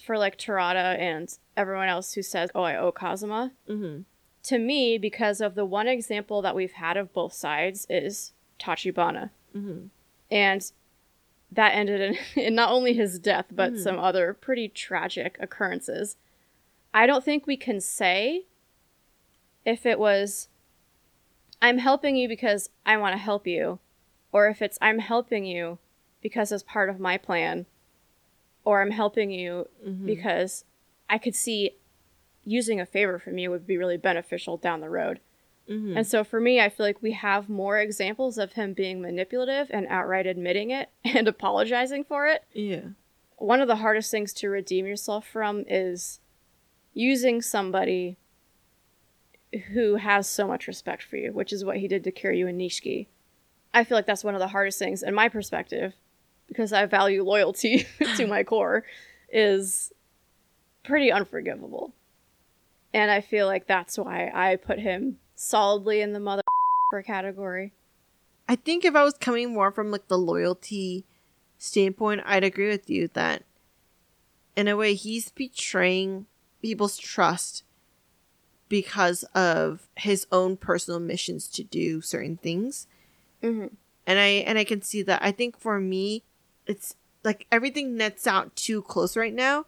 for 0.00 0.16
like 0.18 0.38
Terada 0.38 0.98
and 0.98 1.36
everyone 1.56 1.88
else 1.88 2.14
who 2.14 2.22
says, 2.22 2.50
"Oh, 2.54 2.62
I 2.62 2.76
owe 2.76 2.92
Kazama," 2.92 3.52
Mm-hmm. 3.68 4.02
to 4.44 4.58
me, 4.58 4.98
because 4.98 5.40
of 5.40 5.54
the 5.54 5.64
one 5.64 5.88
example 5.88 6.42
that 6.42 6.54
we've 6.54 6.72
had 6.72 6.96
of 6.96 7.12
both 7.12 7.32
sides 7.32 7.86
is 7.90 8.32
Tachibana, 8.58 9.30
Mm-hmm. 9.56 9.86
and 10.30 10.72
that 11.50 11.74
ended 11.74 12.00
in, 12.00 12.16
in 12.42 12.54
not 12.54 12.70
only 12.72 12.94
his 12.94 13.18
death 13.18 13.46
but 13.50 13.72
Mhm. 13.74 13.78
some 13.82 13.98
other 13.98 14.32
pretty 14.34 14.68
tragic 14.68 15.36
occurrences. 15.40 16.16
I 16.94 17.06
don't 17.06 17.24
think 17.24 17.46
we 17.46 17.56
can 17.56 17.80
say 17.80 18.44
if 19.64 19.84
it 19.86 19.98
was 19.98 20.48
I'm 21.60 21.78
helping 21.78 22.16
you 22.16 22.26
because 22.28 22.70
I 22.84 22.96
want 22.96 23.12
to 23.14 23.18
help 23.18 23.46
you, 23.46 23.78
or 24.32 24.48
if 24.48 24.60
it's 24.62 24.78
I'm 24.80 24.98
helping 24.98 25.44
you 25.44 25.78
because 26.20 26.50
it's 26.52 26.62
part 26.62 26.88
of 26.90 26.98
my 27.00 27.16
plan, 27.18 27.66
or 28.64 28.80
I'm 28.82 28.90
helping 28.90 29.30
you 29.30 29.68
Mm-hmm. 29.86 30.06
because 30.06 30.64
I 31.08 31.18
could 31.18 31.34
see 31.34 31.72
using 32.44 32.80
a 32.80 32.86
favor 32.86 33.18
from 33.18 33.38
you 33.38 33.50
would 33.50 33.66
be 33.66 33.76
really 33.76 33.96
beneficial 33.96 34.56
down 34.56 34.80
the 34.80 34.88
road. 34.90 35.20
Mm-hmm. 35.68 35.96
And 35.96 36.06
so 36.06 36.24
for 36.24 36.40
me, 36.40 36.60
I 36.60 36.68
feel 36.68 36.84
like 36.86 37.00
we 37.02 37.12
have 37.12 37.48
more 37.48 37.78
examples 37.78 38.36
of 38.38 38.54
him 38.54 38.72
being 38.72 39.00
manipulative 39.00 39.68
and 39.70 39.86
outright 39.88 40.26
admitting 40.26 40.70
it 40.70 40.88
and 41.04 41.28
apologizing 41.28 42.04
for 42.04 42.26
it. 42.26 42.44
yeah. 42.52 42.80
One 43.36 43.60
of 43.60 43.66
the 43.68 43.76
hardest 43.76 44.10
things 44.10 44.32
to 44.34 44.48
redeem 44.48 44.86
yourself 44.86 45.26
from 45.26 45.64
is 45.68 46.20
using 46.94 47.42
somebody 47.42 48.16
who 49.72 49.96
has 49.96 50.28
so 50.28 50.46
much 50.46 50.66
respect 50.66 51.02
for 51.02 51.16
you, 51.16 51.32
which 51.32 51.52
is 51.52 51.64
what 51.64 51.78
he 51.78 51.88
did 51.88 52.04
to 52.04 52.12
Kiryu 52.12 52.48
and 52.48 52.60
Nishiki. 52.60 53.08
I 53.74 53.84
feel 53.84 53.98
like 53.98 54.06
that's 54.06 54.24
one 54.24 54.34
of 54.34 54.40
the 54.40 54.48
hardest 54.48 54.78
things 54.78 55.02
in 55.02 55.14
my 55.14 55.28
perspective, 55.28 55.94
because 56.52 56.72
I 56.72 56.86
value 56.86 57.24
loyalty 57.24 57.86
to 58.16 58.26
my 58.26 58.44
core, 58.44 58.84
is 59.32 59.92
pretty 60.84 61.10
unforgivable. 61.10 61.92
And 62.94 63.10
I 63.10 63.20
feel 63.20 63.46
like 63.46 63.66
that's 63.66 63.98
why 63.98 64.30
I 64.34 64.56
put 64.56 64.78
him 64.78 65.18
solidly 65.34 66.00
in 66.00 66.12
the 66.12 66.20
mother 66.20 66.42
category. 67.06 67.72
I 68.48 68.56
think 68.56 68.84
if 68.84 68.94
I 68.94 69.04
was 69.04 69.14
coming 69.14 69.54
more 69.54 69.72
from 69.72 69.90
like 69.90 70.08
the 70.08 70.18
loyalty 70.18 71.06
standpoint, 71.58 72.22
I'd 72.26 72.44
agree 72.44 72.68
with 72.68 72.90
you 72.90 73.08
that 73.14 73.44
in 74.56 74.68
a 74.68 74.76
way 74.76 74.94
he's 74.94 75.30
betraying 75.30 76.26
people's 76.60 76.98
trust 76.98 77.64
because 78.68 79.22
of 79.34 79.86
his 79.96 80.26
own 80.32 80.56
personal 80.56 81.00
missions 81.00 81.48
to 81.48 81.62
do 81.62 82.00
certain 82.00 82.36
things. 82.36 82.86
Mm-hmm. 83.42 83.74
And 84.06 84.18
I 84.18 84.26
and 84.26 84.58
I 84.58 84.64
can 84.64 84.82
see 84.82 85.02
that. 85.02 85.22
I 85.22 85.30
think 85.30 85.58
for 85.58 85.78
me, 85.78 86.24
it's 86.66 86.94
like 87.24 87.46
everything 87.52 87.96
nets 87.96 88.26
out 88.26 88.54
too 88.56 88.82
close 88.82 89.16
right 89.16 89.34
now. 89.34 89.66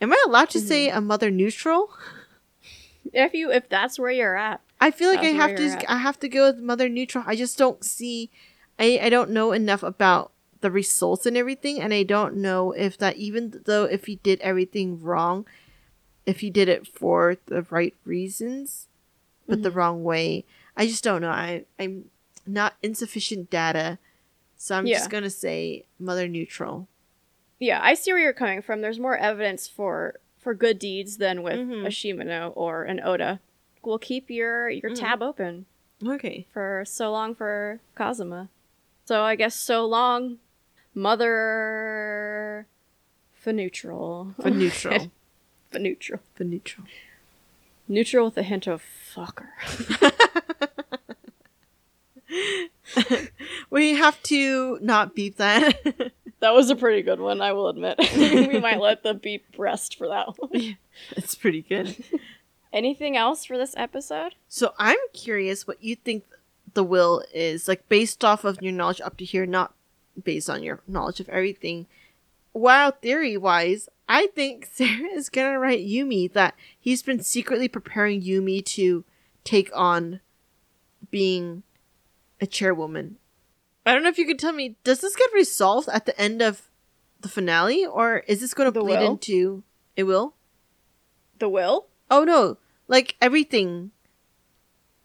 Am 0.00 0.12
I 0.12 0.22
allowed 0.26 0.50
to 0.50 0.60
say 0.60 0.88
a 0.88 1.00
mother 1.00 1.30
neutral? 1.30 1.90
If 3.12 3.34
you 3.34 3.50
if 3.50 3.68
that's 3.68 3.98
where 3.98 4.10
you're 4.10 4.36
at, 4.36 4.60
I 4.80 4.90
feel 4.90 5.10
like 5.10 5.20
I 5.20 5.26
have 5.34 5.56
to 5.56 5.64
at. 5.64 5.84
I 5.90 5.98
have 5.98 6.18
to 6.20 6.28
go 6.28 6.46
with 6.50 6.60
mother 6.60 6.88
neutral. 6.88 7.24
I 7.26 7.36
just 7.36 7.58
don't 7.58 7.84
see 7.84 8.30
I 8.78 8.98
I 9.02 9.08
don't 9.10 9.30
know 9.30 9.52
enough 9.52 9.82
about 9.82 10.30
the 10.60 10.70
results 10.70 11.26
and 11.26 11.36
everything 11.36 11.80
and 11.80 11.92
I 11.92 12.04
don't 12.04 12.36
know 12.36 12.70
if 12.72 12.96
that 12.98 13.16
even 13.16 13.62
though 13.64 13.84
if 13.84 14.06
he 14.06 14.16
did 14.16 14.40
everything 14.40 15.00
wrong, 15.02 15.44
if 16.26 16.40
he 16.40 16.50
did 16.50 16.68
it 16.68 16.86
for 16.86 17.36
the 17.46 17.62
right 17.70 17.94
reasons 18.04 18.86
but 19.48 19.62
the 19.62 19.68
Mm-hmm. 19.70 19.78
wrong 19.78 20.04
way. 20.04 20.44
I 20.76 20.86
just 20.86 21.02
don't 21.04 21.20
know. 21.22 21.30
I 21.30 21.64
I'm 21.78 22.10
not 22.46 22.74
insufficient 22.82 23.50
data. 23.50 23.98
So 24.64 24.76
I'm 24.76 24.86
Yeah. 24.86 24.98
just 24.98 25.10
going 25.10 25.24
to 25.24 25.30
say 25.30 25.86
mother 25.98 26.28
neutral. 26.28 26.86
yeah, 27.58 27.80
I 27.82 27.94
see 27.94 28.12
where 28.12 28.22
you're 28.22 28.32
coming 28.32 28.62
from. 28.62 28.80
There's 28.80 29.00
more 29.00 29.16
evidence 29.16 29.66
for 29.66 30.20
for 30.38 30.54
good 30.54 30.78
deeds 30.78 31.16
than 31.18 31.42
with 31.42 31.58
Mhm. 31.58 31.84
a 31.84 31.88
Shimano 31.90 32.52
or 32.56 32.84
an 32.84 33.00
Oda. 33.00 33.40
We'll 33.84 33.98
keep 33.98 34.30
your 34.30 34.70
your 34.70 34.92
Mhm. 34.92 35.00
tab 35.00 35.20
open 35.22 35.66
Okay. 36.06 36.46
for 36.52 36.84
so 36.86 37.10
long 37.10 37.34
for 37.34 37.80
Kazama. 37.96 38.48
So 39.04 39.22
I 39.22 39.34
guess 39.34 39.56
so 39.56 39.84
long, 39.84 40.38
mother 40.94 42.66
for 43.34 43.52
neutral. 43.62 44.34
For 44.40 44.48
neutral. 44.50 45.10
for 45.72 45.78
neutral. 45.80 46.20
for 46.34 46.44
neutral. 46.44 46.86
Neutral 47.88 48.26
with 48.26 48.38
a 48.38 48.44
hint 48.44 48.68
of 48.68 48.80
fucker. 49.12 49.48
we 53.72 53.94
have 53.94 54.22
to 54.24 54.78
not 54.80 55.14
beep 55.14 55.38
that. 55.38 56.12
That 56.42 56.54
was 56.54 56.70
a 56.70 56.74
pretty 56.74 57.02
good 57.02 57.20
one, 57.20 57.40
I 57.40 57.52
will 57.52 57.68
admit. 57.68 58.00
we 58.16 58.58
might 58.58 58.80
let 58.80 59.04
the 59.04 59.14
beep 59.14 59.44
rest 59.56 59.96
for 59.96 60.08
that 60.08 60.26
one. 60.38 60.50
Yeah, 60.52 60.72
it's 61.12 61.36
pretty 61.36 61.62
good. 61.62 62.02
Anything 62.72 63.16
else 63.16 63.44
for 63.44 63.56
this 63.56 63.76
episode? 63.76 64.34
So 64.48 64.74
I'm 64.76 64.98
curious 65.12 65.68
what 65.68 65.80
you 65.84 65.94
think 65.94 66.24
the 66.74 66.82
will 66.82 67.22
is, 67.32 67.68
like 67.68 67.88
based 67.88 68.24
off 68.24 68.42
of 68.42 68.60
your 68.60 68.72
knowledge 68.72 69.00
up 69.00 69.18
to 69.18 69.24
here, 69.24 69.46
not 69.46 69.74
based 70.20 70.50
on 70.50 70.64
your 70.64 70.80
knowledge 70.88 71.20
of 71.20 71.28
everything. 71.28 71.86
While 72.50 72.90
theory 72.90 73.36
wise, 73.36 73.88
I 74.08 74.26
think 74.34 74.66
Sera 74.66 75.10
is 75.10 75.28
gonna 75.28 75.60
write 75.60 75.86
Yumi 75.86 76.32
that 76.32 76.56
he's 76.76 77.04
been 77.04 77.22
secretly 77.22 77.68
preparing 77.68 78.20
Yumi 78.20 78.64
to 78.64 79.04
take 79.44 79.70
on 79.76 80.18
being 81.12 81.62
a 82.40 82.48
chairwoman. 82.48 83.18
I 83.84 83.92
don't 83.92 84.02
know 84.02 84.08
if 84.08 84.18
you 84.18 84.26
could 84.26 84.38
tell 84.38 84.52
me, 84.52 84.76
does 84.84 85.00
this 85.00 85.16
get 85.16 85.32
resolved 85.34 85.88
at 85.88 86.06
the 86.06 86.18
end 86.20 86.40
of 86.42 86.62
the 87.20 87.28
finale, 87.28 87.84
or 87.86 88.18
is 88.28 88.40
this 88.40 88.54
gonna 88.54 88.70
The 88.70 88.80
bleed 88.80 88.98
will? 88.98 89.06
into 89.12 89.62
it 89.96 90.04
will? 90.04 90.34
The 91.38 91.48
will? 91.48 91.86
Oh 92.10 92.24
no, 92.24 92.58
like 92.88 93.16
everything. 93.20 93.90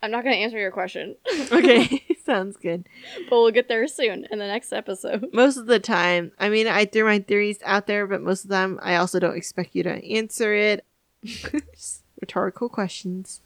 I'm 0.04 0.12
not 0.12 0.24
going 0.24 0.36
to 0.36 0.42
answer 0.42 0.60
your 0.60 0.70
question. 0.72 1.16
Okay, 1.52 2.04
sounds 2.26 2.56
good. 2.58 2.88
but 3.30 3.36
we'll 3.38 3.50
get 3.52 3.68
there 3.68 3.88
soon 3.88 4.28
in 4.30 4.38
the 4.38 4.46
next 4.46 4.72
episode. 4.72 5.30
Most 5.34 5.58
of 5.58 5.66
the 5.66 5.80
time, 5.80 6.32
I 6.38 6.50
mean, 6.50 6.68
I 6.68 6.86
threw 6.86 7.04
my 7.06 7.18
theories 7.20 7.58
out 7.66 7.88
there, 7.88 8.06
but 8.06 8.22
most 8.22 8.44
of 8.44 8.50
them, 8.52 8.80
I 8.84 8.96
also 8.98 9.20
don't 9.20 9.36
expect 9.36 9.74
you 9.76 9.82
to 9.84 10.06
answer 10.06 10.54
it. 10.54 10.86
rhetorical 12.22 12.70
questions. 12.70 13.42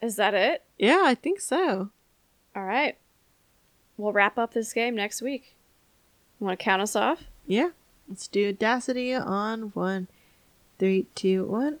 Is 0.00 0.16
that 0.16 0.32
it? 0.34 0.62
Yeah, 0.78 1.02
I 1.04 1.14
think 1.14 1.40
so. 1.40 1.90
All 2.56 2.64
right. 2.64 2.96
We'll 3.96 4.12
wrap 4.12 4.38
up 4.38 4.54
this 4.54 4.72
game 4.72 4.94
next 4.94 5.22
week. 5.22 5.56
You 6.40 6.46
Want 6.46 6.58
to 6.58 6.64
count 6.64 6.82
us 6.82 6.96
off? 6.96 7.24
Yeah. 7.46 7.70
Let's 8.08 8.28
do 8.28 8.48
Audacity 8.48 9.14
on 9.14 9.70
one, 9.74 10.08
three, 10.78 11.06
two, 11.14 11.44
one. 11.44 11.78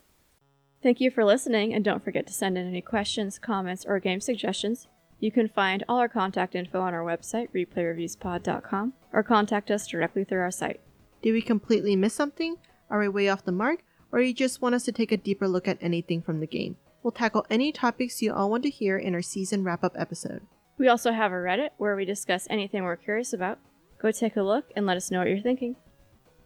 Thank 0.82 1.00
you 1.00 1.10
for 1.10 1.24
listening, 1.24 1.72
and 1.72 1.84
don't 1.84 2.02
forget 2.04 2.26
to 2.26 2.32
send 2.32 2.58
in 2.58 2.66
any 2.66 2.80
questions, 2.80 3.38
comments, 3.38 3.84
or 3.86 3.98
game 4.00 4.20
suggestions. 4.20 4.88
You 5.20 5.30
can 5.30 5.48
find 5.48 5.84
all 5.88 5.98
our 5.98 6.08
contact 6.08 6.56
info 6.56 6.80
on 6.80 6.94
our 6.94 7.04
website, 7.04 7.50
replayreviewspod.com, 7.54 8.92
or 9.12 9.22
contact 9.22 9.70
us 9.70 9.86
directly 9.86 10.24
through 10.24 10.40
our 10.40 10.50
site. 10.50 10.80
Did 11.22 11.32
we 11.32 11.42
completely 11.42 11.94
miss 11.94 12.14
something? 12.14 12.56
Are 12.90 12.98
we 12.98 13.08
way 13.08 13.28
off 13.28 13.44
the 13.44 13.52
mark? 13.52 13.84
Or 14.10 14.20
you 14.20 14.34
just 14.34 14.60
want 14.60 14.74
us 14.74 14.84
to 14.84 14.92
take 14.92 15.12
a 15.12 15.16
deeper 15.16 15.46
look 15.46 15.68
at 15.68 15.78
anything 15.80 16.20
from 16.20 16.40
the 16.40 16.46
game? 16.46 16.76
We'll 17.02 17.12
tackle 17.12 17.46
any 17.48 17.70
topics 17.72 18.20
you 18.20 18.32
all 18.32 18.50
want 18.50 18.64
to 18.64 18.70
hear 18.70 18.98
in 18.98 19.14
our 19.14 19.22
season 19.22 19.62
wrap 19.64 19.84
up 19.84 19.94
episode. 19.96 20.42
We 20.82 20.88
also 20.88 21.12
have 21.12 21.30
a 21.30 21.36
Reddit 21.36 21.68
where 21.76 21.94
we 21.94 22.04
discuss 22.04 22.48
anything 22.50 22.82
we're 22.82 22.96
curious 22.96 23.32
about. 23.32 23.60
Go 24.00 24.10
take 24.10 24.34
a 24.34 24.42
look 24.42 24.72
and 24.74 24.84
let 24.84 24.96
us 24.96 25.12
know 25.12 25.20
what 25.20 25.28
you're 25.28 25.38
thinking. 25.38 25.76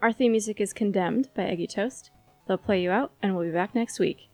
Our 0.03 0.13
theme 0.13 0.33
music 0.33 0.61
is 0.61 0.75
Condemned 0.75 1.31
by 1.35 1.45
Eggy 1.45 1.67
Toast. 1.67 2.11
They'll 2.47 2.59
play 2.59 2.83
you 2.83 2.91
out, 2.91 3.13
and 3.23 3.35
we'll 3.35 3.47
be 3.47 3.51
back 3.51 3.75
next 3.75 3.99
week. 3.99 4.29